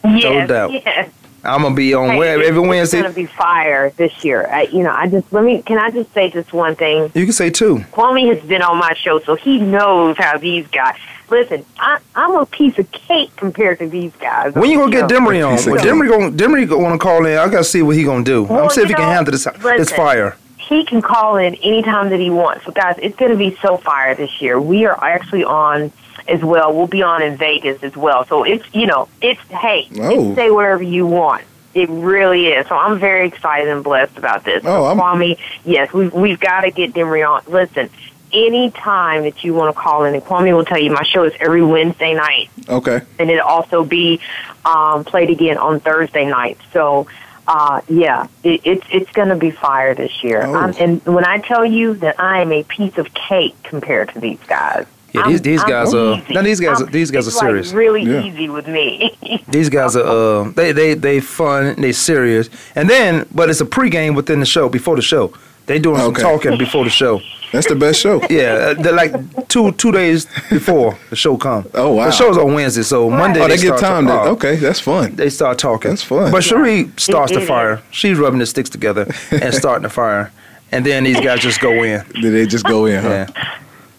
Yes, 0.04 0.48
doubt. 0.48 0.72
yes. 0.72 1.10
I'm 1.44 1.62
gonna 1.62 1.74
be 1.74 1.94
on 1.94 2.10
Hey, 2.10 2.18
where 2.18 2.34
it's- 2.40 2.48
every 2.48 2.78
It's 2.78 2.92
gonna 2.92 3.10
be 3.10 3.26
fire 3.26 3.90
this 3.96 4.24
year. 4.24 4.48
I, 4.52 4.62
you 4.62 4.82
know, 4.82 4.90
I 4.92 5.06
just 5.06 5.32
let 5.32 5.44
me. 5.44 5.62
Can 5.62 5.78
I 5.78 5.90
just 5.90 6.12
say 6.12 6.30
just 6.30 6.52
one 6.52 6.74
thing? 6.74 7.10
You 7.14 7.24
can 7.24 7.32
say 7.32 7.48
two. 7.48 7.76
Kwamie 7.92 8.28
has 8.34 8.42
been 8.44 8.60
on 8.60 8.76
my 8.76 8.92
show, 8.94 9.20
so 9.20 9.36
he 9.36 9.58
knows 9.58 10.16
how 10.18 10.36
these 10.36 10.66
guys. 10.68 10.94
Listen, 11.30 11.64
I, 11.78 11.98
I'm 12.16 12.34
a 12.34 12.44
piece 12.46 12.78
of 12.78 12.90
cake 12.90 13.30
compared 13.36 13.78
to 13.78 13.88
these 13.88 14.12
guys. 14.18 14.54
When 14.54 14.68
you 14.70 14.78
gonna 14.78 14.90
get 14.90 15.08
know? 15.10 15.20
Demery 15.20 15.46
on? 15.46 15.56
Piece 15.56 15.66
of 15.66 15.74
Well. 15.74 15.84
Demery 15.84 16.08
gonna 16.08 16.30
Demery 16.32 16.68
gonna 16.68 16.82
want 16.82 16.94
to 17.00 17.06
call 17.06 17.24
in. 17.24 17.38
I 17.38 17.44
gotta 17.48 17.64
see 17.64 17.82
what 17.82 17.94
he 17.96 18.02
gonna 18.02 18.24
do. 18.24 18.42
I'm 18.44 18.48
Well, 18.48 18.58
gonna 18.60 18.70
see 18.70 18.80
if 18.82 18.88
you 18.88 18.96
he 18.96 19.02
can 19.02 19.12
handle 19.12 19.30
this 19.32 19.44
this 19.44 19.92
fire. 19.92 20.36
he 20.56 20.84
can 20.84 21.00
call 21.00 21.36
in 21.36 21.54
anytime 21.56 22.10
that 22.10 22.18
he 22.18 22.30
wants. 22.30 22.64
So, 22.66 22.72
guys, 22.72 22.96
it's 23.00 23.16
going 23.16 23.30
to 23.30 23.38
be 23.38 23.56
so 23.62 23.76
fire 23.78 24.14
this 24.14 24.42
year. 24.42 24.60
We 24.60 24.84
are 24.86 25.02
actually 25.02 25.44
on 25.44 25.90
as 26.26 26.42
well. 26.42 26.74
We'll 26.74 26.86
be 26.86 27.02
on 27.02 27.22
in 27.22 27.36
Vegas 27.36 27.82
as 27.82 27.96
well. 27.96 28.24
So 28.26 28.44
it's 28.44 28.64
you 28.74 28.86
know, 28.86 29.08
it's 29.22 29.40
hey, 29.50 29.88
Oh. 30.00 30.10
it's 30.28 30.36
say 30.36 30.50
whatever 30.50 30.82
you 30.82 31.06
want. 31.06 31.44
It 31.74 31.88
really 31.90 32.48
is. 32.48 32.66
So 32.66 32.76
I'm 32.76 32.98
very 32.98 33.28
excited 33.28 33.68
and 33.68 33.84
blessed 33.84 34.16
about 34.18 34.44
this. 34.44 34.62
Oh, 34.64 34.84
I'm- 34.86 34.98
Kwamie, 34.98 35.38
yes, 35.64 35.92
we've 35.92 36.12
we've 36.12 36.40
got 36.40 36.62
to 36.62 36.70
get 36.70 36.92
Demery 36.94 37.28
on. 37.28 37.42
Listen, 37.46 37.90
any 38.32 38.70
time 38.70 39.22
that 39.22 39.44
you 39.44 39.54
want 39.54 39.74
to 39.74 39.80
call 39.80 40.04
in, 40.04 40.14
and 40.14 40.22
Kwamie 40.24 40.54
will 40.54 40.64
tell 40.64 40.78
you, 40.78 40.90
my 40.90 41.02
show 41.04 41.24
is 41.24 41.32
every 41.40 41.62
Wednesday 41.64 42.14
night 42.14 42.50
okay. 42.68 43.00
and 43.18 43.30
it'll 43.30 43.46
also 43.46 43.84
be 43.84 44.20
um, 44.64 45.04
played 45.04 45.30
again 45.30 45.56
on 45.56 45.80
Thursday 45.80 46.26
night. 46.26 46.58
So, 46.72 47.06
uh, 47.46 47.80
yeah, 47.88 48.26
it, 48.42 48.60
it's 48.64 48.86
it's 48.90 49.10
going 49.12 49.28
to 49.28 49.36
be 49.36 49.50
fire 49.50 49.94
this 49.94 50.22
year. 50.22 50.42
Oh. 50.44 50.72
And 50.78 51.02
when 51.06 51.24
I 51.24 51.38
tell 51.38 51.64
you 51.64 51.94
that 51.94 52.20
I 52.20 52.42
am 52.42 52.52
a 52.52 52.62
piece 52.64 52.98
of 52.98 53.12
cake 53.14 53.56
compared 53.62 54.10
to 54.14 54.20
these 54.20 54.40
guys, 54.46 54.86
Yeah, 55.12 55.26
these 55.28 55.40
these 55.40 55.62
guys 55.64 55.94
are 55.94 56.14
easy. 56.18 56.34
now 56.34 56.42
these 56.42 56.60
guys 56.60 56.82
I'm- 56.82 56.90
these 56.92 57.10
guys 57.10 57.26
are 57.26 57.30
it's, 57.30 57.36
like, 57.36 57.48
serious. 57.48 57.72
really 57.72 58.02
Yeah. 58.02 58.22
easy 58.22 58.48
with 58.48 58.66
me. 58.68 59.16
These 59.48 59.70
guys 59.70 59.96
are 59.96 60.04
uh 60.06 60.50
they 60.54 60.72
they 60.72 60.94
they 60.94 61.20
fun, 61.20 61.74
they 61.80 61.92
serious. 61.92 62.50
And 62.74 62.88
then 62.90 63.24
but 63.34 63.48
it's 63.48 63.60
a 63.62 63.66
pregame 63.66 64.14
within 64.14 64.40
the 64.40 64.46
show 64.46 64.68
before 64.68 64.96
the 64.96 65.02
show. 65.02 65.32
They 65.66 65.78
doing 65.78 66.00
Okay. 66.00 66.20
some 66.22 66.30
talking 66.32 66.58
before 66.58 66.84
the 66.84 66.90
show. 66.90 67.20
That's 67.52 67.66
the 67.66 67.74
best 67.74 68.00
show. 68.00 68.20
Yeah, 68.28 68.52
uh, 68.52 68.74
they're 68.82 68.92
like 69.04 69.12
two 69.48 69.72
two 69.72 69.92
days 69.92 70.26
before 70.50 70.98
the 71.10 71.16
show 71.16 71.36
come. 71.38 71.64
Oh, 71.74 71.92
wow. 71.94 72.04
The 72.06 72.12
show's 72.12 72.36
on 72.36 72.52
Wednesday, 72.54 72.82
so 72.82 73.08
Monday 73.08 73.40
Oh, 73.40 73.48
they, 73.48 73.56
they 73.56 73.62
get 73.62 73.78
start 73.78 73.80
time. 73.80 74.06
To, 74.06 74.12
To, 74.12 74.18
oh, 74.20 74.32
okay, 74.36 74.56
that's 74.56 74.80
fun. 74.80 75.14
They 75.16 75.30
start 75.30 75.56
talking. 75.58 75.90
That's 75.92 76.02
fun. 76.04 76.30
But 76.30 76.42
Cherie 76.44 76.90
starts 76.98 77.32
the 77.32 77.40
fire. 77.40 77.80
She's 77.90 78.18
rubbing 78.18 78.40
the 78.40 78.46
sticks 78.46 78.68
together 78.70 79.06
and 79.30 79.54
starting 79.54 79.84
the 79.84 79.88
fire, 80.02 80.30
and 80.72 80.84
then 80.84 81.04
these 81.04 81.20
guys 81.20 81.40
just 81.40 81.60
go 81.60 81.72
in. 81.82 82.04
Did 82.20 82.32
they 82.36 82.46
just 82.46 82.64
go 82.66 82.84
in? 82.86 83.02
Huh? 83.02 83.08
Yeah, 83.08 83.26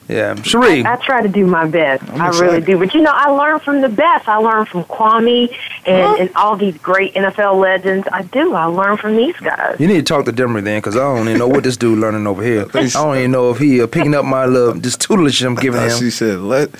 yeah. 0.10 0.34
Cherie, 0.42 0.84
I 0.84 0.96
try 0.96 1.22
to 1.22 1.30
do 1.30 1.46
my 1.46 1.68
best. 1.68 2.04
I'm 2.10 2.20
I 2.22 2.30
really 2.30 2.62
do. 2.62 2.80
But 2.80 2.96
you 2.96 3.02
know, 3.02 3.12
I 3.14 3.30
learn 3.30 3.60
from 3.60 3.82
the 3.82 3.90
best. 3.90 4.28
I 4.28 4.38
learn 4.38 4.66
from 4.66 4.84
Kwamie 4.86 5.56
and, 5.86 6.20
and 6.20 6.36
all 6.36 6.56
these 6.56 6.76
great 6.80 7.14
NFL 7.14 7.62
legends. 7.62 8.08
I 8.12 8.24
do. 8.24 8.56
I 8.56 8.66
learn 8.66 8.98
from 8.98 9.16
these 9.16 9.38
guys. 9.38 9.80
You 9.80 9.88
need 9.88 9.98
to 9.98 10.02
talk 10.02 10.26
to 10.26 10.34
Demery 10.34 10.64
then, 10.64 10.80
because 10.80 10.96
I 10.96 11.02
don't 11.02 11.28
even 11.28 11.38
know 11.38 11.48
what 11.48 11.64
this 11.64 11.78
dude 11.78 12.00
learning 12.00 12.26
over 12.26 12.44
here. 12.44 12.66
I 12.74 12.88
don't 12.88 13.18
even 13.18 13.32
know 13.32 13.52
if 13.52 13.60
he 13.60 13.82
uh, 13.84 13.88
picking 13.88 14.16
up 14.16 14.26
my 14.26 14.48
little 14.48 14.74
this 14.74 14.98
tutelage 14.98 15.44
I'm 15.44 15.54
giving 15.54 15.80
him. 15.80 15.98
she 15.98 16.10
said, 16.10 16.40
"Let." 16.40 16.72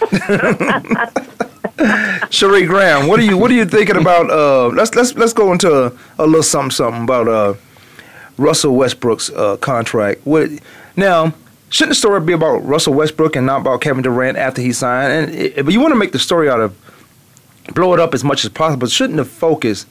Cherie 2.32 2.66
Graham, 2.66 3.08
what 3.08 3.20
are 3.20 3.24
you 3.24 3.38
what 3.38 3.52
are 3.52 3.54
you 3.54 3.66
thinking 3.66 3.98
about? 3.98 4.32
Uh, 4.32 4.70
let's 4.70 4.96
let's 4.96 5.14
let's 5.14 5.34
go 5.34 5.52
into 5.52 5.72
a, 5.72 5.92
a 6.18 6.26
little 6.26 6.42
something 6.42 6.72
something 6.72 7.04
about 7.04 7.28
uh, 7.28 7.54
Russell 8.38 8.76
Westbrook's 8.76 9.30
uh, 9.30 9.58
contract. 9.58 10.22
What 10.26 10.50
now? 10.96 11.34
Shouldn't 11.70 11.92
the 11.92 11.96
story 11.96 12.20
be 12.22 12.34
about 12.34 12.66
Russell 12.66 12.94
Westbrook 12.94 13.36
and 13.36 13.46
not 13.46 13.62
about 13.62 13.82
Kevin 13.82 14.02
Durant 14.04 14.38
after 14.38 14.62
he 14.62 14.72
signed? 14.74 15.12
And 15.30 15.36
i- 15.36 15.54
if 15.56 15.72
you 15.72 15.80
want 15.80 15.92
to 15.92 15.96
make 16.00 16.12
the 16.12 16.20
story 16.20 16.50
out 16.50 16.60
of 16.60 16.74
blow 17.76 17.94
it 17.94 18.00
up 18.00 18.14
as 18.16 18.24
much 18.24 18.44
as 18.44 18.50
possible, 18.50 18.88
shouldn't 18.88 19.18
the 19.18 19.26
focus? 19.26 19.86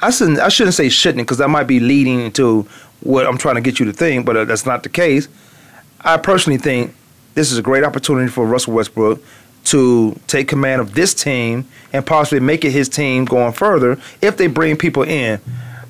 I 0.00 0.10
shouldn't 0.10 0.40
I 0.40 0.48
shouldn't 0.48 0.74
say 0.74 0.88
shouldn't 0.88 1.22
because 1.24 1.38
that 1.38 1.48
might 1.48 1.68
be 1.68 1.78
leading 1.78 2.20
into 2.20 2.66
what 3.00 3.26
I'm 3.26 3.38
trying 3.38 3.54
to 3.54 3.60
get 3.60 3.78
you 3.78 3.86
to 3.86 3.92
think, 3.92 4.26
but 4.26 4.36
uh, 4.36 4.44
that's 4.44 4.66
not 4.66 4.82
the 4.82 4.88
case. 4.88 5.28
I 6.00 6.16
personally 6.16 6.58
think 6.58 6.94
this 7.34 7.52
is 7.52 7.58
a 7.58 7.62
great 7.62 7.84
opportunity 7.84 8.28
for 8.28 8.44
Russell 8.44 8.72
Westbrook 8.74 9.22
to 9.66 10.18
take 10.26 10.48
command 10.48 10.80
of 10.80 10.94
this 10.94 11.14
team 11.14 11.64
and 11.92 12.04
possibly 12.04 12.40
make 12.40 12.64
it 12.64 12.70
his 12.72 12.88
team 12.88 13.24
going 13.24 13.52
further 13.52 13.96
if 14.20 14.36
they 14.36 14.48
bring 14.48 14.76
people 14.76 15.04
in. 15.04 15.38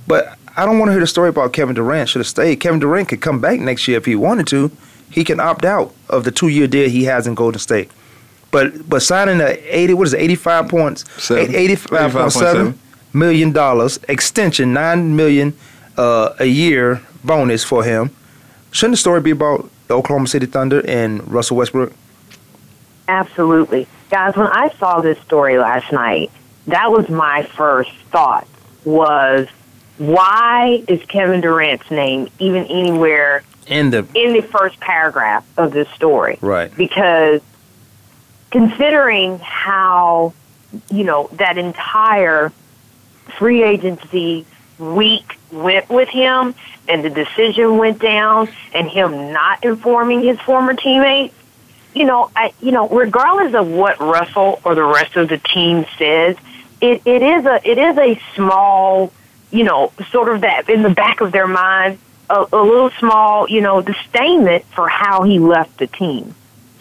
But 0.06 0.36
I 0.56 0.66
don't 0.66 0.78
want 0.78 0.88
to 0.88 0.92
hear 0.92 1.00
the 1.00 1.06
story 1.06 1.30
about 1.30 1.52
Kevin 1.52 1.74
Durant 1.74 2.08
should 2.08 2.20
have 2.20 2.26
stayed. 2.26 2.56
Kevin 2.56 2.78
Durant 2.78 3.08
could 3.08 3.20
come 3.20 3.40
back 3.40 3.58
next 3.60 3.88
year 3.88 3.96
if 3.96 4.04
he 4.04 4.14
wanted 4.14 4.46
to. 4.48 4.70
He 5.10 5.24
can 5.24 5.40
opt 5.40 5.64
out 5.64 5.94
of 6.08 6.24
the 6.24 6.30
two 6.30 6.48
year 6.48 6.66
deal 6.66 6.88
he 6.88 7.04
has 7.04 7.26
in 7.26 7.34
Golden 7.34 7.58
State. 7.58 7.90
But 8.50 8.88
but 8.88 9.00
signing 9.02 9.40
a 9.40 9.56
eighty 9.66 9.94
what 9.94 10.06
is 10.06 10.14
it 10.14 10.20
eighty 10.20 10.34
five 10.34 10.68
points 10.68 11.04
Seven. 11.22 11.54
eighty 11.54 11.74
five 11.74 12.12
point 12.12 12.26
85.7. 12.26 12.32
seven 12.32 12.78
million 13.14 13.52
dollars 13.52 13.98
extension 14.08 14.72
nine 14.72 15.16
million 15.16 15.54
uh, 15.96 16.34
a 16.38 16.46
year 16.46 17.02
bonus 17.24 17.64
for 17.64 17.82
him. 17.84 18.10
Shouldn't 18.70 18.94
the 18.94 18.98
story 18.98 19.20
be 19.20 19.30
about 19.30 19.70
the 19.88 19.94
Oklahoma 19.94 20.28
City 20.28 20.46
Thunder 20.46 20.82
and 20.86 21.26
Russell 21.30 21.56
Westbrook? 21.56 21.92
Absolutely. 23.08 23.86
Guys, 24.10 24.36
when 24.36 24.46
I 24.46 24.70
saw 24.78 25.00
this 25.00 25.18
story 25.20 25.58
last 25.58 25.92
night, 25.92 26.30
that 26.66 26.90
was 26.90 27.08
my 27.08 27.42
first 27.42 27.92
thought 28.10 28.46
was 28.84 29.48
why 30.06 30.82
is 30.88 31.02
Kevin 31.04 31.40
Durant's 31.40 31.90
name 31.90 32.28
even 32.38 32.64
anywhere 32.64 33.42
In 33.66 33.90
the 33.90 34.06
in 34.14 34.32
the 34.32 34.42
first 34.42 34.80
paragraph 34.80 35.44
of 35.56 35.72
this 35.72 35.88
story? 35.90 36.38
right. 36.40 36.74
Because 36.76 37.40
considering 38.50 39.38
how, 39.38 40.32
you 40.90 41.04
know, 41.04 41.28
that 41.34 41.56
entire 41.58 42.52
free 43.38 43.62
agency 43.62 44.44
week 44.78 45.38
went 45.50 45.88
with 45.88 46.08
him 46.08 46.54
and 46.88 47.04
the 47.04 47.10
decision 47.10 47.78
went 47.78 48.00
down 48.00 48.48
and 48.74 48.88
him 48.88 49.32
not 49.32 49.62
informing 49.64 50.22
his 50.22 50.38
former 50.40 50.74
teammates, 50.74 51.34
you 51.94 52.04
know, 52.04 52.30
I, 52.34 52.52
you 52.60 52.72
know, 52.72 52.88
regardless 52.88 53.54
of 53.54 53.68
what 53.68 54.00
Russell 54.00 54.60
or 54.64 54.74
the 54.74 54.82
rest 54.82 55.16
of 55.16 55.28
the 55.28 55.38
team 55.38 55.86
says, 55.98 56.36
it, 56.80 57.02
it 57.06 57.22
is 57.22 57.46
a 57.46 57.60
it 57.70 57.78
is 57.78 57.96
a 57.96 58.20
small, 58.34 59.12
you 59.52 59.64
know, 59.64 59.92
sort 60.10 60.34
of 60.34 60.40
that 60.40 60.68
in 60.68 60.82
the 60.82 60.90
back 60.90 61.20
of 61.20 61.30
their 61.30 61.46
mind, 61.46 61.98
a, 62.28 62.46
a 62.52 62.62
little 62.62 62.90
small, 62.98 63.48
you 63.48 63.60
know, 63.60 63.82
disdainment 63.82 64.64
for 64.64 64.88
how 64.88 65.22
he 65.22 65.38
left 65.38 65.78
the 65.78 65.86
team. 65.86 66.34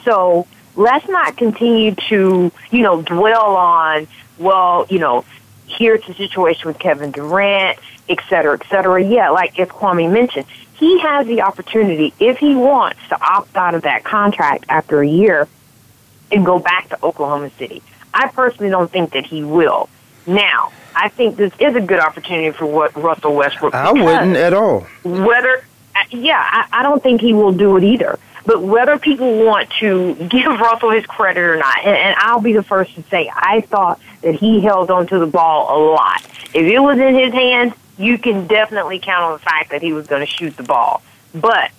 So 0.06 0.48
let's 0.76 1.08
not 1.08 1.38
continue 1.38 1.94
to, 2.10 2.52
you 2.72 2.82
know, 2.82 3.02
dwell 3.02 3.56
on, 3.56 4.08
well, 4.40 4.88
you 4.90 5.00
know, 5.00 5.26
here's 5.68 6.06
the 6.08 6.14
situation 6.14 6.68
with 6.68 6.80
Kevin 6.80 7.12
Durant, 7.12 7.78
et 8.10 8.20
cetera, 8.30 8.58
et 8.60 8.66
cetera. 8.70 9.04
Yeah, 9.04 9.30
like 9.30 9.60
if 9.60 9.70
Kwamie 9.70 10.12
mentioned, 10.12 10.48
he 10.76 11.00
has 11.02 11.28
the 11.28 11.42
opportunity, 11.42 12.14
if 12.20 12.38
he 12.40 12.56
wants, 12.56 13.00
to 13.10 13.22
opt 13.22 13.56
out 13.56 13.76
of 13.76 13.84
that 13.84 14.04
contract 14.04 14.66
after 14.70 15.02
a 15.02 15.08
year 15.08 15.48
and 16.32 16.46
go 16.46 16.58
back 16.58 16.90
to 16.90 17.06
Oklahoma 17.06 17.52
City. 17.60 17.84
I 18.14 18.30
personally 18.30 18.72
don't 18.72 18.90
think 18.90 19.12
that 19.12 19.26
he 19.26 19.44
will. 19.44 19.90
Now, 20.26 20.72
I 20.96 21.10
think 21.10 21.38
this 21.38 21.54
is 21.60 21.76
a 21.76 21.82
good 21.82 22.00
opportunity 22.00 22.52
for 22.52 22.66
what 22.66 22.96
Russell 22.96 23.36
Westbrook. 23.36 23.74
I 23.74 23.92
wouldn't 23.92 24.36
at 24.38 24.54
all. 24.54 24.82
whether 25.04 25.64
uh, 25.96 26.00
yeah 26.12 26.40
I, 26.40 26.80
I 26.80 26.84
don't 26.84 27.02
think 27.02 27.22
he 27.22 27.34
will 27.34 27.52
do 27.52 27.78
it 27.78 27.84
either 27.84 28.18
but 28.46 28.62
whether 28.62 28.98
people 28.98 29.46
want 29.46 29.70
to 29.80 30.16
give 30.30 30.48
russell 30.60 30.92
his 30.92 31.06
credit 31.06 31.42
or 31.42 31.58
not 31.58 31.80
and, 31.80 31.96
and 31.96 32.16
i'll 32.20 32.40
be 32.42 32.54
the 32.54 32.64
first 32.64 32.96
to 32.96 33.04
say 33.04 33.30
i 33.34 33.62
thought 33.62 34.00
that 34.22 34.36
he 34.36 34.62
held 34.62 34.90
onto 34.90 35.20
the 35.20 35.28
ball 35.28 35.78
a 35.78 35.80
lot 35.94 36.24
if 36.54 36.56
it 36.56 36.80
was 36.80 36.98
in 36.98 37.14
his 37.14 37.34
hands 37.34 37.74
you 37.98 38.18
can 38.18 38.48
definitely 38.48 39.00
count 39.00 39.24
on 39.24 39.34
the 39.34 39.40
fact 39.40 39.70
that 39.72 39.82
he 39.82 39.92
was 39.94 40.08
going 40.08 40.22
to 40.22 40.32
shoot 40.32 40.56
the 40.58 40.64
ball 40.64 41.02
but 41.36 41.72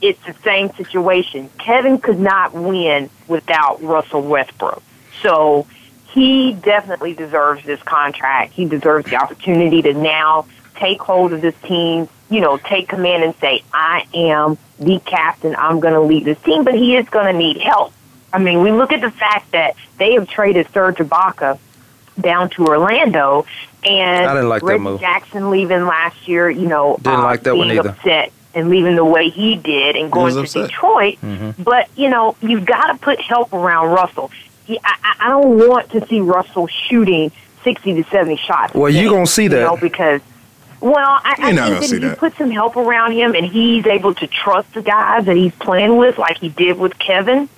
it's 0.00 0.24
the 0.24 0.34
same 0.42 0.72
situation 0.74 1.50
kevin 1.58 1.98
could 1.98 2.18
not 2.18 2.54
win 2.54 3.10
without 3.26 3.82
russell 3.82 4.22
westbrook 4.22 4.82
so 5.22 5.66
he 6.12 6.52
definitely 6.52 7.14
deserves 7.14 7.64
this 7.64 7.82
contract. 7.82 8.52
He 8.52 8.64
deserves 8.64 9.10
the 9.10 9.16
opportunity 9.16 9.82
to 9.82 9.94
now 9.94 10.46
take 10.76 11.00
hold 11.00 11.32
of 11.32 11.40
this 11.40 11.54
team, 11.62 12.08
you 12.30 12.40
know, 12.40 12.56
take 12.56 12.88
command 12.88 13.24
and 13.24 13.34
say, 13.36 13.62
I 13.72 14.06
am 14.14 14.58
the 14.78 15.00
captain. 15.04 15.56
I'm 15.56 15.80
going 15.80 15.94
to 15.94 16.00
lead 16.00 16.24
this 16.24 16.40
team, 16.42 16.64
but 16.64 16.74
he 16.74 16.96
is 16.96 17.08
going 17.08 17.26
to 17.26 17.38
need 17.38 17.58
help. 17.58 17.92
I 18.32 18.38
mean, 18.38 18.62
we 18.62 18.72
look 18.72 18.92
at 18.92 19.00
the 19.00 19.10
fact 19.10 19.52
that 19.52 19.74
they 19.98 20.14
have 20.14 20.28
traded 20.28 20.68
Serge 20.72 20.96
Ibaka 20.96 21.58
down 22.20 22.50
to 22.50 22.66
Orlando, 22.66 23.46
and 23.84 24.26
I 24.26 24.34
didn't 24.34 24.48
like 24.48 24.62
that 24.62 24.78
move. 24.78 25.00
Jackson 25.00 25.50
leaving 25.50 25.84
last 25.84 26.28
year, 26.28 26.50
you 26.50 26.68
know, 26.68 26.96
Didn't 26.96 27.20
uh, 27.20 27.22
like 27.22 27.42
that 27.44 27.56
one 27.56 27.68
being 27.68 27.78
either. 27.78 27.90
upset 27.90 28.32
and 28.54 28.68
leaving 28.70 28.96
the 28.96 29.04
way 29.04 29.30
he 29.30 29.56
did 29.56 29.96
and 29.96 30.10
going 30.10 30.34
to 30.34 30.40
upset. 30.40 30.68
Detroit. 30.68 31.18
Mm-hmm. 31.22 31.62
But 31.62 31.88
you 31.96 32.10
know, 32.10 32.36
you've 32.40 32.64
got 32.66 32.92
to 32.92 32.98
put 32.98 33.20
help 33.20 33.52
around 33.52 33.90
Russell. 33.92 34.30
I, 34.84 35.16
I 35.20 35.28
don't 35.28 35.68
want 35.68 35.90
to 35.90 36.06
see 36.06 36.20
Russell 36.20 36.66
shooting 36.66 37.32
sixty 37.64 37.94
to 37.94 38.04
seventy 38.10 38.36
shots. 38.36 38.74
Well, 38.74 38.90
you're 38.90 39.10
gonna 39.10 39.26
see 39.26 39.44
you 39.44 39.48
that. 39.50 39.60
know, 39.60 39.76
because. 39.76 40.20
Well, 40.80 40.94
I, 40.96 41.34
I 41.38 41.44
think 41.46 41.56
that 41.56 41.82
see 41.82 41.96
if 41.96 42.02
you 42.02 42.08
that. 42.10 42.18
put 42.18 42.36
some 42.36 42.52
help 42.52 42.76
around 42.76 43.10
him 43.10 43.34
and 43.34 43.44
he's 43.44 43.84
able 43.86 44.14
to 44.14 44.28
trust 44.28 44.74
the 44.74 44.82
guys 44.82 45.24
that 45.24 45.36
he's 45.36 45.52
playing 45.56 45.96
with, 45.96 46.18
like 46.18 46.38
he 46.38 46.50
did 46.50 46.78
with 46.78 46.96
Kevin, 47.00 47.48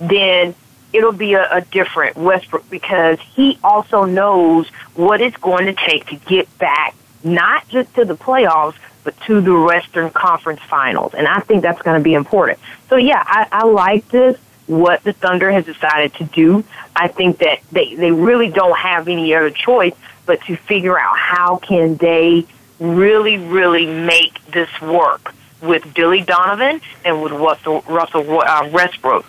then 0.00 0.56
it'll 0.92 1.12
be 1.12 1.34
a, 1.34 1.48
a 1.52 1.60
different 1.60 2.16
Westbrook 2.16 2.68
because 2.70 3.20
he 3.34 3.60
also 3.62 4.06
knows 4.06 4.68
what 4.94 5.20
it's 5.20 5.36
going 5.36 5.66
to 5.66 5.74
take 5.74 6.06
to 6.06 6.16
get 6.16 6.58
back, 6.58 6.96
not 7.22 7.68
just 7.68 7.94
to 7.94 8.04
the 8.04 8.16
playoffs, 8.16 8.74
but 9.04 9.14
to 9.22 9.40
the 9.40 9.54
Western 9.60 10.10
Conference 10.10 10.60
Finals. 10.62 11.14
And 11.14 11.28
I 11.28 11.38
think 11.40 11.62
that's 11.62 11.82
going 11.82 11.98
to 12.00 12.02
be 12.02 12.14
important. 12.14 12.58
So, 12.88 12.96
yeah, 12.96 13.22
I, 13.24 13.46
I 13.52 13.64
like 13.66 14.08
this, 14.08 14.36
what 14.66 15.02
the 15.04 15.12
Thunder 15.12 15.50
has 15.50 15.64
decided 15.64 16.14
to 16.14 16.24
do. 16.24 16.64
I 16.96 17.08
think 17.08 17.38
that 17.38 17.60
they, 17.72 17.94
they 17.94 18.10
really 18.12 18.48
don't 18.50 18.76
have 18.78 19.08
any 19.08 19.34
other 19.34 19.50
choice 19.50 19.94
but 20.26 20.40
to 20.42 20.56
figure 20.56 20.98
out 20.98 21.18
how 21.18 21.56
can 21.56 21.96
they 21.96 22.46
really, 22.80 23.36
really 23.38 23.86
make 23.86 24.44
this 24.46 24.70
work 24.80 25.34
with 25.60 25.92
Billy 25.94 26.22
Donovan 26.22 26.80
and 27.04 27.22
with 27.22 27.32
Russell, 27.32 27.82
Russell 27.88 28.40
uh, 28.40 28.68
Westbrook. 28.72 29.24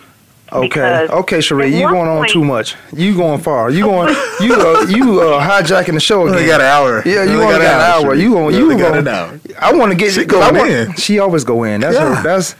Okay, 0.52 0.68
Because 0.68 1.10
okay, 1.10 1.38
Sheree, 1.38 1.72
you 1.72 1.88
going 1.88 2.08
on 2.08 2.18
point- 2.18 2.30
too 2.30 2.44
much. 2.44 2.76
You 2.92 3.16
going 3.16 3.40
far. 3.40 3.68
You 3.68 3.82
going 3.84 4.14
you 4.40 4.54
uh, 4.54 4.86
you 4.88 5.20
uh, 5.20 5.44
hijacking 5.44 5.94
the 5.94 5.98
show 6.00 6.22
again. 6.22 6.36
Only 6.36 6.46
got 6.46 6.60
an 6.60 6.66
hour. 6.68 7.02
Yeah, 7.04 7.24
you 7.24 7.30
Only 7.40 7.44
only 7.46 7.58
got, 7.58 7.62
an 7.62 8.04
hour. 8.04 8.14
Sheree. 8.14 8.20
You 8.22 8.30
going 8.32 8.54
you 8.54 8.62
Only 8.62 8.76
got 8.76 8.92
going 8.92 9.08
an 9.08 9.08
hour. 9.08 9.40
I 9.60 9.72
want 9.74 9.90
to 9.90 9.98
get 9.98 10.12
She 10.12 10.24
'cause 10.24 10.40
I 10.40 10.50
going 10.52 10.60
want- 10.78 10.90
in. 10.90 10.94
She 10.94 11.18
always 11.18 11.42
go 11.42 11.64
in. 11.64 11.80
That's 11.80 11.96
Yeah. 11.96 12.14
her. 12.14 12.22
That's 12.22 12.54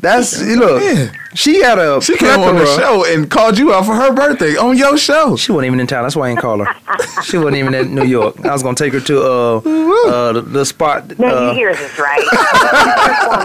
that's 0.00 0.40
you 0.40 0.56
look. 0.56 0.82
Yeah. 0.82 1.12
She 1.34 1.60
had 1.62 1.78
a 1.78 2.00
She 2.00 2.16
came 2.16 2.40
on 2.40 2.54
the 2.54 2.66
show 2.66 3.04
and 3.04 3.30
called 3.30 3.58
you 3.58 3.72
out 3.72 3.84
for 3.84 3.94
her 3.94 4.12
birthday 4.12 4.56
on 4.56 4.76
your 4.76 4.96
show. 4.96 5.36
She 5.36 5.52
wasn't 5.52 5.66
even 5.66 5.80
in 5.80 5.86
town. 5.86 6.04
That's 6.04 6.16
why 6.16 6.28
I 6.28 6.30
ain't 6.30 6.40
call 6.40 6.64
her. 6.64 7.22
she 7.24 7.36
wasn't 7.36 7.56
even 7.56 7.74
in 7.74 7.94
New 7.94 8.04
York. 8.04 8.44
I 8.44 8.52
was 8.52 8.62
gonna 8.62 8.76
take 8.76 8.92
her 8.92 9.00
to 9.00 9.20
uh, 9.20 9.56
uh 9.58 10.32
the, 10.32 10.40
the 10.42 10.64
spot. 10.64 11.18
No, 11.18 11.26
uh, 11.26 11.50
you 11.50 11.58
hear 11.58 11.74
this, 11.74 11.98
right? 11.98 12.22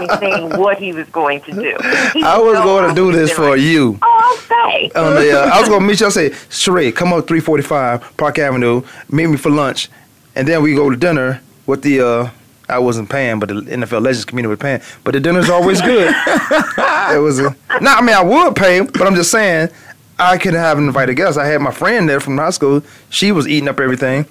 me 0.00 0.16
saying 0.18 0.58
what 0.58 0.78
he 0.78 0.92
was 0.92 1.08
going 1.08 1.40
to 1.42 1.52
do. 1.52 1.76
He 2.12 2.22
I 2.22 2.38
was 2.38 2.58
going 2.58 2.88
to 2.88 2.94
do 2.94 3.10
this 3.12 3.32
for 3.32 3.50
like, 3.50 3.60
you. 3.60 3.98
Oh, 4.02 4.20
I'll 4.22 4.36
say. 4.36 4.90
on 4.94 5.14
the, 5.14 5.40
uh, 5.40 5.50
I 5.52 5.60
was 5.60 5.68
gonna 5.68 5.84
meet 5.84 6.00
you. 6.00 6.06
I 6.06 6.10
say, 6.10 6.30
Sheree, 6.30 6.94
come 6.94 7.12
up 7.12 7.26
345 7.26 8.16
Park 8.16 8.38
Avenue, 8.38 8.82
meet 9.10 9.26
me 9.26 9.36
for 9.36 9.50
lunch, 9.50 9.88
and 10.36 10.46
then 10.46 10.62
we 10.62 10.74
go 10.74 10.88
to 10.88 10.96
dinner 10.96 11.42
with 11.66 11.82
the. 11.82 12.00
Uh, 12.00 12.30
I 12.68 12.78
wasn't 12.78 13.10
paying, 13.10 13.38
but 13.38 13.50
the 13.50 13.54
NFL 13.54 14.02
Legends 14.02 14.24
community 14.24 14.50
was 14.50 14.58
paying. 14.58 14.80
But 15.02 15.12
the 15.12 15.20
dinner's 15.20 15.50
always 15.50 15.80
good. 15.82 16.14
it 16.26 17.20
was 17.20 17.38
a. 17.38 17.54
No, 17.80 17.92
I 17.92 18.00
mean 18.00 18.14
I 18.14 18.22
would 18.22 18.56
pay, 18.56 18.80
but 18.80 19.02
I'm 19.02 19.14
just 19.14 19.30
saying 19.30 19.68
I 20.18 20.38
could 20.38 20.54
have 20.54 20.78
invited 20.78 21.14
guests. 21.16 21.36
I 21.36 21.46
had 21.46 21.60
my 21.60 21.72
friend 21.72 22.08
there 22.08 22.20
from 22.20 22.38
high 22.38 22.50
school. 22.50 22.82
She 23.10 23.32
was 23.32 23.46
eating 23.48 23.68
up 23.68 23.80
everything. 23.80 24.26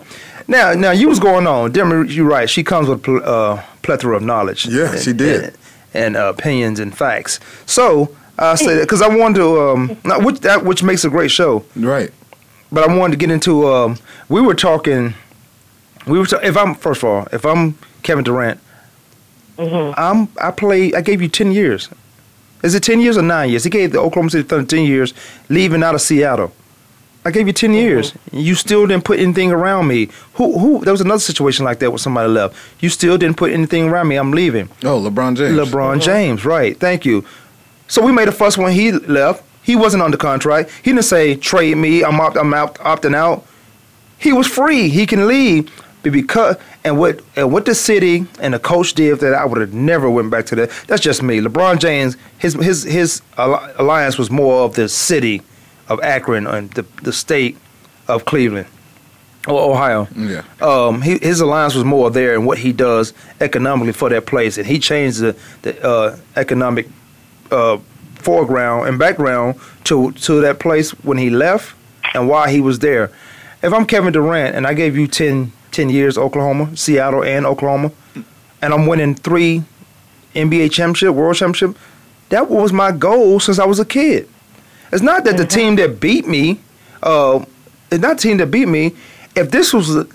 Now, 0.48 0.74
now 0.74 0.91
you 0.91 1.10
was 1.10 1.19
going 1.19 1.48
on. 1.48 1.72
Dimmer, 1.72 2.04
you're 2.06 2.28
right. 2.28 2.50
She 2.50 2.63
comes 2.63 2.88
with 2.88 3.00
a 3.00 3.02
pl- 3.02 3.24
uh, 3.24 3.63
plethora 3.82 4.17
of 4.17 4.24
knowledge. 4.24 4.65
Yeah, 4.65 4.96
she 4.98 5.13
did. 5.13 5.43
And, 5.43 5.58
and 5.93 6.17
uh, 6.17 6.34
opinions 6.36 6.80
and 6.80 6.96
facts. 6.96 7.39
So 7.65 8.15
I 8.38 8.56
say 8.56 8.76
that 8.76 8.82
because 8.82 9.02
I 9.02 9.15
wanted 9.15 9.39
to, 9.39 9.62
um, 9.62 9.98
not 10.04 10.24
which 10.24 10.39
that 10.39 10.65
which 10.65 10.84
makes 10.84 11.06
a 11.06 11.10
great 11.10 11.32
show. 11.32 11.65
Right. 11.76 12.12
But 12.72 12.89
I 12.89 12.96
wanted 12.96 13.12
to 13.12 13.17
get 13.17 13.32
into. 13.32 13.67
Um, 13.67 13.98
we 14.30 14.41
were 14.41 14.56
talking. 14.56 15.13
We 16.06 16.20
were. 16.20 16.26
Ta- 16.26 16.39
if 16.44 16.58
I'm 16.58 16.76
first 16.76 17.04
of 17.04 17.10
all, 17.10 17.28
if 17.32 17.46
I'm 17.46 17.78
Kevin 18.02 18.24
Durant, 18.24 18.60
mm-hmm. 19.58 20.00
I'm. 20.00 20.30
I 20.42 20.52
play. 20.52 20.94
I 20.94 21.02
gave 21.02 21.22
you 21.22 21.28
ten 21.28 21.52
years. 21.52 21.89
Is 22.63 22.76
it 22.76 22.84
ten 22.84 23.02
years 23.02 23.18
or 23.18 23.22
nine 23.22 23.50
years? 23.50 23.63
He 23.63 23.70
gave 23.70 23.92
the 23.92 24.00
Oklahoma 24.00 24.30
City 24.30 24.48
Thunder 24.48 24.66
ten 24.66 24.86
years, 24.86 25.13
leaving 25.50 25.84
out 25.84 25.96
of 25.96 26.02
Seattle. 26.02 26.54
I 27.26 27.32
gave 27.32 27.48
you 27.48 27.54
10 27.54 27.70
mm-hmm. 27.70 27.80
years. 27.80 28.13
You 28.32 28.54
still 28.56 28.86
didn't 28.86 29.06
put 29.06 29.20
anything 29.20 29.52
around 29.52 29.88
me. 29.88 30.10
Who? 30.34 30.60
Who? 30.60 30.84
There 30.84 30.92
was 30.92 31.02
another 31.02 31.20
situation 31.20 31.63
like 31.63 31.80
that 31.80 31.89
where 31.89 31.98
somebody 31.98 32.28
left. 32.28 32.56
You 32.82 32.89
still 32.89 33.18
didn't 33.18 33.38
put 33.38 33.52
anything 33.52 33.88
around 33.88 34.10
me. 34.10 34.18
I'm 34.18 34.32
leaving. 34.32 34.70
Oh, 34.84 34.99
LeBron 34.99 35.38
James. 35.38 35.58
LeBron 35.58 35.93
mm-hmm. 35.93 35.99
James, 36.01 36.45
right? 36.45 36.78
Thank 36.78 37.06
you. 37.06 37.24
So 37.88 38.04
we 38.04 38.12
made 38.12 38.28
a 38.28 38.32
fuss 38.32 38.58
when 38.58 38.74
he 38.74 38.91
left. 38.91 39.43
He 39.64 39.76
wasn't 39.76 40.04
under 40.04 40.18
contract. 40.18 40.70
He 40.84 40.91
didn't 40.91 41.06
say 41.06 41.36
trade 41.36 41.76
me. 41.76 42.04
I'm 42.04 42.20
opt, 42.20 42.36
I'm 42.36 42.54
out, 42.54 42.76
opting 42.80 43.16
out. 43.16 43.45
He 44.18 44.34
was 44.34 44.47
free. 44.47 44.89
He 44.89 45.06
can 45.06 45.28
leave, 45.28 45.72
but 45.72 45.93
because 46.12 46.58
and 46.84 46.99
what 46.99 47.22
and 47.36 47.51
what 47.51 47.66
the 47.66 47.76
city 47.76 48.26
and 48.39 48.54
the 48.54 48.60
coach 48.60 48.93
did 48.93 49.20
that 49.20 49.34
I 49.34 49.45
would 49.45 49.62
have 49.62 49.74
never 49.74 50.10
went 50.10 50.30
back 50.32 50.45
to 50.47 50.56
that. 50.56 50.70
That's 50.88 51.01
just 51.01 51.24
me. 51.24 51.39
LeBron 51.39 51.80
James, 51.80 52.18
his 52.38 52.54
his 52.54 52.84
his 52.84 53.22
alliance 53.38 54.18
was 54.18 54.30
more 54.30 54.64
of 54.64 54.76
the 54.76 54.89
city 54.89 55.41
of 55.88 56.01
Akron 56.01 56.47
and 56.47 56.72
the 56.72 56.86
the 57.01 57.14
state 57.14 57.58
of 58.08 58.26
Cleveland 58.26 58.68
or 59.47 59.72
Ohio. 59.72 60.08
Yeah. 60.16 60.43
Um, 60.62 61.01
he, 61.01 61.18
his 61.18 61.41
alliance 61.41 61.76
was 61.76 61.84
more 61.84 62.10
there 62.10 62.34
and 62.34 62.45
what 62.45 62.58
he 62.58 62.72
does 62.72 63.14
economically 63.41 63.93
for 63.93 64.10
that 64.10 64.26
place, 64.26 64.58
and 64.58 64.68
he 64.68 64.80
changed 64.80 65.20
the 65.20 65.36
the 65.62 65.86
uh, 65.86 66.18
economic 66.36 66.88
uh, 67.51 67.78
foreground 68.16 68.88
and 68.88 68.97
background 68.97 69.60
to 69.86 70.12
to 70.14 70.41
that 70.41 70.60
place 70.60 70.91
when 71.04 71.18
he 71.18 71.30
left 71.30 71.76
and 72.14 72.28
why 72.28 72.49
he 72.49 72.60
was 72.60 72.80
there. 72.80 73.12
If 73.62 73.74
I'm 73.74 73.86
Kevin 73.86 74.12
Durant 74.12 74.56
and 74.56 74.68
I 74.68 74.74
gave 74.74 74.97
you 74.97 75.08
10, 75.08 75.51
10 75.74 75.89
years 75.89 76.17
Oklahoma, 76.17 76.76
Seattle 76.78 77.24
and 77.24 77.45
Oklahoma, 77.45 77.91
and 78.61 78.74
I'm 78.74 78.88
winning 78.88 79.15
three 79.15 79.63
NBA 80.36 80.71
championship, 80.71 81.13
world 81.13 81.36
championship, 81.36 81.78
that 82.30 82.49
was 82.49 82.71
my 82.71 82.91
goal 82.91 83.39
since 83.39 83.59
I 83.59 83.65
was 83.65 83.80
a 83.80 83.86
kid. 83.86 84.30
It's 84.91 85.01
not 85.01 85.24
that 85.26 85.38
the 85.38 85.45
team 85.45 85.76
that 85.78 85.99
beat 85.99 86.28
me, 86.28 86.59
uh, 87.01 87.43
it's 87.91 88.01
not 88.01 88.17
the 88.17 88.24
team 88.24 88.38
that 88.38 88.47
beat 88.47 88.67
me. 88.67 88.95
If 89.36 89.51
this 89.51 89.74
was 89.74 89.95
a, 89.95 90.07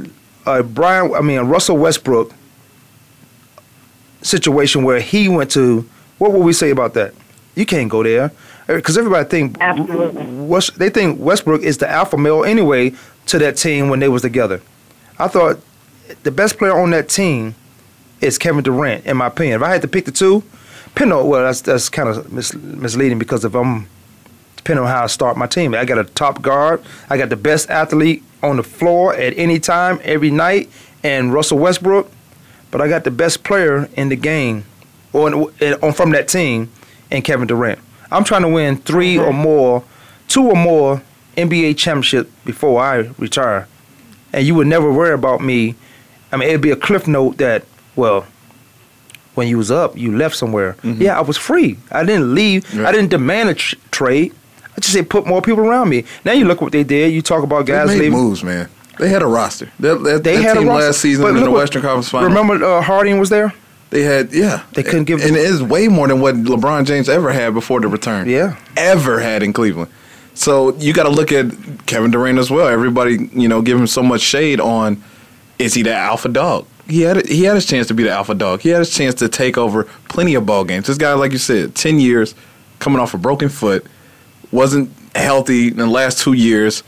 a 0.46 0.62
Brian, 0.62 1.14
I 1.14 1.20
mean 1.20 1.38
a 1.38 1.44
Russell 1.44 1.76
Westbrook 1.76 2.32
situation 4.22 4.84
where 4.84 5.00
he 5.00 5.28
went 5.28 5.50
to, 5.52 5.88
what 6.18 6.32
would 6.32 6.44
we 6.44 6.52
say 6.52 6.70
about 6.70 6.94
that? 6.94 7.14
You 7.54 7.66
can't 7.66 7.90
go 7.90 8.02
there 8.02 8.32
because 8.66 8.96
everybody 8.96 9.28
think 9.28 9.56
West, 10.48 10.78
they 10.78 10.90
think 10.90 11.18
Westbrook 11.18 11.62
is 11.62 11.78
the 11.78 11.88
alpha 11.88 12.16
male 12.16 12.44
anyway 12.44 12.92
to 13.26 13.38
that 13.38 13.56
team 13.56 13.88
when 13.88 13.98
they 13.98 14.08
was 14.08 14.22
together. 14.22 14.60
I 15.18 15.28
thought 15.28 15.60
the 16.22 16.30
best 16.30 16.58
player 16.58 16.78
on 16.78 16.90
that 16.90 17.08
team 17.08 17.54
is 18.20 18.38
Kevin 18.38 18.62
Durant, 18.62 19.04
in 19.06 19.16
my 19.16 19.26
opinion. 19.26 19.56
If 19.56 19.62
I 19.62 19.70
had 19.70 19.82
to 19.82 19.88
pick 19.88 20.04
the 20.04 20.12
two, 20.12 20.42
depending 20.84 21.16
on 21.16 21.28
well, 21.28 21.44
that's 21.44 21.60
that's 21.60 21.88
kind 21.88 22.08
of 22.08 22.32
mis- 22.32 22.54
misleading 22.54 23.18
because 23.18 23.44
if 23.44 23.54
I'm 23.54 23.88
depending 24.56 24.84
on 24.84 24.90
how 24.90 25.04
I 25.04 25.06
start 25.06 25.36
my 25.36 25.46
team, 25.46 25.74
I 25.74 25.84
got 25.84 25.98
a 25.98 26.04
top 26.04 26.42
guard, 26.42 26.82
I 27.08 27.16
got 27.16 27.30
the 27.30 27.36
best 27.36 27.70
athlete 27.70 28.22
on 28.42 28.56
the 28.56 28.62
floor 28.62 29.14
at 29.14 29.36
any 29.38 29.58
time, 29.58 30.00
every 30.02 30.30
night, 30.30 30.68
and 31.02 31.32
Russell 31.32 31.58
Westbrook, 31.58 32.10
but 32.70 32.80
I 32.80 32.88
got 32.88 33.04
the 33.04 33.10
best 33.10 33.44
player 33.44 33.88
in 33.96 34.08
the 34.08 34.16
game, 34.16 34.64
on, 35.12 35.34
on 35.34 35.92
from 35.92 36.10
that 36.10 36.28
team, 36.28 36.70
and 37.10 37.24
Kevin 37.24 37.46
Durant. 37.46 37.78
I'm 38.10 38.24
trying 38.24 38.42
to 38.42 38.48
win 38.48 38.76
three 38.76 39.18
or 39.18 39.32
more, 39.32 39.84
two 40.28 40.48
or 40.48 40.56
more 40.56 41.02
NBA 41.36 41.76
championship 41.76 42.30
before 42.44 42.80
I 42.82 43.10
retire, 43.18 43.68
and 44.38 44.46
you 44.46 44.54
would 44.54 44.68
never 44.68 44.90
worry 44.92 45.12
about 45.14 45.40
me. 45.40 45.74
I 46.30 46.36
mean, 46.36 46.48
it'd 46.48 46.60
be 46.60 46.70
a 46.70 46.76
cliff 46.76 47.08
note 47.08 47.38
that 47.38 47.64
well, 47.96 48.24
when 49.34 49.48
you 49.48 49.58
was 49.58 49.70
up, 49.70 49.96
you 49.96 50.16
left 50.16 50.36
somewhere. 50.36 50.74
Mm-hmm. 50.82 51.02
Yeah, 51.02 51.18
I 51.18 51.22
was 51.22 51.36
free. 51.36 51.76
I 51.90 52.04
didn't 52.04 52.34
leave. 52.34 52.78
I 52.78 52.92
didn't 52.92 53.10
demand 53.10 53.48
a 53.50 53.54
tr- 53.54 53.74
trade. 53.90 54.32
I 54.76 54.80
just 54.80 54.92
said 54.92 55.10
put 55.10 55.26
more 55.26 55.42
people 55.42 55.64
around 55.66 55.88
me. 55.88 56.04
Now 56.24 56.32
you 56.32 56.44
look 56.44 56.60
what 56.60 56.70
they 56.72 56.84
did. 56.84 57.12
You 57.12 57.20
talk 57.22 57.42
about 57.42 57.66
They 57.66 57.72
guys 57.72 57.88
made 57.88 57.98
leaving. 57.98 58.12
moves, 58.12 58.44
man. 58.44 58.68
They 58.98 59.08
had 59.08 59.22
a 59.22 59.26
roster. 59.26 59.70
That, 59.80 60.02
that, 60.04 60.22
They 60.24 60.36
that 60.36 60.42
had 60.42 60.56
a 60.56 60.60
team 60.60 60.68
roster. 60.68 60.86
last 60.86 61.00
season 61.00 61.24
But 61.24 61.36
in 61.36 61.42
the 61.44 61.50
what- 61.50 61.58
Western 61.58 61.82
Conference 61.82 62.08
Finals. 62.08 62.32
Remember 62.32 62.64
uh, 62.64 62.80
Harding 62.82 63.18
was 63.18 63.28
there. 63.30 63.52
They 63.90 64.02
had 64.02 64.32
yeah. 64.32 64.64
They 64.74 64.82
couldn't 64.82 65.04
give 65.04 65.22
and 65.22 65.34
it 65.34 65.40
is 65.40 65.62
way 65.62 65.88
more 65.88 66.06
than 66.08 66.20
what 66.20 66.34
LeBron 66.34 66.84
James 66.84 67.08
ever 67.08 67.32
had 67.32 67.54
before 67.54 67.80
the 67.80 67.88
return. 67.88 68.28
Yeah. 68.28 68.56
ever 68.76 69.18
had 69.18 69.42
in 69.42 69.52
Cleveland. 69.52 69.90
So 70.38 70.72
you 70.76 70.92
got 70.92 71.02
to 71.02 71.08
look 71.08 71.32
at 71.32 71.46
Kevin 71.86 72.12
Durant 72.12 72.38
as 72.38 72.48
well. 72.48 72.68
Everybody, 72.68 73.28
you 73.32 73.48
know, 73.48 73.60
give 73.60 73.76
him 73.76 73.88
so 73.88 74.04
much 74.04 74.20
shade 74.20 74.60
on 74.60 75.02
is 75.58 75.74
he 75.74 75.82
the 75.82 75.92
alpha 75.92 76.28
dog? 76.28 76.64
He 76.86 77.00
had 77.00 77.26
he 77.26 77.42
had 77.42 77.56
his 77.56 77.66
chance 77.66 77.88
to 77.88 77.94
be 77.94 78.04
the 78.04 78.12
alpha 78.12 78.36
dog. 78.36 78.60
He 78.60 78.68
had 78.68 78.78
his 78.78 78.94
chance 78.94 79.16
to 79.16 79.28
take 79.28 79.58
over 79.58 79.82
plenty 80.08 80.36
of 80.36 80.46
ball 80.46 80.64
games. 80.64 80.86
This 80.86 80.96
guy, 80.96 81.12
like 81.14 81.32
you 81.32 81.38
said, 81.38 81.74
ten 81.74 81.98
years 81.98 82.36
coming 82.78 83.00
off 83.00 83.14
a 83.14 83.18
broken 83.18 83.48
foot, 83.48 83.84
wasn't 84.52 84.92
healthy 85.16 85.68
in 85.68 85.76
the 85.76 85.88
last 85.88 86.20
two 86.20 86.34
years. 86.34 86.84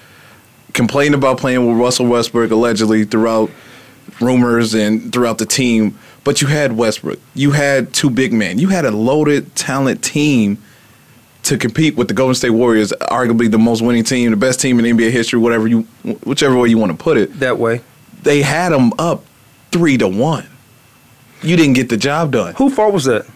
Complained 0.72 1.16
about 1.16 1.38
playing 1.38 1.66
with 1.66 1.76
Russell 1.76 2.06
Westbrook 2.06 2.52
allegedly 2.52 3.04
throughout 3.04 3.50
rumors 4.20 4.74
and 4.74 5.12
throughout 5.12 5.38
the 5.38 5.46
team. 5.46 5.98
But 6.22 6.40
you 6.40 6.46
had 6.46 6.76
Westbrook. 6.76 7.18
You 7.34 7.50
had 7.50 7.92
two 7.92 8.10
big 8.10 8.32
men. 8.32 8.60
You 8.60 8.68
had 8.68 8.84
a 8.84 8.92
loaded, 8.92 9.56
talent 9.56 10.04
team 10.04 10.62
to 11.50 11.58
compete 11.58 11.96
with 11.96 12.08
the 12.08 12.14
Golden 12.14 12.34
State 12.34 12.50
Warriors, 12.50 12.92
arguably 13.10 13.50
the 13.50 13.58
most 13.58 13.82
winning 13.82 14.04
team, 14.04 14.30
the 14.30 14.36
best 14.36 14.60
team 14.60 14.78
in 14.78 14.96
NBA 14.96 15.10
history, 15.10 15.38
whatever 15.38 15.66
you, 15.68 15.82
whichever 16.24 16.56
way 16.56 16.68
you 16.68 16.78
want 16.78 16.92
to 16.92 16.96
put 16.98 17.16
it. 17.16 17.38
That 17.40 17.58
way. 17.58 17.82
They 18.22 18.42
had 18.42 18.70
them 18.70 18.92
up 18.98 19.24
three 19.72 19.98
to 19.98 20.08
one. 20.08 20.46
You 21.42 21.56
didn't 21.56 21.74
get 21.74 21.88
the 21.88 21.96
job 21.96 22.32
done. 22.32 22.54
Who 22.54 22.70
fault 22.70 22.92
was 22.92 23.04
that? 23.04 23.26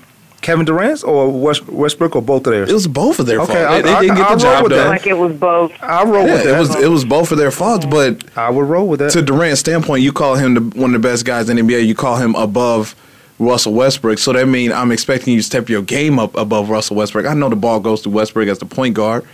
Kevin 0.42 0.66
Durant's 0.66 1.02
or 1.02 1.30
West, 1.32 1.66
Westbrook 1.68 2.14
or 2.14 2.20
both 2.22 2.46
of 2.46 2.52
theirs? 2.52 2.68
It 2.70 2.74
was 2.74 2.86
both 2.86 3.18
of 3.18 3.24
their 3.26 3.40
Okay, 3.40 3.52
fault. 3.54 3.66
I- 3.66 3.76
They, 3.76 3.82
they 3.82 3.94
I- 3.94 4.00
didn't 4.02 4.16
get 4.16 4.26
I 4.26 4.34
the 4.36 4.44
roll 4.44 4.54
job 4.54 4.62
with 4.64 4.72
done. 4.72 4.88
Like 4.88 5.06
it 5.06 5.16
was 5.18 5.32
both. 5.32 5.72
I 5.82 6.04
roll 6.04 6.26
Yeah, 6.26 6.34
with 6.34 6.44
that. 6.44 6.54
it 6.54 6.58
was 6.58 6.74
it 6.82 6.88
was 6.88 7.04
both 7.06 7.32
of 7.32 7.38
their 7.38 7.50
faults, 7.50 7.86
but 7.86 8.22
I 8.36 8.50
would 8.50 8.68
roll 8.68 8.86
with 8.86 9.00
that. 9.00 9.10
to 9.12 9.22
Durant's 9.22 9.60
standpoint, 9.60 10.02
you 10.02 10.12
call 10.12 10.34
him 10.36 10.54
the, 10.54 10.60
one 10.78 10.94
of 10.94 11.02
the 11.02 11.08
best 11.08 11.24
guys 11.24 11.48
in 11.48 11.56
NBA. 11.56 11.86
You 11.86 11.94
call 11.94 12.16
him 12.16 12.34
above 12.34 12.94
Russell 13.38 13.74
Westbrook. 13.74 14.18
So 14.18 14.32
that 14.32 14.46
means 14.46 14.72
I'm 14.72 14.92
expecting 14.92 15.34
you 15.34 15.40
to 15.40 15.44
step 15.44 15.68
your 15.68 15.82
game 15.82 16.18
up 16.18 16.36
above 16.36 16.70
Russell 16.70 16.96
Westbrook. 16.96 17.26
I 17.26 17.34
know 17.34 17.48
the 17.48 17.56
ball 17.56 17.80
goes 17.80 18.02
to 18.02 18.10
Westbrook 18.10 18.48
as 18.48 18.58
the 18.58 18.66
point 18.66 18.94
guard, 18.94 19.24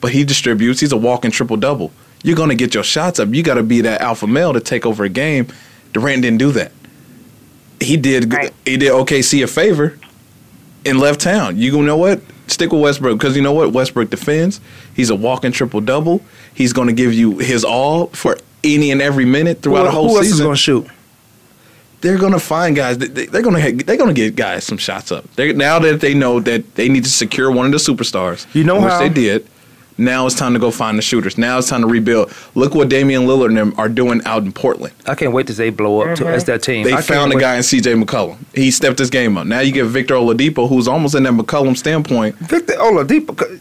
but 0.00 0.12
he 0.12 0.24
distributes. 0.24 0.80
He's 0.80 0.92
a 0.92 0.96
walking 0.96 1.30
triple 1.30 1.56
double. 1.56 1.92
You're 2.22 2.36
going 2.36 2.48
to 2.50 2.54
get 2.54 2.74
your 2.74 2.84
shots 2.84 3.18
up. 3.18 3.28
You 3.32 3.42
got 3.42 3.54
to 3.54 3.62
be 3.62 3.82
that 3.82 4.00
alpha 4.00 4.26
male 4.26 4.52
to 4.52 4.60
take 4.60 4.84
over 4.84 5.04
a 5.04 5.08
game. 5.08 5.48
Durant 5.92 6.22
didn't 6.22 6.38
do 6.38 6.52
that. 6.52 6.72
He 7.80 7.96
did. 7.96 8.32
Right. 8.32 8.52
He 8.64 8.76
did 8.76 8.90
OKC 8.90 9.44
a 9.44 9.46
favor 9.46 9.98
and 10.84 10.98
left 10.98 11.20
town. 11.20 11.56
You 11.56 11.82
know 11.82 11.96
what? 11.96 12.20
Stick 12.48 12.72
with 12.72 12.80
Westbrook 12.80 13.18
because 13.18 13.36
you 13.36 13.42
know 13.42 13.52
what? 13.52 13.72
Westbrook 13.72 14.10
defends. 14.10 14.60
He's 14.94 15.10
a 15.10 15.14
walking 15.14 15.52
triple 15.52 15.80
double. 15.80 16.22
He's 16.54 16.72
going 16.72 16.88
to 16.88 16.94
give 16.94 17.12
you 17.12 17.38
his 17.38 17.64
all 17.64 18.06
for 18.08 18.38
any 18.62 18.90
and 18.90 19.02
every 19.02 19.24
minute 19.24 19.62
throughout 19.62 19.80
who, 19.80 19.86
the 19.86 19.90
whole 19.90 20.08
who 20.08 20.16
else 20.18 20.26
is 20.26 20.40
going 20.40 20.54
to 20.54 20.60
shoot? 20.60 20.86
They're 22.00 22.18
going 22.18 22.32
to 22.32 22.38
find 22.40 22.76
guys. 22.76 22.98
They- 22.98 23.06
they- 23.08 23.26
They're 23.26 23.42
going 23.42 23.60
to 23.78 23.84
they're 23.84 23.96
going 23.96 24.14
to 24.14 24.20
get 24.20 24.36
guys 24.36 24.64
some 24.64 24.78
shots 24.78 25.10
up. 25.10 25.24
They 25.36 25.52
now 25.52 25.78
that 25.80 26.00
they 26.00 26.14
know 26.14 26.40
that 26.40 26.74
they 26.74 26.88
need 26.88 27.04
to 27.04 27.10
secure 27.10 27.50
one 27.50 27.66
of 27.66 27.72
the 27.72 27.78
superstars. 27.78 28.46
You 28.54 28.64
know 28.64 28.76
which 28.80 28.92
how- 28.92 29.00
they 29.00 29.08
did. 29.08 29.46
Now 29.98 30.26
it's 30.26 30.34
time 30.34 30.52
to 30.52 30.58
go 30.58 30.70
find 30.70 30.98
the 30.98 31.02
shooters. 31.02 31.38
Now 31.38 31.56
it's 31.58 31.70
time 31.70 31.80
to 31.80 31.86
rebuild. 31.86 32.30
Look 32.54 32.74
what 32.74 32.90
Damian 32.90 33.22
Lillard 33.22 33.46
and 33.48 33.56
them 33.56 33.74
are 33.78 33.88
doing 33.88 34.20
out 34.26 34.42
in 34.42 34.52
Portland. 34.52 34.92
I 35.06 35.14
can't 35.14 35.32
wait 35.32 35.46
to 35.46 35.54
say 35.54 35.70
blow 35.70 36.02
up 36.02 36.18
to, 36.18 36.28
as 36.28 36.42
mm-hmm. 36.42 36.52
that 36.52 36.62
team. 36.62 36.84
They 36.84 36.92
I 36.92 37.00
found 37.00 37.32
a 37.32 37.36
wait- 37.36 37.40
guy 37.40 37.56
in 37.56 37.62
CJ 37.62 38.02
McCollum. 38.04 38.36
He 38.54 38.70
stepped 38.70 38.98
his 38.98 39.08
game 39.08 39.38
up. 39.38 39.46
Now 39.46 39.60
you 39.60 39.72
get 39.72 39.86
Victor 39.86 40.14
Oladipo, 40.14 40.68
who's 40.68 40.86
almost 40.86 41.14
in 41.14 41.22
that 41.22 41.32
McCollum 41.32 41.76
standpoint. 41.76 42.36
Victor 42.36 42.74
Oladipo. 42.74 43.58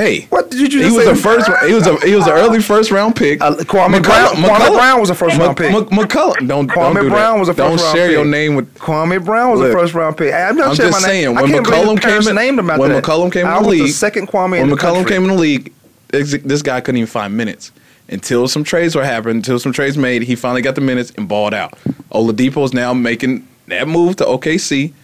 Hey, 0.00 0.22
What 0.30 0.50
did 0.50 0.72
you 0.72 0.80
he 0.80 0.84
just 0.86 0.96
was 0.96 1.04
say? 1.04 1.10
a 1.10 1.14
first. 1.14 1.50
He 1.66 1.74
was 1.74 1.86
a 1.86 1.94
he 2.06 2.14
was 2.14 2.26
an 2.26 2.32
early 2.32 2.62
first 2.62 2.90
round 2.90 3.14
pick. 3.16 3.42
Uh, 3.42 3.54
Kwame 3.56 3.96
McCollum- 4.00 4.02
Brown. 4.02 4.34
Kwame 4.36 4.74
Brown 4.74 4.98
was 5.00 5.10
a 5.10 5.14
first 5.14 5.36
round 5.36 5.58
pick. 5.58 5.70
Mc- 5.72 5.88
McCollum. 5.90 6.48
Don't 6.48 6.68
Kwame 6.70 6.94
don't 6.94 7.02
do 7.04 7.08
Brown 7.10 7.34
that. 7.34 7.40
was 7.40 7.48
a 7.50 7.52
first 7.52 7.58
Don't 7.58 7.76
round 7.84 7.96
share 7.96 8.06
pick. 8.08 8.12
your 8.16 8.24
name 8.24 8.54
with. 8.54 8.74
Kwame 8.78 9.22
Brown 9.22 9.50
was 9.50 9.60
Look, 9.60 9.68
a 9.68 9.72
first 9.78 9.92
round 9.92 10.16
pick. 10.16 10.32
I'm 10.32 10.56
not 10.56 10.70
I'm 10.70 10.74
sharing 10.74 10.92
just 10.92 11.02
my 11.02 11.08
saying 11.08 11.24
name. 11.26 11.34
when 11.34 11.54
I 11.54 11.58
McCollum 11.58 12.00
came 12.00 12.28
in, 12.28 12.34
named 12.34 12.58
him 12.58 12.70
after 12.70 12.80
when 12.80 12.92
that. 12.92 13.04
McCollum 13.04 13.30
came 13.30 13.46
I 13.46 13.58
in 13.58 13.62
the 13.62 13.68
league, 13.68 13.82
the 13.82 13.88
second 13.88 14.28
Kwame 14.28 14.52
when 14.52 14.70
the 14.70 14.74
McCollum 14.76 15.06
came 15.06 15.22
in 15.24 15.28
the 15.28 15.34
league, 15.34 15.70
this 16.08 16.62
guy 16.62 16.80
couldn't 16.80 16.96
even 16.98 17.06
find 17.06 17.36
minutes 17.36 17.70
until 18.08 18.48
some 18.48 18.64
trades 18.64 18.94
were 18.96 19.04
happening. 19.04 19.36
Until 19.36 19.58
some 19.58 19.72
trades 19.72 19.98
made, 19.98 20.22
he 20.22 20.34
finally 20.34 20.62
got 20.62 20.76
the 20.76 20.80
minutes 20.80 21.12
and 21.18 21.28
balled 21.28 21.52
out. 21.52 21.72
Oladipo 22.10 22.64
is 22.64 22.72
now 22.72 22.94
making 22.94 23.46
that 23.66 23.86
move 23.86 24.16
to 24.16 24.24
OKC. 24.24 24.94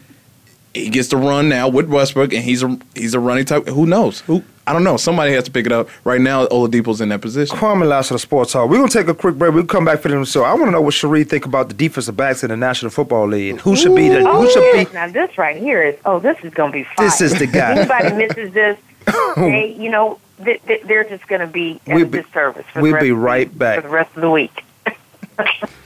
He 0.72 0.88
gets 0.88 1.08
to 1.08 1.18
run 1.18 1.50
now 1.50 1.68
with 1.68 1.86
Westbrook, 1.86 2.32
and 2.32 2.42
he's 2.42 2.62
a 2.62 2.78
he's 2.94 3.12
a 3.12 3.20
running 3.20 3.44
type. 3.44 3.66
Who 3.68 3.84
knows? 3.84 4.20
Who 4.20 4.42
I 4.66 4.72
don't 4.72 4.82
know. 4.84 4.96
Somebody 4.96 5.32
has 5.34 5.44
to 5.44 5.50
pick 5.50 5.64
it 5.66 5.72
up. 5.72 5.88
Right 6.04 6.20
now, 6.20 6.46
Oladipo's 6.46 7.00
in 7.00 7.08
that 7.10 7.20
position. 7.20 7.56
Kwamie 7.56 7.86
Lassiter, 7.86 8.14
the 8.14 8.18
Sports 8.18 8.52
Hall. 8.52 8.68
We're 8.68 8.78
gonna 8.78 8.88
take 8.88 9.06
a 9.08 9.14
quick 9.14 9.36
break. 9.36 9.54
We'll 9.54 9.64
come 9.64 9.84
back 9.84 10.00
for 10.00 10.08
them. 10.08 10.24
So 10.24 10.42
I 10.44 10.52
want 10.54 10.66
to 10.66 10.70
know 10.72 10.80
what 10.80 10.92
Cherie 10.94 11.24
think 11.24 11.46
about 11.46 11.68
the 11.68 11.74
defensive 11.74 12.16
backs 12.16 12.42
in 12.42 12.50
the 12.50 12.56
National 12.56 12.90
Football 12.90 13.28
League. 13.28 13.50
and 13.52 13.60
Who 13.60 13.76
should 13.76 13.94
be 13.94 14.08
the? 14.08 14.20
Oh, 14.28 14.40
Who 14.42 14.50
should 14.50 14.62
yes. 14.62 14.88
be? 14.88 14.94
Now 14.94 15.08
this 15.08 15.38
right 15.38 15.56
here 15.56 15.82
is 15.82 15.96
oh, 16.04 16.18
this 16.18 16.36
is 16.42 16.52
gonna 16.52 16.72
be 16.72 16.82
fun. 16.82 17.06
This 17.06 17.20
is 17.20 17.38
the 17.38 17.46
guy. 17.46 17.78
If 17.80 17.90
anybody 17.90 18.26
misses 18.26 18.52
this, 18.52 18.78
they, 19.36 19.76
you 19.78 19.90
know, 19.90 20.18
they, 20.38 20.58
they- 20.66 20.82
they're 20.84 21.04
just 21.04 21.28
gonna 21.28 21.46
be 21.46 21.80
at 21.86 21.94
We'll 21.94 22.04
a 22.04 22.08
be- 22.08 22.22
disservice. 22.22 22.66
For 22.72 22.82
we'll 22.82 22.90
the 22.90 22.94
rest 22.94 23.02
be 23.04 23.10
of 23.10 23.16
the 23.18 23.22
right 23.22 23.48
week- 23.48 23.58
back. 23.58 23.76
for 23.76 23.82
the 23.82 23.94
rest 23.94 24.16
of 24.16 24.22
the 24.22 24.30
week. 24.30 24.64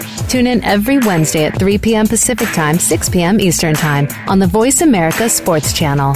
Tune 0.29 0.47
in 0.47 0.63
every 0.63 0.97
Wednesday 0.97 1.45
at 1.45 1.57
3 1.59 1.77
p.m. 1.77 2.07
Pacific 2.07 2.47
Time, 2.49 2.77
6 2.77 3.09
p.m. 3.09 3.39
Eastern 3.39 3.73
Time 3.75 4.07
on 4.27 4.39
the 4.39 4.47
Voice 4.47 4.81
America 4.81 5.29
Sports 5.29 5.73
Channel. 5.73 6.15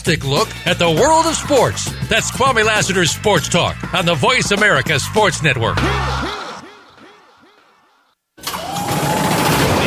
look 0.07 0.49
at 0.65 0.79
the 0.79 0.89
world 0.89 1.29
of 1.29 1.37
sports. 1.37 1.85
That's 2.09 2.31
Kwamie 2.33 2.65
Lassiter's 2.65 3.11
Sports 3.11 3.47
Talk 3.47 3.77
on 3.93 4.05
the 4.05 4.15
Voice 4.15 4.49
America 4.49 4.99
Sports 4.99 5.43
Network. 5.43 5.77
The 5.77 5.83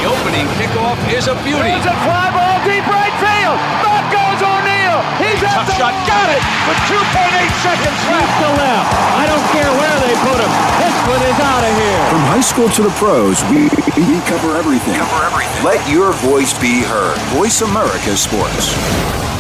opening 0.06 0.46
kickoff 0.54 0.94
is 1.10 1.26
a 1.26 1.34
beauty. 1.42 1.66
It's 1.74 1.90
a 1.90 1.96
fly 2.06 2.30
ball 2.30 2.62
deep 2.62 2.86
right 2.86 3.10
field. 3.18 3.58
Back 3.82 4.06
goes 4.14 4.38
O'Neal. 4.38 5.02
He's 5.18 5.42
at 5.42 5.66
the 5.66 5.74
shot. 5.74 5.90
Got 6.06 6.30
it 6.30 6.42
with 6.70 6.78
2.8 6.94 7.50
seconds 7.66 7.98
left. 8.06 8.30
to 8.38 8.48
left. 8.54 8.86
I 9.18 9.26
don't 9.26 9.46
care 9.50 9.66
where 9.66 9.98
they 9.98 10.14
put 10.22 10.38
him. 10.38 10.52
This 10.78 10.94
one 11.10 11.22
is 11.26 11.38
out 11.42 11.66
of 11.66 11.74
here. 11.74 12.06
From 12.14 12.22
high 12.30 12.46
school 12.46 12.70
to 12.70 12.82
the 12.86 12.94
pros, 13.02 13.42
we, 13.50 13.66
we 13.98 14.22
cover 14.30 14.54
everything. 14.54 14.94
Cover 14.94 15.26
everything. 15.26 15.66
Let 15.66 15.82
your 15.90 16.14
voice 16.22 16.54
be 16.62 16.86
heard. 16.86 17.18
Voice 17.34 17.66
America 17.66 18.14
Sports. 18.14 19.33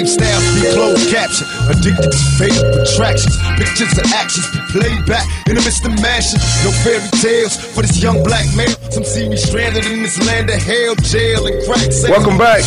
Lifestyles 0.00 0.44
be 0.56 0.72
closed 0.72 1.10
caption, 1.10 1.46
addicted 1.68 2.10
to 2.10 2.18
fatal 2.40 2.64
attractions. 2.80 3.36
Pictures 3.60 3.98
and 3.98 4.08
actions 4.16 4.48
be 4.50 4.60
played 4.72 5.04
back 5.06 5.26
in 5.46 5.54
the 5.54 5.60
midst 5.60 5.84
of 5.84 5.92
mansions. 6.00 6.40
No 6.64 6.72
fairy 6.80 7.04
tales 7.20 7.56
for 7.56 7.82
this 7.82 8.02
young 8.02 8.22
black 8.22 8.46
male. 8.56 8.72
Some 8.90 9.04
see 9.04 9.28
me 9.28 9.36
stranded 9.36 9.84
in 9.86 10.02
this 10.02 10.18
land 10.26 10.48
of 10.48 10.56
hell, 10.62 10.94
jail, 11.04 11.46
and 11.46 11.64
crack. 11.66 11.88
Welcome 12.08 12.38
back. 12.38 12.62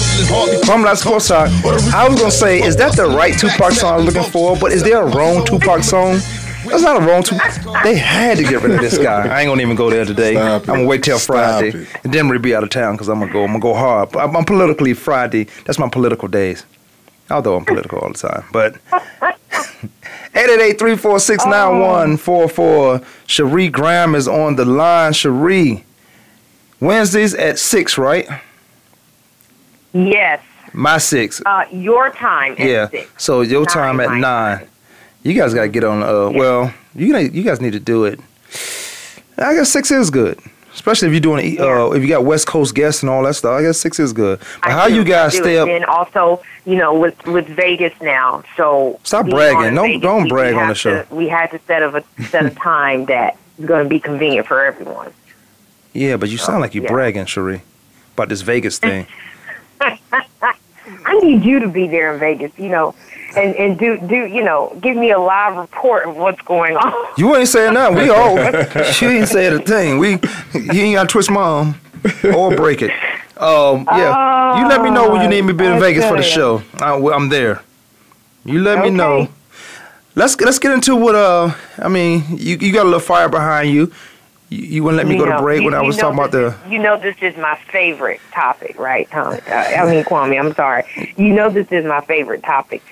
From 0.65 0.85
Sports 0.95 1.27
Talk. 1.27 1.49
I 1.93 2.07
was 2.07 2.19
gonna 2.19 2.31
say, 2.31 2.61
is 2.61 2.75
that 2.77 2.95
the 2.95 3.07
right 3.07 3.37
Tupac 3.37 3.73
song 3.73 4.01
I'm 4.01 4.05
looking 4.05 4.23
for? 4.23 4.55
But 4.55 4.71
is 4.71 4.83
there 4.83 5.01
a 5.01 5.07
wrong 5.15 5.45
Tupac 5.45 5.83
song? 5.83 6.19
That's 6.65 6.83
not 6.83 7.01
a 7.01 7.05
wrong 7.05 7.23
Tupac. 7.23 7.83
They 7.83 7.95
had 7.95 8.37
to 8.37 8.43
get 8.43 8.61
rid 8.61 8.71
of 8.75 8.79
this 8.79 8.97
guy. 8.97 9.27
I 9.27 9.41
ain't 9.41 9.49
gonna 9.49 9.61
even 9.61 9.75
go 9.75 9.89
there 9.89 10.05
today. 10.05 10.37
I'm 10.37 10.61
gonna 10.61 10.85
wait 10.85 11.03
till 11.03 11.17
Friday. 11.17 11.87
And 12.03 12.13
then 12.13 12.27
we'll 12.27 12.39
be 12.39 12.53
out 12.53 12.63
of 12.63 12.69
town 12.69 12.93
because 12.93 13.09
I'm 13.09 13.19
gonna 13.19 13.33
go. 13.33 13.41
I'm 13.43 13.47
gonna 13.47 13.59
go 13.59 13.73
hard. 13.73 14.15
I'm, 14.15 14.35
I'm 14.37 14.45
politically 14.45 14.93
Friday. 14.93 15.47
That's 15.65 15.79
my 15.79 15.89
political 15.89 16.27
days. 16.27 16.63
Although 17.29 17.57
I'm 17.57 17.65
political 17.65 17.99
all 17.99 18.11
the 18.11 18.17
time, 18.17 18.43
but 18.51 18.75
888-346-9144. 20.33 23.05
Cherie 23.27 23.69
Graham 23.69 24.15
is 24.15 24.27
on 24.27 24.55
the 24.55 24.65
line. 24.65 25.13
Cherie, 25.13 25.85
Wednesdays 26.79 27.35
at 27.35 27.59
six, 27.59 27.97
right? 27.97 28.27
Yes. 29.93 30.43
My 30.73 30.97
six. 30.97 31.41
Uh, 31.45 31.65
your 31.71 32.09
time 32.09 32.53
at 32.53 32.59
yeah. 32.59 32.89
six. 32.89 33.23
So 33.23 33.41
your 33.41 33.65
time 33.65 33.99
at 33.99 34.09
my 34.09 34.19
nine. 34.19 34.67
You 35.21 35.33
guys 35.33 35.53
gotta 35.53 35.69
get 35.69 35.83
on. 35.83 36.01
Uh, 36.01 36.31
well, 36.31 36.73
you 36.95 37.15
you 37.17 37.43
guys 37.43 37.61
need 37.61 37.73
to 37.73 37.79
do 37.79 38.05
it. 38.05 38.19
I 39.37 39.53
guess 39.55 39.71
six 39.71 39.91
is 39.91 40.09
good, 40.09 40.39
especially 40.73 41.07
if 41.07 41.13
you're 41.13 41.21
doing. 41.21 41.59
Uh, 41.59 41.91
if 41.91 42.01
you 42.01 42.09
got 42.09 42.25
West 42.25 42.47
Coast 42.47 42.75
guests 42.75 43.03
and 43.03 43.09
all 43.09 43.23
that 43.23 43.35
stuff. 43.35 43.51
I 43.53 43.61
guess 43.61 43.79
six 43.79 43.99
is 43.99 44.13
good. 44.13 44.39
But 44.61 44.71
how 44.71 44.87
do, 44.87 44.95
you 44.95 45.03
guys 45.03 45.35
stay 45.35 45.57
up? 45.57 45.67
And 45.67 45.85
also, 45.85 46.41
you 46.65 46.75
know, 46.75 46.97
with 46.97 47.25
with 47.25 47.47
Vegas 47.47 47.93
now, 48.01 48.43
so 48.57 48.99
Stop 49.03 49.29
bragging. 49.29 49.75
Don't- 49.75 49.87
Vegas, 49.87 50.01
don't 50.01 50.27
brag 50.27 50.55
on 50.55 50.67
the 50.69 50.75
show. 50.75 51.03
to- 51.03 51.15
we 51.15 51.27
had 51.27 51.47
to 51.47 51.59
set 51.67 51.83
of 51.83 51.95
a 51.95 52.03
set 52.29 52.45
a 52.45 52.49
time 52.55 53.05
that 53.05 53.37
is 53.57 53.65
going 53.65 53.83
to 53.83 53.89
be 53.89 53.99
convenient 53.99 54.47
for 54.47 54.63
everyone. 54.63 55.13
Yeah, 55.93 56.17
but 56.17 56.29
you 56.29 56.37
sound 56.37 56.61
like 56.61 56.73
you're 56.73 56.85
yeah. 56.85 56.91
bragging, 56.91 57.25
Cherie, 57.25 57.61
about 58.13 58.29
this 58.29 58.41
Vegas 58.41 58.79
thing. 58.79 59.05
I 61.05 61.19
need 61.21 61.43
you 61.43 61.59
to 61.59 61.67
be 61.67 61.87
there 61.87 62.13
in 62.13 62.19
Vegas, 62.19 62.51
you 62.57 62.69
know, 62.69 62.95
and 63.35 63.55
and 63.55 63.77
do 63.79 63.97
do 63.97 64.25
you 64.25 64.43
know, 64.43 64.75
give 64.81 64.95
me 64.97 65.11
a 65.11 65.19
live 65.19 65.55
report 65.57 66.07
of 66.07 66.15
what's 66.15 66.41
going 66.43 66.75
on. 66.77 66.93
You 67.17 67.35
ain't 67.35 67.47
saying 67.47 67.73
nothing. 67.75 67.97
We 67.97 68.09
all. 68.09 68.35
she 68.91 69.05
ain't 69.05 69.27
saying 69.27 69.61
a 69.61 69.63
thing. 69.63 69.97
We. 69.99 70.17
He 70.51 70.81
ain't 70.81 70.95
got 70.95 71.03
to 71.03 71.07
twist 71.07 71.29
my 71.31 71.41
arm 71.41 71.75
or 72.35 72.55
break 72.55 72.81
it. 72.81 72.91
Um. 73.37 73.85
Yeah. 73.91 74.59
you 74.61 74.67
let 74.67 74.81
me 74.81 74.89
know 74.89 75.09
when 75.11 75.21
you 75.21 75.27
need 75.27 75.41
me 75.43 75.49
to 75.49 75.53
be 75.53 75.65
in 75.65 75.73
Oh, 75.73 75.79
Vegas 75.79 76.05
for 76.05 76.17
the 76.17 76.23
show. 76.23 76.61
I, 76.79 76.93
I'm 76.95 77.29
there. 77.29 77.61
You 78.45 78.61
let 78.61 78.79
me 78.79 78.89
know. 78.89 79.27
Let's 80.15 80.39
let's 80.41 80.59
get 80.59 80.71
into 80.71 80.95
what. 80.95 81.15
Uh. 81.15 81.53
I 81.77 81.87
mean, 81.89 82.23
you 82.29 82.57
you 82.57 82.71
got 82.73 82.83
a 82.83 82.89
little 82.89 82.99
fire 82.99 83.29
behind 83.29 83.69
you. 83.71 83.91
You, 84.49 84.57
you 84.59 84.83
wouldn't 84.83 84.97
let 84.97 85.07
me 85.07 85.15
You 85.17 85.25
go 85.25 85.31
to 85.31 85.41
break 85.41 85.61
you- 85.61 85.65
when 85.65 85.73
I 85.73 85.81
was 85.81 85.97
talking 85.97 86.17
about 86.19 86.31
the. 86.31 86.47
is- 86.47 86.71
You 86.71 86.79
know, 86.79 86.97
this 86.99 87.15
is 87.21 87.35
my 87.37 87.55
favorite 87.71 88.21
topic, 88.31 88.77
right, 88.77 89.09
Tom? 89.09 89.33
Uh, 89.33 89.51
I 89.53 89.89
mean, 89.89 90.03
Kwamie, 90.03 90.39
I'm 90.39 90.53
sorry. 90.53 90.83
You 91.17 91.33
know, 91.33 91.49
this 91.49 91.67
is 91.71 91.85
my 91.85 92.01
favorite 92.01 92.43
topic, 92.43 92.83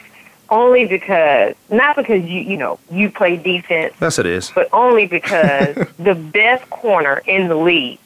only 0.51 0.85
because 0.85 1.55
not 1.69 1.95
because 1.95 2.23
you 2.23 2.41
you 2.41 2.57
know 2.57 2.77
you 2.91 3.09
play 3.09 3.37
defense, 3.37 3.93
Yes, 4.01 4.19
it 4.19 4.25
is. 4.27 4.51
but 4.53 4.67
only 4.73 5.07
because 5.07 5.75
the 5.99 6.13
best 6.13 6.69
corner 6.69 7.21
in 7.25 7.47
the 7.47 7.55
league 7.55 7.97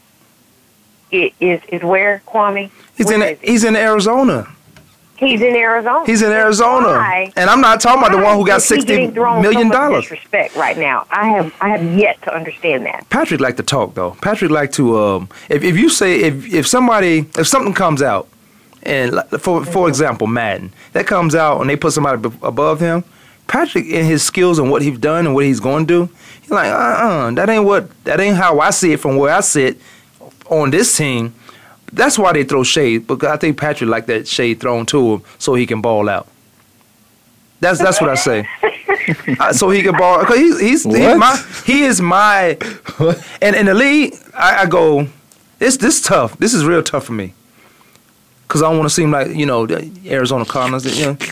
is 1.11 1.61
is 1.69 1.81
where 1.83 2.21
Kwamie. 2.27 2.69
He's 2.95 3.07
Where 3.07 3.29
in. 3.31 3.37
He's 3.41 3.63
in 3.63 3.75
Arizona. 3.75 4.47
He's 5.17 5.41
in 5.41 5.55
Arizona. 5.55 6.05
He's 6.05 6.21
in 6.21 6.29
Arizona, 6.33 6.87
why- 6.87 7.31
and 7.37 7.49
I'm 7.49 7.61
not 7.61 7.79
talking 7.79 8.01
about 8.03 8.11
the 8.11 8.21
one 8.21 8.35
who 8.35 8.45
got 8.45 8.61
sixty 8.61 9.07
million 9.07 9.67
so 9.69 9.73
dollars. 9.73 10.03
Disrespect 10.03 10.55
right 10.57 10.77
now. 10.77 11.05
I 11.09 11.29
have 11.29 11.53
I 11.61 11.69
have 11.69 11.97
yet 11.97 12.21
to 12.23 12.35
understand 12.35 12.85
that. 12.85 13.09
Patrick 13.09 13.39
like 13.39 13.55
to 13.57 13.63
talk 13.63 13.93
though. 13.93 14.11
Patrick 14.21 14.51
like 14.51 14.73
to 14.73 14.97
um 14.99 15.29
if, 15.49 15.63
if 15.63 15.77
you 15.77 15.87
say 15.89 16.19
if 16.21 16.53
if 16.53 16.67
somebody 16.67 17.27
if 17.37 17.47
something 17.47 17.73
comes 17.73 18.01
out 18.01 18.27
and 18.85 19.19
for 19.39 19.65
for 19.65 19.87
example 19.87 20.27
Madden 20.27 20.71
that 20.93 21.07
comes 21.07 21.35
out 21.35 21.61
and 21.61 21.69
they 21.69 21.75
put 21.75 21.93
somebody 21.93 22.29
above 22.41 22.79
him, 22.79 23.03
Patrick 23.47 23.85
in 23.85 24.05
his 24.05 24.23
skills 24.23 24.59
and 24.59 24.69
what 24.71 24.81
he's 24.81 24.97
done 24.97 25.25
and 25.25 25.35
what 25.35 25.45
he's 25.45 25.59
going 25.59 25.87
to 25.87 26.07
do, 26.07 26.13
he's 26.41 26.51
like 26.51 26.71
uh 26.71 26.75
uh 26.75 27.31
that 27.31 27.49
ain't 27.49 27.65
what 27.65 27.89
that 28.03 28.19
ain't 28.19 28.37
how 28.37 28.59
I 28.59 28.69
see 28.69 28.93
it 28.93 28.99
from 28.99 29.17
where 29.17 29.33
I 29.33 29.41
sit 29.41 29.79
on 30.49 30.71
this 30.71 30.95
team. 30.95 31.33
That's 31.91 32.19
why 32.19 32.33
they 32.33 32.43
throw 32.43 32.63
shade 32.63 33.07
because 33.07 33.29
I 33.29 33.37
think 33.37 33.57
Patrick 33.57 33.89
like 33.89 34.05
that 34.07 34.27
shade 34.27 34.59
thrown 34.59 34.85
to 34.87 35.15
him 35.15 35.21
so 35.37 35.55
he 35.55 35.65
can 35.65 35.81
ball 35.81 36.09
out. 36.09 36.27
That's 37.59 37.79
that's 37.79 38.01
what 38.01 38.09
I 38.09 38.15
say. 38.15 38.47
Uh, 39.39 39.53
so 39.53 39.69
he 39.69 39.83
can 39.83 39.95
ball 39.95 40.19
because 40.19 40.37
he's 40.37 40.59
he's, 40.59 40.83
he's 40.83 41.17
my 41.17 41.45
he 41.65 41.83
is 41.83 42.01
my 42.01 42.57
and 43.39 43.55
in 43.55 43.67
the 43.67 43.73
league 43.73 44.15
I, 44.33 44.63
I 44.63 44.65
go 44.65 45.07
this 45.59 45.77
this 45.77 46.01
tough 46.01 46.35
this 46.39 46.55
is 46.55 46.65
real 46.65 46.81
tough 46.81 47.05
for 47.05 47.13
me 47.13 47.35
because 48.47 48.61
I 48.61 48.69
don't 48.69 48.77
want 48.77 48.89
to 48.89 48.93
seem 48.95 49.11
like 49.11 49.29
you 49.35 49.45
know 49.45 49.65
the 49.65 49.89
Arizona 50.07 50.45
Cardinals 50.45 50.85
you 50.97 51.05
know 51.07 51.13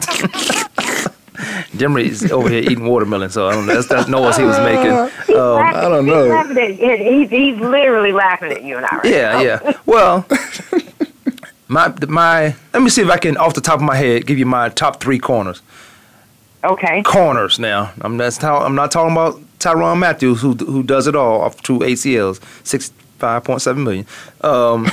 Demery's 1.76 2.32
over 2.32 2.50
here 2.50 2.62
eating 2.62 2.86
watermelon 2.86 3.30
so 3.30 3.48
I 3.48 3.54
don't 3.54 3.66
know 3.66 3.74
that's 3.74 3.88
that 3.88 4.08
noise 4.08 4.38
he 4.38 4.44
was 4.44 4.60
making 4.60 4.92
um, 5.38 5.58
I 5.58 5.82
don't 5.90 6.06
know. 6.06 6.28
laughing 6.28 6.58
at 6.58 7.00
he's, 7.00 7.30
he's 7.30 7.58
literally 7.60 8.12
laughing 8.12 8.52
at 8.52 8.64
you 8.64 8.78
and 8.78 8.86
I. 8.86 8.96
Right 8.98 9.06
yeah 9.06 9.32
now. 9.34 9.42
yeah 9.42 9.74
well 9.86 10.26
my 11.68 11.94
my 12.08 12.56
let 12.74 12.84
me 12.84 12.90
see 12.90 13.02
if 13.02 13.10
I 13.10 13.18
can 13.18 13.38
off 13.38 13.54
the 13.56 13.62
top 13.62 13.76
of 13.76 13.82
my 13.82 13.96
head 13.96 14.26
give 14.28 14.38
you 14.38 14.46
my 14.46 14.70
top 14.70 15.00
three 15.02 15.20
corners 15.20 15.62
Okay. 16.66 17.04
corners 17.04 17.60
now. 17.60 17.92
I'm 18.00 18.16
that's 18.16 18.38
how 18.38 18.58
I'm 18.60 18.74
not 18.76 18.90
talking 18.90 19.12
about 19.12 19.38
Tyrann 19.60 19.98
Mathieu 20.00 20.36
who 20.36 20.54
who 20.54 20.82
does 20.82 21.08
it 21.08 21.16
all 21.16 21.42
off 21.42 21.62
two 21.62 21.80
ACLs, 21.80 22.40
six 22.66 22.94
five 23.18 23.44
point 23.44 23.62
seven 23.62 23.84
million. 23.84 24.06
Um, 24.40 24.86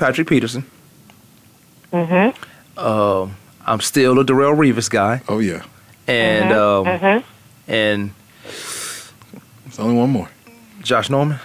Patrick 0.00 0.26
Peterson. 0.28 0.64
Mm-hmm. 1.92 2.78
Um, 2.78 3.36
I'm 3.66 3.80
still 3.80 4.18
a 4.18 4.24
Darrelle 4.24 4.56
Revis 4.56 4.88
guy, 4.90 5.20
Oh 5.28 5.38
yeah. 5.38 5.62
and 6.06 6.52
um, 6.52 6.86
Mm-hmm. 6.86 7.70
and 7.70 8.10
There's 8.42 9.78
only 9.78 9.94
one 9.96 10.10
more. 10.10 10.28
Josh 10.82 11.10
Norman. 11.10 11.38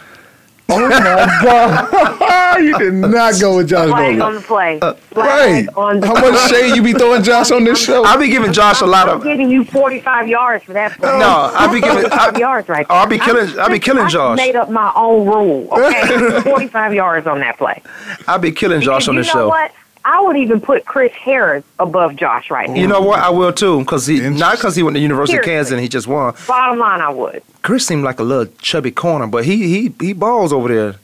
Oh 0.69 0.79
my 0.79 0.89
God! 0.89 2.19
you 2.57 2.77
did 2.77 2.93
not 2.93 3.39
go 3.39 3.57
with 3.57 3.69
Josh 3.69 3.89
Flag 3.89 4.19
on 4.19 4.35
the 4.35 4.41
play. 4.41 4.79
Uh, 4.81 4.93
right. 5.15 5.67
On 5.75 5.99
the 5.99 6.07
How 6.07 6.13
much 6.13 6.49
shade 6.49 6.75
you 6.75 6.81
be 6.83 6.93
throwing 6.93 7.23
Josh 7.23 7.51
on 7.51 7.63
this 7.63 7.83
show? 7.83 8.03
I'll 8.05 8.19
be 8.19 8.29
giving 8.29 8.51
Josh 8.53 8.81
a 8.81 8.85
lot 8.85 9.09
I'm 9.09 9.17
of. 9.17 9.23
giving 9.23 9.49
you 9.49 9.63
45 9.65 10.27
yards 10.27 10.63
for 10.63 10.73
that. 10.73 10.91
play. 10.97 11.17
No, 11.19 11.51
I'll 11.53 11.71
be 11.73 11.81
giving. 11.81 12.09
45 12.09 12.35
I, 12.35 12.39
yards 12.39 12.69
right 12.69 12.85
oh, 12.89 12.95
I'll 12.95 13.07
be 13.07 13.19
killing. 13.19 13.59
I'll 13.59 13.69
be 13.69 13.79
killing 13.79 14.03
josh 14.09 14.15
I 14.15 14.35
Josh. 14.35 14.37
made 14.37 14.55
up 14.55 14.69
my 14.69 14.91
own 14.95 15.27
rule. 15.27 15.67
Okay, 15.71 16.41
45 16.43 16.93
yards 16.93 17.27
on 17.27 17.39
that 17.39 17.57
play. 17.57 17.81
I'll 18.27 18.39
be 18.39 18.51
killing 18.51 18.81
Josh 18.81 19.03
Because 19.03 19.09
on 19.09 19.15
you 19.15 19.21
this 19.21 19.27
know 19.33 19.41
show. 19.41 19.47
what? 19.49 19.71
I 20.07 20.21
would 20.21 20.37
even 20.37 20.61
put 20.61 20.85
Chris 20.85 21.11
Harris 21.13 21.63
above 21.79 22.15
Josh 22.15 22.51
right 22.51 22.69
now. 22.69 22.75
You 22.75 22.85
know 22.85 23.01
what? 23.01 23.19
I 23.19 23.31
will 23.31 23.51
too, 23.51 23.79
because 23.79 24.05
he 24.05 24.19
not 24.29 24.55
because 24.57 24.75
he 24.75 24.83
went 24.83 24.93
to 24.95 24.99
University 25.01 25.39
of 25.39 25.43
Kansas 25.43 25.71
and 25.71 25.81
he 25.81 25.87
just 25.87 26.05
won. 26.05 26.35
Bottom 26.47 26.77
line, 26.77 27.01
I 27.01 27.09
would. 27.09 27.41
Chris 27.63 27.87
seemed 27.87 28.03
like 28.03 28.19
a 28.19 28.23
little 28.23 28.45
chubby 28.59 28.91
corner, 28.91 29.25
but 29.25 29.45
he 29.45 29.67
he 29.67 29.93
he 29.99 30.13
balls 30.13 30.53
over 30.53 30.67
there. 30.67 30.95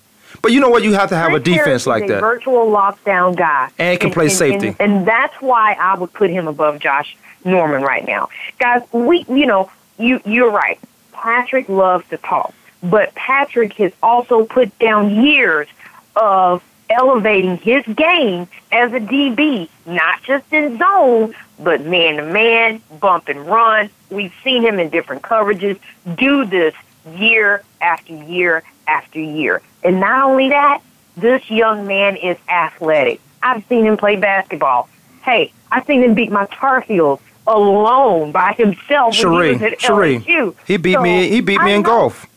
But 0.42 0.52
you 0.52 0.60
know 0.60 0.70
what? 0.70 0.84
You 0.84 0.94
have 0.94 1.10
to 1.10 1.16
have 1.16 1.34
a 1.34 1.40
Chris 1.40 1.56
Harris 1.56 1.66
defense 1.66 1.88
like 1.88 2.04
a 2.06 2.08
that. 2.08 2.20
virtual 2.22 2.66
lockdown 2.68 3.36
guy, 3.36 3.70
And 3.78 4.00
can 4.00 4.12
play 4.12 4.30
safety. 4.30 4.70
And, 4.70 4.82
and 4.82 5.08
that's 5.08 5.36
why 5.42 5.74
I 5.74 5.98
would 5.98 6.12
put 6.14 6.30
him 6.30 6.48
above 6.48 6.80
Josh 6.80 7.16
Norman 7.46 7.82
right 7.84 8.06
now, 8.06 8.30
guys. 8.60 8.82
We, 8.92 9.26
you 9.30 9.46
know, 9.46 9.72
you 9.98 10.22
you're 10.26 10.52
right. 10.52 10.80
Patrick 11.12 11.70
loves 11.70 12.08
to 12.10 12.18
talk, 12.18 12.54
but 12.82 13.14
Patrick 13.14 13.74
has 13.74 13.92
also 14.02 14.46
put 14.46 14.78
down 14.80 15.24
years 15.24 15.68
of 16.16 16.64
elevating 16.90 17.58
his 17.58 17.86
game 17.96 18.48
as 18.72 18.92
a 18.94 19.00
DB, 19.00 19.70
not 19.86 20.22
just 20.24 20.52
in 20.52 20.78
zone, 20.78 21.34
but 21.60 21.86
man 21.86 22.18
to 22.18 22.24
man, 22.24 22.82
bump 23.00 23.30
and 23.30 23.46
run. 23.46 23.90
We've 24.10 24.34
seen 24.44 24.64
him 24.64 24.80
in 24.80 24.90
different 24.90 25.22
coverages 25.22 25.80
do 26.16 26.46
this 26.46 26.74
year 27.16 27.64
after 27.80 28.14
year 28.14 28.64
after 28.88 29.20
year. 29.20 29.62
And 29.84 30.00
not 30.00 30.24
only 30.30 30.50
that, 30.50 30.82
this 31.18 31.50
young 31.50 31.88
man 31.88 32.16
is 32.16 32.38
athletic. 32.48 33.20
I've 33.44 33.66
seen 33.68 33.86
him 33.86 33.98
play 33.98 34.16
basketball. 34.16 34.88
Hey, 35.24 35.52
I've 35.72 35.86
seen 35.86 36.04
him 36.04 36.14
beat 36.14 36.32
my 36.32 36.46
tar 36.48 36.82
heels 36.82 37.20
alone 37.48 38.32
by 38.32 38.54
himself 38.54 39.16
when 39.24 39.32
he 39.34 39.52
was 39.52 39.58
Sheree, 39.58 39.72
at 39.72 39.80
Sheree, 39.80 40.24
LSU. 40.24 40.56
he 40.68 40.78
beat 40.78 40.94
So, 40.94 41.02
me. 41.02 41.30
He 41.30 41.42
beat 41.42 41.62
me 41.62 41.72
I 41.72 41.76
in 41.76 41.82
know- 41.82 41.88
golf. 41.90 42.28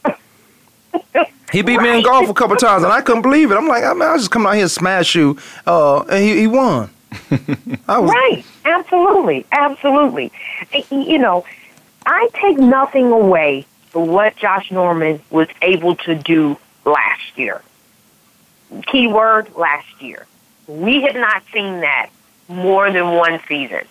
He 1.53 1.63
beat 1.63 1.81
me 1.81 1.99
in 1.99 2.03
golf 2.03 2.29
a 2.29 2.35
couple 2.35 2.57
times, 2.57 2.83
and 2.83 2.93
I 2.93 3.01
couldn't 3.01 3.23
believe 3.23 3.53
it. 3.53 3.57
I'm 3.57 3.69
like, 3.69 3.85
I 3.85 3.93
mean, 3.93 4.03
I 4.03 4.17
just 4.17 4.31
come 4.33 4.45
out 4.47 4.53
here 4.55 4.63
and 4.63 4.71
smash 4.71 5.15
you, 5.15 5.39
uh, 5.67 6.01
and 6.01 6.25
he, 6.25 6.41
he 6.41 6.47
won. 6.49 6.91
I 7.89 7.99
was, 8.01 8.11
Right. 8.11 8.45
Absolutely. 8.65 9.47
Absolutely. 9.53 10.33
You 10.91 11.19
know, 11.19 11.45
I 12.07 12.29
take 12.35 12.59
nothing 12.59 13.13
away 13.13 13.67
from 13.91 14.09
what 14.09 14.35
Josh 14.35 14.73
Norman 14.73 15.21
was 15.31 15.47
able 15.63 15.95
to 15.97 16.17
do 16.17 16.57
last 16.85 17.37
year. 17.37 17.63
Keyword 18.87 19.55
last 19.57 20.03
year. 20.03 20.27
We 20.67 21.03
have 21.03 21.15
not 21.15 21.43
seen 21.53 21.81
that 21.81 22.11
more 22.49 22.91
than 22.91 23.13
one 23.13 23.41
season. 23.47 23.83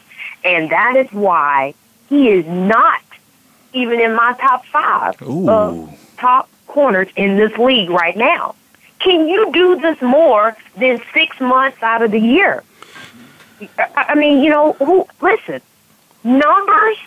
And 0.44 0.70
that 0.72 0.96
is 0.96 1.12
why 1.12 1.74
he 2.10 2.30
is 2.30 2.46
not 2.46 3.02
even 3.74 4.00
in 4.00 4.16
my 4.16 4.34
top 4.34 4.66
five 4.66 5.22
of 5.22 6.00
top 6.18 6.50
corners 6.68 7.08
in 7.16 7.38
this 7.38 7.58
league 7.58 7.90
right 7.90 8.16
now. 8.16 8.56
Can 9.00 9.28
you 9.28 9.52
do 9.52 9.80
this 9.80 10.02
more 10.02 10.56
than 10.78 11.02
six 11.14 11.40
months 11.40 11.82
out 11.82 12.02
of 12.02 12.12
the 12.12 12.20
year? 12.20 12.64
I 13.78 14.06
I 14.10 14.16
mean, 14.16 14.44
you 14.44 14.50
know, 14.50 14.74
who, 14.74 15.08
listen, 15.22 15.62
numbers 16.24 16.98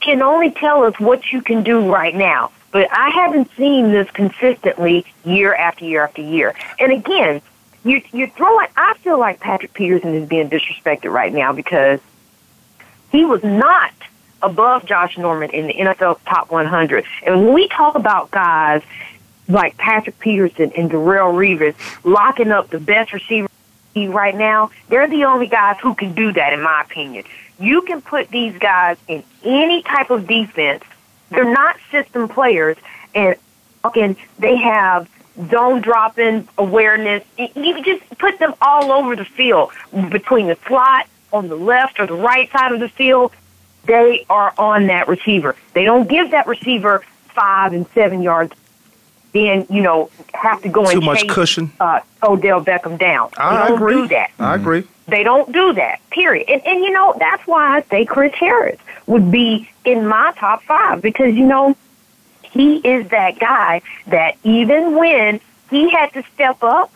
can 0.00 0.22
only 0.22 0.50
tell 0.50 0.84
us 0.84 0.98
what 0.98 1.32
you 1.32 1.42
can 1.42 1.62
do 1.62 1.92
right 1.92 2.14
now. 2.14 2.50
But 2.72 2.88
I 2.90 3.10
haven't 3.10 3.50
seen 3.56 3.92
this 3.92 4.10
consistently 4.10 5.04
year 5.24 5.54
after 5.54 5.84
year 5.84 6.02
after 6.02 6.22
year. 6.22 6.54
And 6.80 6.90
again, 6.90 7.42
you, 7.84 8.02
you're 8.12 8.30
throwing, 8.30 8.68
I 8.76 8.94
feel 8.98 9.18
like 9.18 9.40
Patrick 9.40 9.74
Peterson 9.74 10.14
is 10.14 10.28
being 10.28 10.48
disrespected 10.48 11.12
right 11.12 11.32
now 11.32 11.52
because 11.52 12.00
he 13.10 13.24
was 13.24 13.44
not 13.44 13.92
above 14.42 14.86
Josh 14.86 15.16
Norman 15.18 15.50
in 15.50 15.66
the 15.66 15.74
NFL 15.74 16.18
top 16.26 16.50
100. 16.50 17.04
And 17.24 17.44
when 17.44 17.54
we 17.54 17.68
talk 17.68 17.94
about 17.94 18.30
guys 18.30 18.82
like 19.48 19.76
Patrick 19.76 20.18
Peterson 20.18 20.72
and 20.76 20.90
Darrelle 20.90 21.34
Revis 21.34 21.74
locking 22.04 22.50
up 22.50 22.70
the 22.70 22.80
best 22.80 23.12
receiver 23.12 23.48
right 23.94 24.34
now, 24.34 24.70
they're 24.88 25.08
the 25.08 25.24
only 25.24 25.46
guys 25.46 25.76
who 25.80 25.94
can 25.94 26.14
do 26.14 26.32
that, 26.32 26.52
in 26.52 26.62
my 26.62 26.82
opinion. 26.82 27.24
You 27.58 27.82
can 27.82 28.00
put 28.00 28.28
these 28.30 28.56
guys 28.58 28.96
in 29.06 29.22
any 29.44 29.82
type 29.82 30.10
of 30.10 30.26
defense. 30.26 30.82
They're 31.32 31.52
not 31.52 31.76
system 31.90 32.28
players, 32.28 32.76
and 33.14 33.36
again, 33.84 34.16
they 34.38 34.56
have 34.56 35.08
zone 35.50 35.80
dropping 35.80 36.48
awareness. 36.58 37.24
You 37.38 37.82
just 37.82 38.18
put 38.18 38.38
them 38.38 38.54
all 38.60 38.92
over 38.92 39.16
the 39.16 39.24
field 39.24 39.72
between 40.10 40.46
the 40.46 40.58
slot 40.66 41.06
on 41.32 41.48
the 41.48 41.56
left 41.56 41.98
or 41.98 42.06
the 42.06 42.14
right 42.14 42.50
side 42.52 42.72
of 42.72 42.80
the 42.80 42.88
field. 42.88 43.32
They 43.84 44.26
are 44.28 44.52
on 44.58 44.86
that 44.88 45.08
receiver. 45.08 45.56
They 45.72 45.84
don't 45.84 46.08
give 46.08 46.30
that 46.32 46.46
receiver 46.46 47.02
five 47.34 47.72
and 47.72 47.86
seven 47.94 48.22
yards. 48.22 48.52
Then 49.32 49.66
you 49.70 49.82
know 49.82 50.10
have 50.34 50.62
to 50.62 50.68
go 50.68 50.84
Too 50.84 50.98
and 50.98 51.06
much 51.06 51.20
chase, 51.20 51.30
cushion. 51.30 51.72
Uh, 51.80 52.00
Odell 52.22 52.64
Beckham 52.64 52.98
down. 52.98 53.30
I 53.36 53.54
they 53.62 53.68
don't 53.68 53.76
agree. 53.76 53.94
do 53.94 54.08
that. 54.08 54.30
I 54.38 54.54
agree. 54.54 54.84
They 55.08 55.22
don't 55.24 55.50
do 55.52 55.72
that, 55.74 56.00
period. 56.10 56.48
And, 56.48 56.64
and 56.66 56.84
you 56.84 56.90
know, 56.90 57.14
that's 57.18 57.46
why 57.46 57.76
I 57.76 57.82
say 57.82 58.04
Chris 58.04 58.32
Harris 58.34 58.78
would 59.06 59.30
be 59.30 59.68
in 59.84 60.06
my 60.06 60.32
top 60.36 60.62
five 60.62 61.02
because, 61.02 61.34
you 61.34 61.46
know, 61.46 61.76
he 62.42 62.76
is 62.76 63.08
that 63.08 63.38
guy 63.38 63.82
that 64.06 64.36
even 64.44 64.96
when 64.96 65.40
he 65.70 65.90
had 65.90 66.12
to 66.12 66.22
step 66.34 66.62
up, 66.62 66.92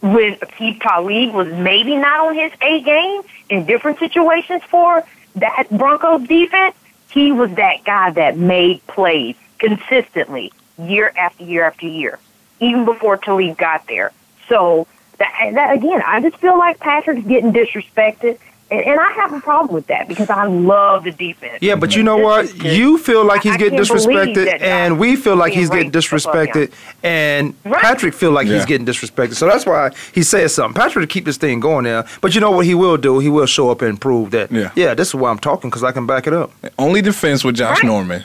when 0.00 0.34
Aqib 0.36 0.80
Talib 0.80 1.32
was 1.32 1.48
maybe 1.52 1.96
not 1.96 2.20
on 2.26 2.34
his 2.34 2.52
A 2.60 2.82
game 2.82 3.22
in 3.48 3.64
different 3.66 3.98
situations 3.98 4.62
for 4.64 5.04
that 5.36 5.68
Broncos 5.70 6.26
defense, 6.26 6.74
he 7.10 7.32
was 7.32 7.50
that 7.54 7.84
guy 7.84 8.10
that 8.10 8.36
made 8.36 8.84
plays 8.88 9.36
consistently 9.58 10.52
year 10.88 11.12
after 11.16 11.44
year 11.44 11.64
after 11.64 11.86
year, 11.86 12.18
even 12.60 12.84
before 12.84 13.16
Talib 13.16 13.56
got 13.58 13.86
there. 13.88 14.12
So 14.48 14.86
that, 15.18 15.50
that 15.54 15.76
again, 15.76 16.02
I 16.06 16.20
just 16.20 16.36
feel 16.36 16.58
like 16.58 16.78
Patrick's 16.80 17.26
getting 17.26 17.52
disrespected, 17.52 18.38
and, 18.70 18.80
and 18.84 18.98
I 19.00 19.12
have 19.12 19.32
a 19.32 19.40
problem 19.40 19.74
with 19.74 19.86
that 19.88 20.08
because 20.08 20.28
I 20.30 20.46
love 20.46 21.04
the 21.04 21.12
defense. 21.12 21.58
Yeah, 21.60 21.76
but 21.76 21.94
you 21.94 22.02
know 22.02 22.16
what? 22.16 22.46
just- 22.46 22.62
You 22.62 22.98
feel 22.98 23.24
like 23.24 23.42
he's 23.42 23.52
I 23.52 23.56
getting 23.58 23.78
can't 23.78 23.88
disrespected, 23.88 24.60
and 24.60 24.98
we 24.98 25.14
feel 25.16 25.36
like 25.36 25.52
he's 25.52 25.68
getting 25.70 25.90
ranked 25.92 25.96
above 25.96 26.46
him. 26.46 26.68
disrespected, 26.68 26.72
and 27.02 27.62
Patrick 27.64 28.14
feel 28.14 28.30
like 28.32 28.46
Yeah. 28.46 28.54
he's 28.56 28.66
getting 28.66 28.86
disrespected. 28.86 29.34
So 29.34 29.46
that's 29.46 29.64
why 29.66 29.90
he 30.12 30.22
says 30.22 30.54
something. 30.54 30.80
Patrick 30.80 31.02
to 31.02 31.06
keep 31.06 31.24
this 31.24 31.36
thing 31.36 31.60
going 31.60 31.84
there. 31.84 32.04
But 32.20 32.34
you 32.34 32.40
know 32.40 32.50
what 32.50 32.66
he 32.66 32.74
will 32.74 32.96
do? 32.96 33.18
He 33.20 33.28
will 33.28 33.46
show 33.46 33.70
up 33.70 33.82
and 33.82 34.00
prove 34.00 34.30
that. 34.32 34.50
Yeah, 34.74 34.94
this 34.94 35.08
is 35.08 35.14
why 35.14 35.30
I'm 35.30 35.38
talking 35.38 35.70
because 35.70 35.84
I 35.84 35.92
can 35.92 36.06
back 36.06 36.26
it 36.26 36.32
up. 36.32 36.50
Only 36.78 37.00
defense 37.02 37.44
with 37.44 37.56
Josh 37.56 37.82
Norman. 37.84 38.24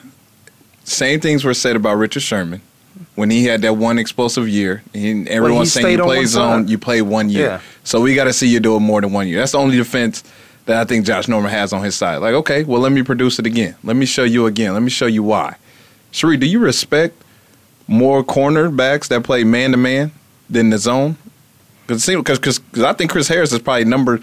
Same 0.87 1.19
things 1.19 1.43
were 1.43 1.53
said 1.53 1.75
about 1.75 1.95
Richard 1.95 2.21
Sherman 2.21 2.61
when 3.15 3.29
he 3.29 3.43
had 3.43 3.61
that 3.63 3.73
one 3.73 3.99
explosive 3.99 4.47
year. 4.47 4.83
He, 4.93 5.27
everyone's 5.27 5.73
saying 5.73 5.97
you 5.97 6.03
play 6.03 6.17
one 6.19 6.27
zone, 6.27 6.67
you 6.69 6.77
play 6.77 7.01
one 7.01 7.29
year. 7.29 7.45
Yeah. 7.45 7.61
So 7.83 7.99
we 7.99 8.15
got 8.15 8.23
to 8.23 8.33
see 8.33 8.47
you 8.47 8.61
do 8.61 8.77
it 8.77 8.79
more 8.79 9.01
than 9.01 9.11
one 9.11 9.27
year. 9.27 9.39
That's 9.39 9.51
the 9.51 9.57
only 9.57 9.75
defense 9.75 10.23
that 10.65 10.77
I 10.77 10.85
think 10.85 11.05
Josh 11.05 11.27
Norman 11.27 11.51
has 11.51 11.73
on 11.73 11.83
his 11.83 11.95
side. 11.95 12.17
Like, 12.17 12.35
okay, 12.35 12.63
well, 12.63 12.79
let 12.79 12.93
me 12.93 13.03
produce 13.03 13.37
it 13.37 13.45
again. 13.45 13.75
Let 13.83 13.97
me 13.97 14.05
show 14.05 14.23
you 14.23 14.45
again. 14.45 14.73
Let 14.73 14.81
me 14.81 14.89
show 14.89 15.07
you 15.07 15.23
why. 15.23 15.57
Sheree, 16.13 16.39
do 16.39 16.45
you 16.45 16.59
respect 16.59 17.21
more 17.85 18.23
cornerbacks 18.23 19.09
that 19.09 19.25
play 19.25 19.43
man 19.43 19.71
to 19.71 19.77
man 19.77 20.13
than 20.49 20.69
the 20.69 20.77
zone? 20.77 21.17
Because 21.85 22.05
because 22.05 22.61
I 22.81 22.93
think 22.93 23.11
Chris 23.11 23.27
Harris 23.27 23.51
is 23.51 23.59
probably 23.59 23.83
number 23.85 24.21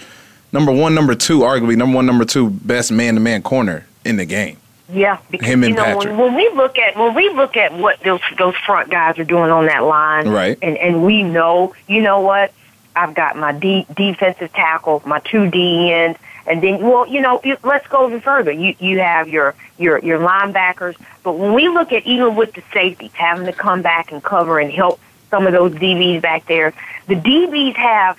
number 0.50 0.72
one, 0.72 0.94
number 0.94 1.14
two, 1.14 1.40
arguably 1.40 1.76
number 1.76 1.96
one, 1.96 2.06
number 2.06 2.24
two 2.24 2.48
best 2.48 2.90
man 2.90 3.14
to 3.14 3.20
man 3.20 3.42
corner 3.42 3.86
in 4.04 4.16
the 4.16 4.24
game. 4.24 4.56
Yeah, 4.88 5.18
because 5.30 5.46
Him 5.48 5.64
and 5.64 5.70
you 5.70 5.76
know 5.76 5.84
Patrick. 5.84 6.16
when, 6.16 6.18
when 6.18 6.34
we 6.34 6.50
look 6.54 6.78
at 6.78 6.96
when 6.96 7.14
we 7.14 7.30
look 7.30 7.56
at 7.56 7.72
what 7.72 8.00
those 8.00 8.20
those 8.36 8.54
front 8.66 8.90
guys 8.90 9.18
are 9.18 9.24
doing 9.24 9.50
on 9.50 9.66
that 9.66 9.82
line, 9.84 10.28
Right. 10.28 10.58
And 10.60 10.76
and 10.76 11.04
we 11.04 11.22
know, 11.22 11.74
you 11.88 12.02
know 12.02 12.20
what? 12.20 12.52
I've 12.94 13.14
got 13.14 13.36
my 13.36 13.52
de- 13.52 13.86
defensive 13.94 14.52
tackle, 14.52 15.02
my 15.06 15.20
two 15.20 15.50
D 15.50 15.90
ends, 15.90 16.18
and 16.46 16.62
then 16.62 16.82
well, 16.82 17.06
you 17.06 17.20
know, 17.22 17.40
you, 17.42 17.56
let's 17.64 17.86
go 17.88 18.06
even 18.06 18.20
further. 18.20 18.52
You 18.52 18.74
you 18.78 19.00
have 19.00 19.28
your 19.28 19.54
your 19.78 19.98
your 19.98 20.18
linebackers, 20.18 20.96
but 21.22 21.32
when 21.32 21.54
we 21.54 21.68
look 21.68 21.92
at 21.92 22.04
even 22.06 22.36
with 22.36 22.52
the 22.52 22.62
safeties 22.72 23.12
having 23.14 23.46
to 23.46 23.52
come 23.52 23.80
back 23.80 24.12
and 24.12 24.22
cover 24.22 24.58
and 24.58 24.70
help 24.70 25.00
some 25.30 25.46
of 25.46 25.54
those 25.54 25.72
DBs 25.72 26.20
back 26.20 26.46
there, 26.46 26.74
the 27.06 27.14
DBs 27.14 27.74
have 27.74 28.18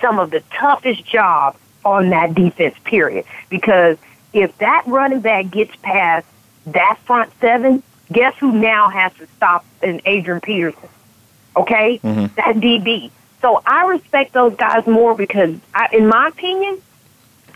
some 0.00 0.18
of 0.18 0.30
the 0.30 0.40
toughest 0.52 1.04
job 1.06 1.56
on 1.84 2.10
that 2.10 2.34
defense, 2.34 2.76
period. 2.84 3.24
Because 3.48 3.96
if 4.32 4.56
that 4.58 4.84
running 4.86 5.20
back 5.20 5.50
gets 5.50 5.74
past 5.76 6.26
that 6.66 6.98
front 7.04 7.30
seven, 7.40 7.82
guess 8.10 8.34
who 8.38 8.52
now 8.52 8.88
has 8.88 9.12
to 9.14 9.26
stop 9.36 9.64
an 9.82 10.00
Adrian 10.04 10.40
Peterson? 10.40 10.88
Okay? 11.56 12.00
Mhm. 12.02 12.34
That 12.34 12.56
DB. 12.56 13.10
So 13.40 13.60
I 13.66 13.86
respect 13.86 14.32
those 14.32 14.54
guys 14.54 14.86
more 14.86 15.14
because, 15.14 15.56
I, 15.74 15.88
in 15.92 16.06
my 16.06 16.28
opinion, 16.28 16.80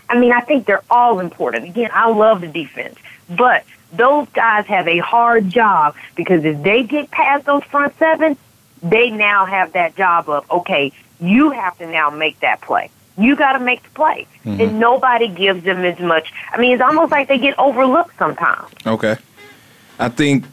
I 0.09 0.17
mean, 0.17 0.31
I 0.31 0.41
think 0.41 0.65
they're 0.65 0.83
all 0.89 1.19
important. 1.19 1.65
Again, 1.65 1.89
I 1.93 2.09
love 2.09 2.41
the 2.41 2.47
defense. 2.47 2.97
But 3.29 3.63
those 3.91 4.27
guys 4.29 4.65
have 4.67 4.87
a 4.87 4.99
hard 4.99 5.49
job 5.49 5.95
because 6.15 6.43
if 6.45 6.61
they 6.61 6.83
get 6.83 7.09
past 7.11 7.45
those 7.45 7.63
front 7.63 7.97
seven, 7.97 8.37
they 8.83 9.09
now 9.09 9.45
have 9.45 9.73
that 9.73 9.95
job 9.95 10.29
of, 10.29 10.49
okay, 10.51 10.91
you 11.19 11.51
have 11.51 11.77
to 11.79 11.87
now 11.87 12.09
make 12.09 12.39
that 12.41 12.61
play. 12.61 12.89
You 13.17 13.35
got 13.35 13.53
to 13.53 13.59
make 13.59 13.83
the 13.83 13.89
play. 13.89 14.27
Mhm. 14.45 14.61
And 14.61 14.79
nobody 14.79 15.27
gives 15.27 15.63
them 15.63 15.83
as 15.83 15.99
much. 15.99 16.31
I 16.53 16.57
mean, 16.57 16.71
it's 16.73 16.81
almost 16.81 17.11
like 17.11 17.27
they 17.27 17.37
get 17.37 17.57
overlooked 17.57 18.17
sometimes. 18.19 18.69
Okay. 18.85 19.15
I 19.99 20.09
think 20.09 20.45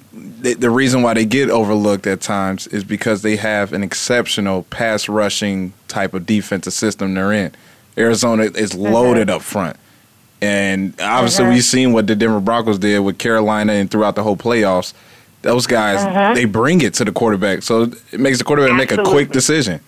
th- 0.43 0.57
the 0.59 0.71
reason 0.71 1.03
why 1.03 1.13
they 1.15 1.27
get 1.27 1.51
overlooked 1.51 2.07
at 2.07 2.21
times 2.23 2.67
is 2.69 2.83
because 2.85 3.21
they 3.23 3.37
have 3.37 3.73
an 3.75 3.83
exceptional 3.83 4.63
pass 4.71 5.09
rushing 5.09 5.75
type 5.89 6.15
of 6.15 6.25
defensive 6.25 6.73
system 6.73 7.15
they're 7.15 7.33
in. 7.33 7.53
Arizona 7.99 8.45
is 8.45 8.75
loaded 8.75 9.29
up 9.29 9.43
front. 9.43 9.77
And 10.41 10.95
obviously, 11.01 11.45
Mhm. 11.45 11.53
we've 11.55 11.65
seen 11.65 11.93
what 11.93 12.07
the 12.07 12.15
Denver 12.17 12.41
Broncos 12.41 12.79
did 12.79 12.99
with 13.01 13.19
Carolina 13.19 13.75
and 13.75 13.91
throughout 13.91 14.15
the 14.15 14.23
whole 14.23 14.37
playoffs. 14.37 14.93
Those 15.43 15.67
guys, 15.67 16.01
Mhm. 16.01 16.35
they 16.35 16.45
bring 16.47 16.81
it 16.81 16.95
to 16.95 17.05
the 17.05 17.13
quarterback. 17.13 17.63
So 17.63 17.91
it 18.13 18.19
makes 18.21 18.39
the 18.39 18.45
quarterback 18.45 18.75
make 18.77 18.93
a 18.93 19.03
quick 19.03 19.31
decision. 19.31 19.81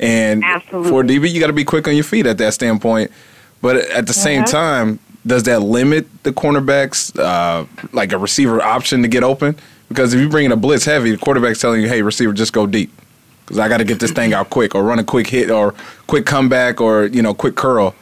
And 0.00 0.42
for 0.70 1.04
DB, 1.04 1.30
you 1.30 1.38
got 1.40 1.48
to 1.48 1.52
be 1.52 1.64
quick 1.64 1.86
on 1.86 1.94
your 1.94 2.04
feet 2.04 2.26
at 2.26 2.38
that 2.38 2.54
standpoint. 2.54 3.10
But 3.62 3.76
at 3.76 4.06
the 4.06 4.14
same 4.14 4.42
Mhm. 4.44 4.50
time, 4.50 4.98
does 5.26 5.42
that 5.42 5.60
limit 5.60 6.06
the 6.22 6.32
cornerbacks, 6.32 7.16
uh, 7.18 7.66
like 7.92 8.12
a 8.12 8.18
receiver 8.18 8.62
option 8.62 9.02
to 9.02 9.08
get 9.08 9.22
open? 9.22 9.54
Because 9.88 10.14
if 10.14 10.20
you 10.20 10.28
bring 10.30 10.46
in 10.46 10.52
a 10.52 10.56
blitz 10.56 10.86
heavy, 10.86 11.10
the 11.10 11.18
quarterback's 11.18 11.60
telling 11.60 11.82
you, 11.82 11.88
hey, 11.88 12.00
receiver, 12.00 12.32
just 12.32 12.52
go 12.54 12.66
deep. 12.66 12.90
Because 13.44 13.58
I 13.58 13.68
got 13.68 13.78
to 13.78 13.84
get 13.84 13.98
this 14.00 14.12
thing 14.12 14.32
out 14.32 14.48
quick 14.48 14.74
or 14.74 14.82
run 14.82 14.98
a 14.98 15.04
quick 15.04 15.26
hit 15.26 15.50
or 15.50 15.74
quick 16.06 16.24
comeback 16.24 16.80
or, 16.80 17.04
you 17.06 17.20
know, 17.20 17.34
quick 17.34 17.54
curl. 17.56 17.94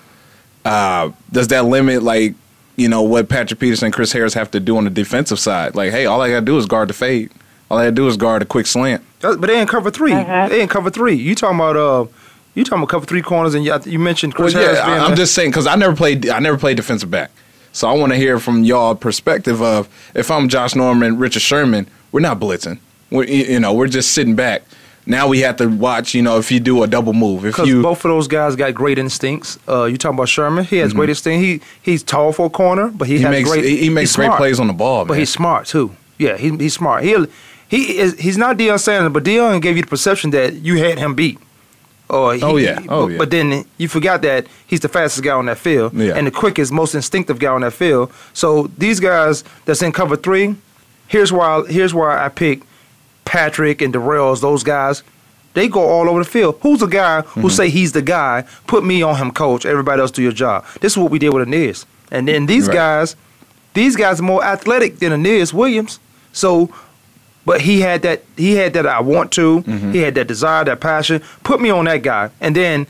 Uh, 0.64 1.10
does 1.32 1.48
that 1.48 1.64
limit, 1.64 2.02
like, 2.02 2.34
you 2.76 2.88
know, 2.88 3.02
what 3.02 3.28
Patrick 3.28 3.58
Peterson 3.58 3.86
and 3.86 3.94
Chris 3.94 4.12
Harris 4.12 4.34
have 4.34 4.50
to 4.52 4.60
do 4.60 4.76
on 4.76 4.84
the 4.84 4.90
defensive 4.90 5.40
side? 5.40 5.74
Like, 5.74 5.90
hey, 5.90 6.06
all 6.06 6.20
I 6.20 6.28
got 6.28 6.40
to 6.40 6.44
do 6.46 6.56
is 6.58 6.66
guard 6.66 6.90
the 6.90 6.92
fade. 6.92 7.30
All 7.70 7.78
I 7.78 7.84
got 7.84 7.90
to 7.90 7.92
do 7.96 8.06
is 8.06 8.16
guard 8.16 8.42
a 8.42 8.44
quick 8.44 8.66
slant. 8.68 9.02
That- 9.20 9.40
But 9.40 9.48
they 9.48 9.60
ain't 9.60 9.68
cover 9.68 9.90
3 9.90 10.12
They 10.12 10.60
ain't 10.60 10.70
cover 10.70 10.90
three. 10.90 11.14
You 11.14 11.34
talking 11.34 11.56
about 11.56 11.76
uh, 11.76 12.06
you 12.54 12.64
talking 12.64 12.78
about 12.78 12.88
cover 12.88 13.06
three 13.06 13.22
corners, 13.22 13.54
and 13.54 13.64
you, 13.64 13.76
you 13.84 13.98
mentioned 13.98 14.34
Chris 14.34 14.54
Well, 14.54 14.62
Harris 14.64 14.78
yeah, 14.78 14.86
being 14.86 14.98
I, 15.00 15.06
am 15.10 15.16
just 15.16 15.34
saying 15.34 15.50
because 15.50 15.66
I 15.66 15.76
never 15.76 15.94
played. 15.94 16.28
I 16.28 16.38
never 16.40 16.56
played 16.58 16.76
defensive 16.76 17.10
back, 17.10 17.30
so 17.72 17.88
I 17.88 17.92
want 17.92 18.12
to 18.12 18.16
hear 18.18 18.38
from 18.40 18.64
y'all 18.64 18.94
perspective 18.96 19.62
of 19.62 19.88
if 20.14 20.30
I'm 20.30 20.48
Josh 20.48 20.74
Norman, 20.74 21.18
Richard 21.18 21.42
Sherman, 21.42 21.86
we're 22.10 22.20
not 22.20 22.40
blitzing. 22.40 22.78
We're 23.10 23.24
you 23.24 23.44
you 23.44 23.60
know 23.60 23.72
we're 23.74 23.86
just 23.88 24.12
sitting 24.12 24.34
back. 24.34 24.62
Now 25.06 25.26
we 25.28 25.40
have 25.40 25.56
to 25.58 25.66
watch. 25.68 26.14
You 26.14 26.22
know 26.22 26.38
if 26.38 26.50
you 26.50 26.58
do 26.58 26.82
a 26.82 26.86
double 26.88 27.12
move, 27.12 27.44
if 27.44 27.58
you 27.58 27.80
both 27.82 28.04
of 28.04 28.08
those 28.10 28.26
guys 28.26 28.56
got 28.56 28.74
great 28.74 28.98
instincts. 28.98 29.56
Uh, 29.68 29.84
you 29.84 29.96
talking 29.96 30.16
about 30.18 30.28
Sherman? 30.28 30.64
He 30.64 30.78
has 30.78 30.92
Mhm. 30.92 30.96
great 30.96 31.08
instinct. 31.10 31.44
He 31.44 31.60
he's 31.92 32.02
tall 32.02 32.32
for 32.32 32.46
a 32.46 32.50
corner, 32.50 32.88
but 32.88 33.06
he, 33.08 33.18
He 33.18 33.22
has 33.22 33.30
makes- 33.30 33.48
great. 33.50 33.64
he- 33.64 33.76
he 33.76 33.88
makes 33.90 34.16
great 34.16 34.26
smart. 34.26 34.38
plays 34.38 34.58
on 34.58 34.66
the 34.66 34.72
ball, 34.72 35.04
But 35.04 35.14
man. 35.14 35.20
he's 35.20 35.30
smart 35.30 35.66
too. 35.66 35.92
Yeah, 36.18 36.36
he, 36.36 36.50
he's 36.56 36.74
smart. 36.74 37.04
He 37.04 37.14
he 37.68 37.98
is 37.98 38.18
he's 38.18 38.36
not 38.38 38.56
Deion 38.56 38.78
Sanders, 38.80 39.12
but 39.12 39.24
Deion 39.24 39.60
gave 39.62 39.76
you 39.76 39.82
the 39.82 39.88
perception 39.88 40.30
that 40.30 40.54
you 40.54 40.76
had 40.78 40.98
him 40.98 41.14
beat. 41.14 41.38
Or 42.10 42.34
he, 42.34 42.42
Oh, 42.42 42.56
yeah. 42.56 42.80
Oh, 42.88 43.04
but, 43.04 43.12
yeah. 43.12 43.18
but 43.18 43.30
then 43.30 43.64
you 43.76 43.86
forgot 43.86 44.22
that 44.22 44.46
he's 44.66 44.80
the 44.80 44.88
fastest 44.88 45.22
guy 45.22 45.32
on 45.34 45.44
that 45.46 45.58
field 45.58 45.92
Yeah. 45.92 46.14
and 46.16 46.26
the 46.26 46.30
quickest, 46.30 46.72
most 46.72 46.94
instinctive 46.94 47.38
guy 47.38 47.48
on 47.52 47.60
that 47.60 47.74
field. 47.74 48.10
So 48.32 48.70
these 48.78 48.98
guys 48.98 49.44
that's 49.66 49.82
in 49.82 49.92
cover 49.92 50.16
three, 50.16 50.56
here's 51.08 51.30
why 51.32 51.64
here's 51.68 51.92
why 51.92 52.24
I 52.24 52.30
pick 52.30 52.62
Patrick 53.24 53.82
and 53.82 53.92
Darrell's 53.92 54.40
those 54.40 54.62
guys. 54.62 55.02
They 55.54 55.68
go 55.68 55.80
all 55.80 56.08
over 56.08 56.20
the 56.22 56.28
field. 56.30 56.58
Who's 56.62 56.80
the 56.80 56.86
guy 56.86 57.22
who 57.22 57.40
Mm-hmm. 57.40 57.48
say 57.50 57.68
he's 57.68 57.92
the 57.92 58.02
guy? 58.02 58.44
Put 58.66 58.84
me 58.84 59.02
on 59.02 59.16
him, 59.16 59.30
coach. 59.30 59.66
Everybody 59.66 60.00
else 60.00 60.10
do 60.10 60.22
your 60.22 60.32
job. 60.32 60.64
This 60.80 60.92
is 60.92 60.98
what 60.98 61.10
we 61.10 61.18
did 61.18 61.30
with 61.34 61.46
Aeneas. 61.48 61.84
And 62.10 62.28
then 62.28 62.46
these 62.46 62.68
Right. 62.68 62.74
guys, 62.74 63.16
these 63.74 63.96
guys 63.96 64.20
are 64.20 64.22
more 64.22 64.42
athletic 64.44 64.98
than 65.00 65.12
Aeneas 65.12 65.52
Williams. 65.52 65.98
So, 66.32 66.70
but 67.48 67.62
he 67.62 67.80
had 67.80 68.02
that. 68.02 68.22
He 68.36 68.56
had 68.56 68.74
that. 68.74 68.86
I 68.86 69.00
want 69.00 69.32
to. 69.32 69.62
Mm-hmm. 69.62 69.92
He 69.92 70.00
had 70.00 70.14
that 70.16 70.26
desire, 70.26 70.66
that 70.66 70.82
passion. 70.82 71.22
Put 71.44 71.62
me 71.62 71.70
on 71.70 71.86
that 71.86 72.02
guy. 72.02 72.28
And 72.42 72.54
then 72.54 72.86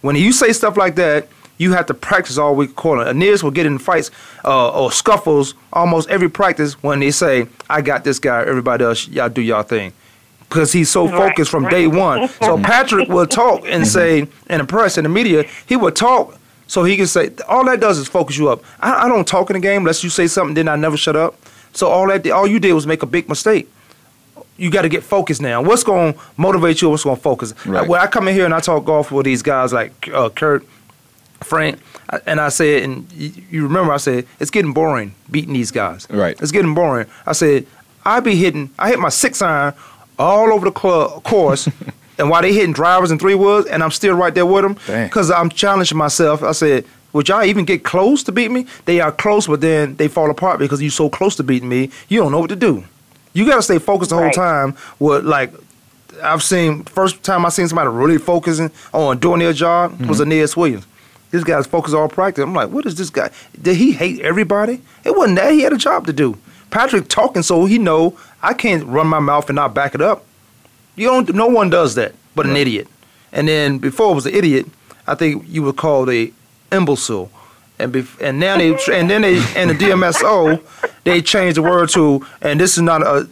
when 0.00 0.16
you 0.16 0.32
say 0.32 0.54
stuff 0.54 0.78
like 0.78 0.94
that, 0.94 1.28
you 1.58 1.74
have 1.74 1.84
to 1.84 1.92
practice 1.92 2.38
all 2.38 2.56
week. 2.56 2.74
Corner. 2.76 3.06
Aeneas 3.06 3.44
will 3.44 3.50
get 3.50 3.66
in 3.66 3.76
fights 3.76 4.10
uh, 4.42 4.70
or 4.70 4.90
scuffles 4.90 5.52
almost 5.70 6.08
every 6.08 6.30
practice 6.30 6.82
when 6.82 7.00
they 7.00 7.10
say, 7.10 7.46
"I 7.68 7.82
got 7.82 8.02
this 8.02 8.18
guy." 8.18 8.40
Everybody 8.40 8.84
else, 8.86 9.06
y'all 9.06 9.28
do 9.28 9.42
y'all 9.42 9.64
thing. 9.64 9.92
Because 10.48 10.72
he's 10.72 10.88
so 10.88 11.06
Right, 11.06 11.28
focused 11.28 11.50
from 11.50 11.68
day 11.68 11.86
one. 11.86 12.26
So 12.40 12.56
Patrick 12.72 13.10
will 13.10 13.26
talk 13.26 13.64
and 13.66 13.86
say, 13.86 14.26
in 14.48 14.58
the 14.58 14.64
press, 14.64 14.96
in 14.96 15.04
the 15.04 15.10
media, 15.10 15.44
he 15.66 15.76
will 15.76 15.92
talk 15.92 16.38
so 16.66 16.84
he 16.84 16.96
can 16.96 17.06
say, 17.06 17.30
all 17.48 17.64
that 17.66 17.80
does 17.80 17.98
is 17.98 18.08
focus 18.08 18.38
you 18.38 18.48
up. 18.48 18.64
I, 18.80 19.04
I 19.04 19.08
don't 19.08 19.28
talk 19.28 19.50
in 19.50 19.54
the 19.54 19.60
game 19.60 19.82
unless 19.82 20.02
you 20.02 20.10
say 20.10 20.26
something, 20.26 20.54
then 20.54 20.68
I 20.68 20.76
never 20.76 20.96
shut 20.96 21.16
up. 21.16 21.36
So 21.72 21.88
all 21.88 22.08
that, 22.08 22.28
all 22.30 22.46
you 22.46 22.58
did 22.58 22.72
was 22.72 22.86
make 22.86 23.02
a 23.02 23.06
big 23.06 23.28
mistake. 23.28 23.68
You 24.60 24.70
got 24.70 24.82
to 24.82 24.88
get 24.88 25.02
focused 25.02 25.40
now. 25.40 25.62
What's 25.62 25.82
going 25.84 26.12
to 26.12 26.20
motivate 26.36 26.82
you? 26.82 26.90
What's 26.90 27.04
going 27.04 27.16
to 27.16 27.22
focus? 27.22 27.54
Right. 27.66 27.88
When 27.88 28.00
I 28.00 28.06
come 28.06 28.28
in 28.28 28.34
here 28.34 28.44
and 28.44 28.52
I 28.52 28.60
talk 28.60 28.84
golf 28.84 29.10
with 29.10 29.24
these 29.24 29.42
guys 29.42 29.72
like 29.72 30.08
uh, 30.12 30.28
Kurt, 30.28 30.66
Frank, 31.42 31.78
and 32.26 32.40
I 32.40 32.50
said, 32.50 32.82
and 32.82 33.10
you 33.12 33.32
you 33.50 33.62
remember 33.62 33.92
I 33.92 33.96
said, 33.96 34.26
it's 34.38 34.50
getting 34.50 34.72
boring 34.72 35.14
beating 35.30 35.54
these 35.54 35.70
guys. 35.70 36.06
Right. 36.10 36.38
It's 36.40 36.52
getting 36.52 36.74
boring. 36.74 37.06
I 37.26 37.32
said, 37.32 37.66
I 38.04 38.20
be 38.20 38.36
hitting, 38.36 38.70
I 38.78 38.90
hit 38.90 38.98
my 38.98 39.08
six 39.08 39.40
iron 39.42 39.74
all 40.18 40.52
over 40.52 40.66
the 40.66 40.72
club 40.72 41.22
course, 41.22 41.68
and 42.18 42.28
while 42.28 42.42
they 42.42 42.52
hitting 42.52 42.72
drivers 42.72 43.10
and 43.10 43.20
three 43.20 43.34
woods, 43.34 43.66
and 43.68 43.82
I'm 43.82 43.90
still 43.90 44.14
right 44.14 44.34
there 44.34 44.46
with 44.46 44.62
them, 44.62 44.76
because 45.04 45.30
I'm 45.30 45.48
challenging 45.48 45.96
myself. 45.96 46.42
I 46.42 46.52
said, 46.52 46.84
would 47.12 47.28
y'all 47.28 47.44
even 47.44 47.64
get 47.64 47.82
close 47.84 48.22
to 48.24 48.32
beat 48.32 48.50
me? 48.50 48.66
They 48.84 49.00
are 49.00 49.12
close, 49.12 49.46
but 49.46 49.60
then 49.60 49.96
they 49.96 50.08
fall 50.08 50.30
apart 50.30 50.58
because 50.58 50.80
you're 50.82 50.90
so 50.90 51.08
close 51.08 51.36
to 51.36 51.42
beating 51.42 51.68
me, 51.68 51.90
you 52.08 52.20
don't 52.20 52.32
know 52.32 52.40
what 52.40 52.50
to 52.50 52.56
do. 52.56 52.84
You 53.32 53.46
got 53.46 53.56
to 53.56 53.62
stay 53.62 53.78
focused 53.78 54.10
the 54.10 54.16
whole 54.16 54.24
Right. 54.26 54.34
time. 54.34 54.72
What 54.98 55.24
like 55.24 55.52
I've 56.22 56.42
seen 56.42 56.84
first 56.84 57.22
time 57.22 57.46
I 57.46 57.48
seen 57.48 57.68
somebody 57.68 57.88
really 57.88 58.18
focusing 58.18 58.70
on 58.92 59.18
doing 59.18 59.38
their 59.40 59.52
job 59.52 59.92
Mm-hmm. 59.92 60.08
was 60.08 60.20
Aeneas 60.20 60.56
Williams. 60.56 60.86
This 61.30 61.44
guy's 61.44 61.66
focused 61.66 61.94
all 61.94 62.08
practice. 62.08 62.42
I'm 62.42 62.52
like, 62.54 62.70
what 62.70 62.86
is 62.86 62.96
this 62.96 63.08
guy? 63.10 63.30
Did 63.62 63.76
he 63.76 63.92
hate 63.92 64.20
everybody? 64.20 64.82
It 65.04 65.16
wasn't 65.16 65.36
that. 65.38 65.52
He 65.52 65.60
had 65.60 65.72
a 65.72 65.76
job 65.78 66.06
to 66.06 66.12
do. 66.12 66.36
Patrick 66.70 67.08
talking 67.08 67.42
so 67.42 67.64
he 67.66 67.78
know 67.78 68.16
I 68.42 68.52
can't 68.52 68.84
run 68.86 69.06
my 69.06 69.20
mouth 69.20 69.48
and 69.48 69.56
not 69.56 69.72
back 69.74 69.94
it 69.94 70.00
up. 70.02 70.24
You 70.96 71.06
don't. 71.06 71.32
No 71.34 71.46
one 71.46 71.70
does 71.70 71.94
that, 71.94 72.14
but 72.34 72.46
an 72.46 72.56
idiot. 72.56 72.88
And 73.32 73.46
then 73.46 73.78
before 73.78 74.10
it 74.10 74.14
was 74.16 74.26
an 74.26 74.34
idiot, 74.34 74.66
I 75.06 75.14
think 75.14 75.44
you 75.48 75.62
were 75.62 75.72
called 75.72 76.10
a 76.10 76.32
imbecile. 76.72 77.30
And 77.78 77.94
bef- 77.94 78.20
and 78.20 78.38
now 78.40 78.58
they 78.58 78.70
and 78.92 79.08
then 79.08 79.22
they 79.22 79.36
and 79.56 79.70
the 79.70 79.74
DMSO 79.74 80.60
they 81.04 81.22
changed 81.22 81.56
the 81.56 81.62
word 81.62 81.88
to 81.90 82.26
and 82.42 82.60
this 82.60 82.76
is 82.76 82.82
not 82.82 83.02
a 83.02 83.28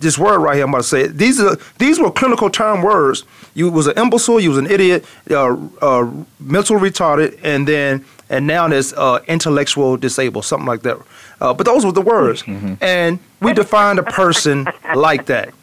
this 0.00 0.18
word 0.18 0.40
right 0.40 0.54
here 0.56 0.64
I'm 0.64 0.70
about 0.70 0.82
to 0.82 0.88
say 0.88 1.06
these 1.06 1.40
are 1.40 1.56
these 1.78 1.98
were 1.98 2.10
clinical 2.10 2.50
term 2.50 2.82
words. 2.82 3.24
You 3.54 3.70
was 3.70 3.86
an 3.86 3.96
imbecile, 3.98 4.38
you 4.38 4.50
was 4.50 4.58
an 4.58 4.66
idiot, 4.66 5.06
uh, 5.30 5.56
uh, 5.80 6.10
mental 6.38 6.78
retarded, 6.78 7.38
and 7.42 7.66
then 7.66 8.04
and 8.28 8.46
now 8.46 8.68
there's 8.68 8.92
uh, 8.92 9.20
intellectual 9.28 9.96
disabled, 9.96 10.44
something 10.44 10.66
like 10.66 10.82
that. 10.82 10.98
Uh, 11.40 11.54
but 11.54 11.64
those 11.64 11.84
were 11.86 11.92
the 11.92 12.02
words, 12.02 12.44
and 12.82 13.18
we 13.40 13.54
defined 13.54 13.98
a 13.98 14.02
person 14.02 14.66
like 14.94 15.26
that. 15.26 15.54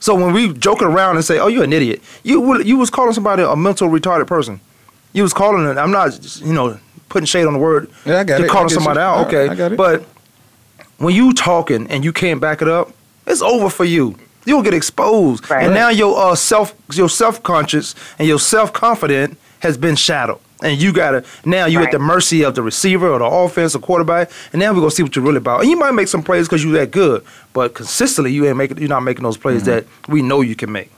So 0.00 0.14
when 0.14 0.32
we 0.34 0.52
joking 0.52 0.88
around 0.88 1.16
and 1.16 1.24
say, 1.24 1.38
"Oh, 1.38 1.46
you're 1.46 1.64
an 1.64 1.72
idiot," 1.72 2.02
you 2.24 2.60
you 2.62 2.76
was 2.76 2.90
calling 2.90 3.12
somebody 3.12 3.42
a 3.42 3.54
mental 3.54 3.88
retarded 3.88 4.26
person. 4.26 4.60
You 5.12 5.22
was 5.22 5.32
calling 5.32 5.64
it. 5.66 5.78
I'm 5.78 5.92
not, 5.92 6.40
you 6.40 6.52
know, 6.52 6.78
putting 7.08 7.26
shade 7.26 7.46
on 7.46 7.52
the 7.52 7.58
word. 7.58 7.88
Yeah, 8.04 8.20
I 8.20 8.24
got 8.24 8.38
You're 8.38 8.46
it. 8.46 8.50
Calling 8.50 8.68
somebody 8.68 8.98
out. 9.00 9.26
Okay, 9.28 9.48
I 9.48 9.54
got 9.54 9.72
it. 9.72 9.76
but 9.76 10.04
when 10.98 11.14
you 11.14 11.32
talking 11.32 11.86
and 11.88 12.04
you 12.04 12.12
can't 12.12 12.40
back 12.40 12.62
it 12.62 12.68
up, 12.68 12.90
it's 13.26 13.42
over 13.42 13.68
for 13.70 13.84
you. 13.84 14.16
You'll 14.44 14.62
get 14.62 14.74
exposed, 14.74 15.50
Right. 15.50 15.64
and 15.64 15.74
now 15.74 15.88
your 15.88 16.16
uh, 16.18 16.34
self, 16.36 16.74
your 16.92 17.08
self 17.08 17.42
conscious 17.42 17.94
and 18.18 18.28
your 18.28 18.38
self 18.38 18.72
confident 18.72 19.36
has 19.60 19.76
been 19.76 19.96
shadowed, 19.96 20.38
and 20.62 20.80
you 20.80 20.92
gotta 20.92 21.24
now 21.44 21.66
you 21.66 21.78
at 21.80 21.84
Right. 21.86 21.92
the 21.92 21.98
mercy 21.98 22.42
of 22.44 22.54
the 22.54 22.62
receiver 22.62 23.08
or 23.10 23.18
the 23.18 23.24
offense 23.24 23.74
or 23.74 23.80
quarterback, 23.80 24.30
and 24.52 24.60
now 24.60 24.72
we're 24.72 24.78
gonna 24.80 24.92
see 24.92 25.02
what 25.02 25.16
you're 25.16 25.24
really 25.24 25.38
about. 25.38 25.62
And 25.62 25.70
you 25.70 25.76
might 25.76 25.90
make 25.94 26.06
some 26.06 26.22
plays 26.22 26.46
because 26.46 26.62
you're 26.62 26.74
that 26.74 26.92
good, 26.92 27.24
but 27.54 27.74
consistently 27.74 28.32
you 28.32 28.46
ain't 28.46 28.56
making, 28.56 28.78
you're 28.78 28.88
not 28.88 29.02
making 29.02 29.24
those 29.24 29.36
plays 29.36 29.64
that 29.64 29.84
we 30.08 30.22
know 30.22 30.40
you 30.42 30.54
can 30.54 30.70
make. 30.70 30.90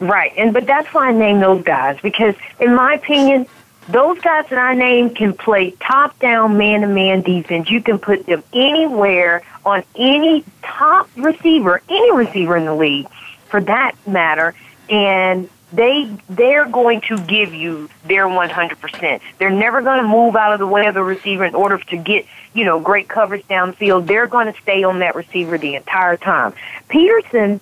Right, 0.00 0.32
and 0.38 0.54
but 0.54 0.64
that's 0.66 0.86
why 0.94 1.08
I 1.08 1.12
name 1.12 1.40
those 1.40 1.62
guys 1.64 1.98
because, 2.02 2.34
in 2.60 2.74
my 2.74 2.94
opinion, 2.94 3.46
those 3.88 4.20
guys 4.20 4.46
that 4.50 4.58
I 4.58 4.74
name 4.74 5.14
can 5.14 5.32
play 5.32 5.70
top 5.72 6.18
down 6.18 6.58
man 6.58 6.82
to 6.82 6.86
man 6.86 7.22
defense. 7.22 7.70
You 7.70 7.82
can 7.82 7.98
put 7.98 8.26
them 8.26 8.42
anywhere 8.52 9.42
on 9.64 9.82
any 9.94 10.44
top 10.62 11.08
receiver, 11.16 11.80
any 11.88 12.12
receiver 12.12 12.56
in 12.56 12.66
the 12.66 12.74
league, 12.74 13.08
for 13.48 13.60
that 13.62 13.94
matter, 14.06 14.54
and 14.90 15.48
they 15.72 16.10
they're 16.28 16.68
going 16.68 17.00
to 17.02 17.18
give 17.18 17.54
you 17.54 17.88
their 18.04 18.26
100%. 18.26 19.20
They're 19.38 19.50
never 19.50 19.82
going 19.82 20.02
to 20.02 20.08
move 20.08 20.36
out 20.36 20.52
of 20.52 20.58
the 20.58 20.66
way 20.66 20.86
of 20.86 20.94
the 20.94 21.02
receiver 21.02 21.44
in 21.44 21.54
order 21.54 21.78
to 21.78 21.96
get, 21.96 22.26
you 22.52 22.64
know, 22.64 22.80
great 22.80 23.08
coverage 23.08 23.46
downfield. 23.48 24.06
They're 24.06 24.26
going 24.26 24.52
to 24.52 24.60
stay 24.60 24.84
on 24.84 25.00
that 25.00 25.14
receiver 25.14 25.58
the 25.58 25.74
entire 25.74 26.16
time. 26.16 26.54
Peterson 26.88 27.60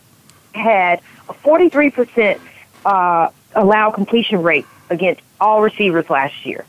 had 0.53 1.01
a 1.29 1.35
43% 1.35 2.41
uh, 2.85 3.31
allow 3.55 3.91
completion 3.91 4.43
rate 4.43 4.67
against 4.91 5.21
all 5.41 5.63
receivers 5.63 6.09
last 6.11 6.47
year. 6.47 6.65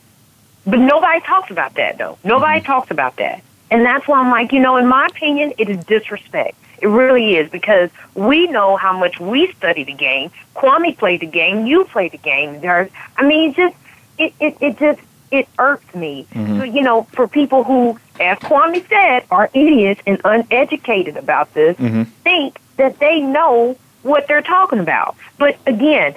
But 0.66 0.80
nobody 0.80 1.22
talks 1.22 1.50
about 1.52 1.76
that, 1.76 1.98
though. 1.98 2.18
Nobody 2.24 2.60
mhm. 2.60 2.66
talks 2.66 2.92
about 2.92 3.16
that. 3.18 3.42
And 3.70 3.86
that's 3.86 4.08
why 4.08 4.20
I'm 4.20 4.30
like, 4.30 4.52
you 4.52 4.60
know, 4.60 4.78
in 4.78 4.88
my 4.88 5.08
opinion, 5.08 5.54
it 5.58 5.70
is 5.70 5.84
disrespect. 5.86 6.58
It 6.82 6.88
really 6.88 7.36
is 7.36 7.50
because 7.50 7.90
we 8.14 8.48
know 8.48 8.78
how 8.78 8.98
much 8.98 9.20
we 9.20 9.52
study 9.54 9.84
the 9.84 9.94
game. 9.94 10.32
Kwamie 10.56 10.98
played 10.98 11.22
the 11.22 11.28
game. 11.28 11.66
You 11.66 11.86
played 11.86 12.12
the 12.12 12.18
game. 12.18 12.62
There's, 12.62 12.90
I 13.16 13.26
mean, 13.26 13.54
just 13.54 13.76
it, 14.18 14.34
it, 14.40 14.58
it 14.62 14.78
just 14.78 15.02
it 15.32 15.48
irks 15.60 15.94
me. 15.96 16.28
Mm-hmm. 16.32 16.60
So, 16.60 16.64
you 16.64 16.82
know, 16.84 17.04
for 17.04 17.28
people 17.28 17.64
who, 17.64 18.00
as 18.20 18.38
Kwamie 18.40 18.88
said, 18.88 19.26
are 19.32 19.50
idiots 19.54 20.02
and 20.06 20.22
uneducated 20.24 21.18
about 21.18 21.54
this, 21.54 21.76
mm-hmm. 21.78 22.04
think 22.24 22.60
that 22.78 23.00
they 23.00 23.20
know 23.20 23.76
what 24.04 24.28
they're 24.28 24.42
talking 24.42 24.80
about. 24.80 25.16
But 25.38 25.58
again, 25.66 26.16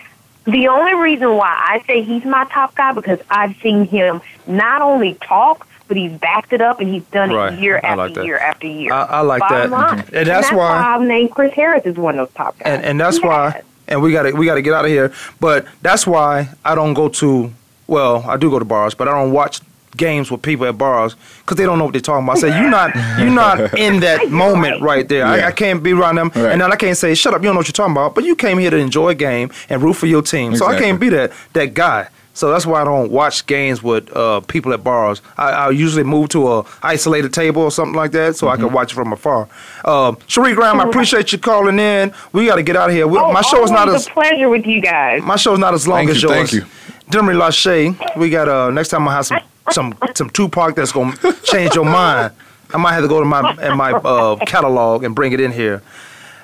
The 0.51 0.69
only 0.69 0.95
reason 0.95 1.37
why 1.37 1.49
I 1.49 1.83
say 1.87 2.03
he's 2.03 2.25
my 2.25 2.45
top 2.47 2.75
guy 2.75 2.93
because 2.93 3.19
I've 3.31 3.57
seen 3.59 3.87
him 3.87 4.21
not 4.47 4.83
only 4.83 5.15
talk, 5.15 5.67
but 5.89 5.97
he's 5.97 6.13
backed 6.13 6.53
it 6.53 6.61
up 6.61 6.81
and 6.81 6.89
he's 6.93 7.03
done 7.05 7.31
Right. 7.31 7.53
it 7.53 7.59
year 7.61 7.81
I 7.83 7.89
after 7.89 7.97
like 8.15 8.25
year 8.27 8.39
after 8.39 8.67
year. 8.67 8.93
I- 8.93 9.05
I 9.05 9.21
like 9.21 9.41
Bottom 9.41 9.71
that. 9.71 9.77
line. 9.77 9.99
Mhm. 10.03 10.13
And 10.19 10.27
that's 10.29 10.53
why- 10.53 10.95
I've 10.95 11.03
named 11.03 11.31
Chris 11.33 11.53
Harris 11.55 11.85
as 11.85 11.97
one 11.97 12.19
of 12.19 12.29
those 12.29 12.35
top 12.37 12.59
guys. 12.59 12.73
and 12.75 12.85
and 12.85 13.01
that's 13.01 13.21
why 13.23 13.61
and 13.89 14.01
we 14.03 14.13
got 14.13 14.23
to 14.23 14.33
we 14.33 14.47
got 14.47 14.55
to 14.55 14.63
get 14.63 14.73
out 14.73 14.85
of 14.85 14.91
here 14.91 15.11
but 15.41 15.65
that's 15.83 16.07
why 16.07 16.49
i 16.65 16.77
don't 16.77 16.95
go 16.95 17.09
to 17.09 17.51
well 17.89 18.25
i 18.29 18.37
do 18.37 18.49
go 18.49 18.61
to 18.61 18.65
bars 18.65 18.95
but 18.95 19.09
i 19.09 19.11
don't 19.11 19.33
watch 19.33 19.61
games 19.97 20.31
with 20.31 20.41
people 20.43 20.67
at 20.67 20.79
bars 20.79 21.17
because 21.41 21.57
they 21.57 21.65
don't 21.65 21.79
know 21.79 21.85
what 21.85 21.93
they're 21.93 22.01
talking 22.01 22.25
about 22.25 22.37
i 22.37 22.41
say 22.41 22.61
you're 22.61 22.71
not 22.71 22.95
you're 23.19 23.29
not 23.31 23.77
in 23.79 24.01
that 24.01 24.31
moment 24.31 24.81
right 24.81 25.09
there 25.09 25.27
I, 25.27 25.39
Yeah. 25.39 25.47
I 25.49 25.53
can't 25.53 25.83
be 25.83 25.93
around 25.93 26.15
them 26.17 26.31
and 26.35 26.61
then 26.61 26.73
i 26.73 26.77
can't 26.77 26.97
say 26.97 27.15
shut 27.15 27.35
up 27.35 27.41
you 27.41 27.47
don't 27.47 27.55
know 27.55 27.59
what 27.61 27.67
you're 27.69 27.73
talking 27.73 27.93
about 27.93 28.15
but 28.15 28.25
you 28.25 28.37
came 28.37 28.59
here 28.59 28.71
to 28.71 28.77
enjoy 28.77 29.09
a 29.11 29.15
game 29.15 29.51
and 29.69 29.83
root 29.83 29.95
for 29.95 30.07
your 30.07 30.23
team 30.23 30.55
so 30.57 30.67
i 30.67 30.79
can't 30.79 31.01
be 31.01 31.09
that 31.09 31.33
that 31.55 31.75
guy 31.75 32.09
so 32.33 32.49
that's 32.51 32.65
why 32.65 32.81
I 32.81 32.85
don't 32.85 33.11
watch 33.11 33.45
games 33.47 33.83
with 33.83 34.09
uh, 34.17 34.41
people 34.41 34.73
at 34.73 34.83
bars. 34.85 35.21
I, 35.37 35.51
I 35.51 35.71
usually 35.71 36.05
move 36.05 36.29
to 36.31 36.51
a 36.53 36.65
isolated 36.81 37.35
table 37.35 37.61
or 37.63 37.71
something 37.73 37.97
like 37.97 38.13
that, 38.13 38.37
so 38.37 38.47
I 38.49 38.55
Mm-hmm. 38.55 38.65
can 38.67 38.73
watch 38.73 38.93
it 38.93 38.95
from 38.95 39.13
afar. 39.13 39.49
Um, 39.85 40.17
Cherie 40.29 40.55
Graham, 40.55 40.81
I 40.81 40.85
appreciate 40.85 41.33
you 41.33 41.39
calling 41.39 41.79
in. 41.81 42.15
We 42.33 42.47
got 42.47 42.55
to 42.55 42.63
get 42.63 42.77
out 42.77 42.89
of 42.89 42.95
here. 42.95 43.07
We, 43.09 43.19
Oh, 43.19 43.33
my 43.33 43.43
show 43.43 43.63
is 43.65 43.71
not 43.73 43.89
always 43.89 44.03
as 44.03 44.07
a 44.07 44.11
pleasure 44.13 44.49
with 44.49 44.65
you 44.65 44.81
guys. 44.81 45.23
my 45.23 45.37
show 45.37 45.53
is 45.55 45.59
not 45.59 45.75
as 45.75 45.87
long 45.89 45.99
Thank 46.07 46.11
as 46.11 46.23
you, 46.23 46.29
yours. 46.33 46.51
thank 46.51 46.63
you. 46.65 46.71
Demery 47.11 47.35
Lachey, 47.37 48.17
we 48.17 48.31
got 48.31 48.49
uh 48.49 48.71
next 48.71 48.89
time 48.91 49.07
I 49.09 49.13
have 49.13 49.27
some 49.27 49.41
some 49.73 49.95
some 50.15 50.31
Tupac 50.31 50.75
that's 50.77 50.93
gonna 50.93 51.17
change 51.43 51.75
your 51.75 51.85
mind. 51.85 52.33
I 52.73 52.77
might 52.77 52.93
have 52.95 53.03
to 53.03 53.09
go 53.09 53.19
to 53.21 53.25
my 53.27 53.51
in 53.63 53.77
my 53.77 53.93
uh, 53.93 54.37
catalog 54.47 55.05
and 55.05 55.15
bring 55.15 55.33
it 55.33 55.41
in 55.41 55.53
here. 55.53 55.83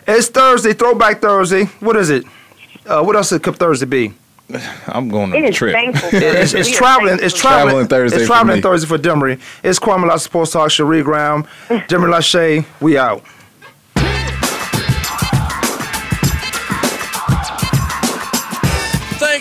It's 0.06 0.28
Thursday, 0.28 0.72
Throwback 0.72 1.20
Thursday. 1.20 1.64
What 1.80 1.96
is 1.96 2.10
it? 2.10 2.24
Uh, 2.86 3.02
what 3.02 3.16
else 3.16 3.36
could 3.38 3.56
Thursday 3.56 3.86
be? 3.86 4.12
I'm 4.86 5.08
going 5.08 5.32
on 5.32 5.44
It 5.44 5.50
a 5.50 5.52
trip. 5.52 5.72
thankful. 5.72 6.08
It's, 6.12 6.54
it's 6.54 6.70
traveling. 6.70 7.18
It's 7.20 7.34
traveling. 7.34 7.86
Traveling 7.86 7.86
Thursday 7.88 8.16
It's 8.18 8.26
for 8.26 8.32
traveling 8.32 8.56
me. 8.56 8.62
Thursday 8.62 8.86
for 8.86 8.96
Demery. 8.98 9.40
It's 9.64 9.80
Kwamie 9.80 10.06
Lassiter 10.08 10.28
Sports 10.30 10.52
Talk. 10.52 10.70
Cherie 10.70 11.02
Graham, 11.02 11.42
Demery 11.68 12.12
Lachey. 12.14 12.64
We 12.80 12.96
out. 12.96 13.24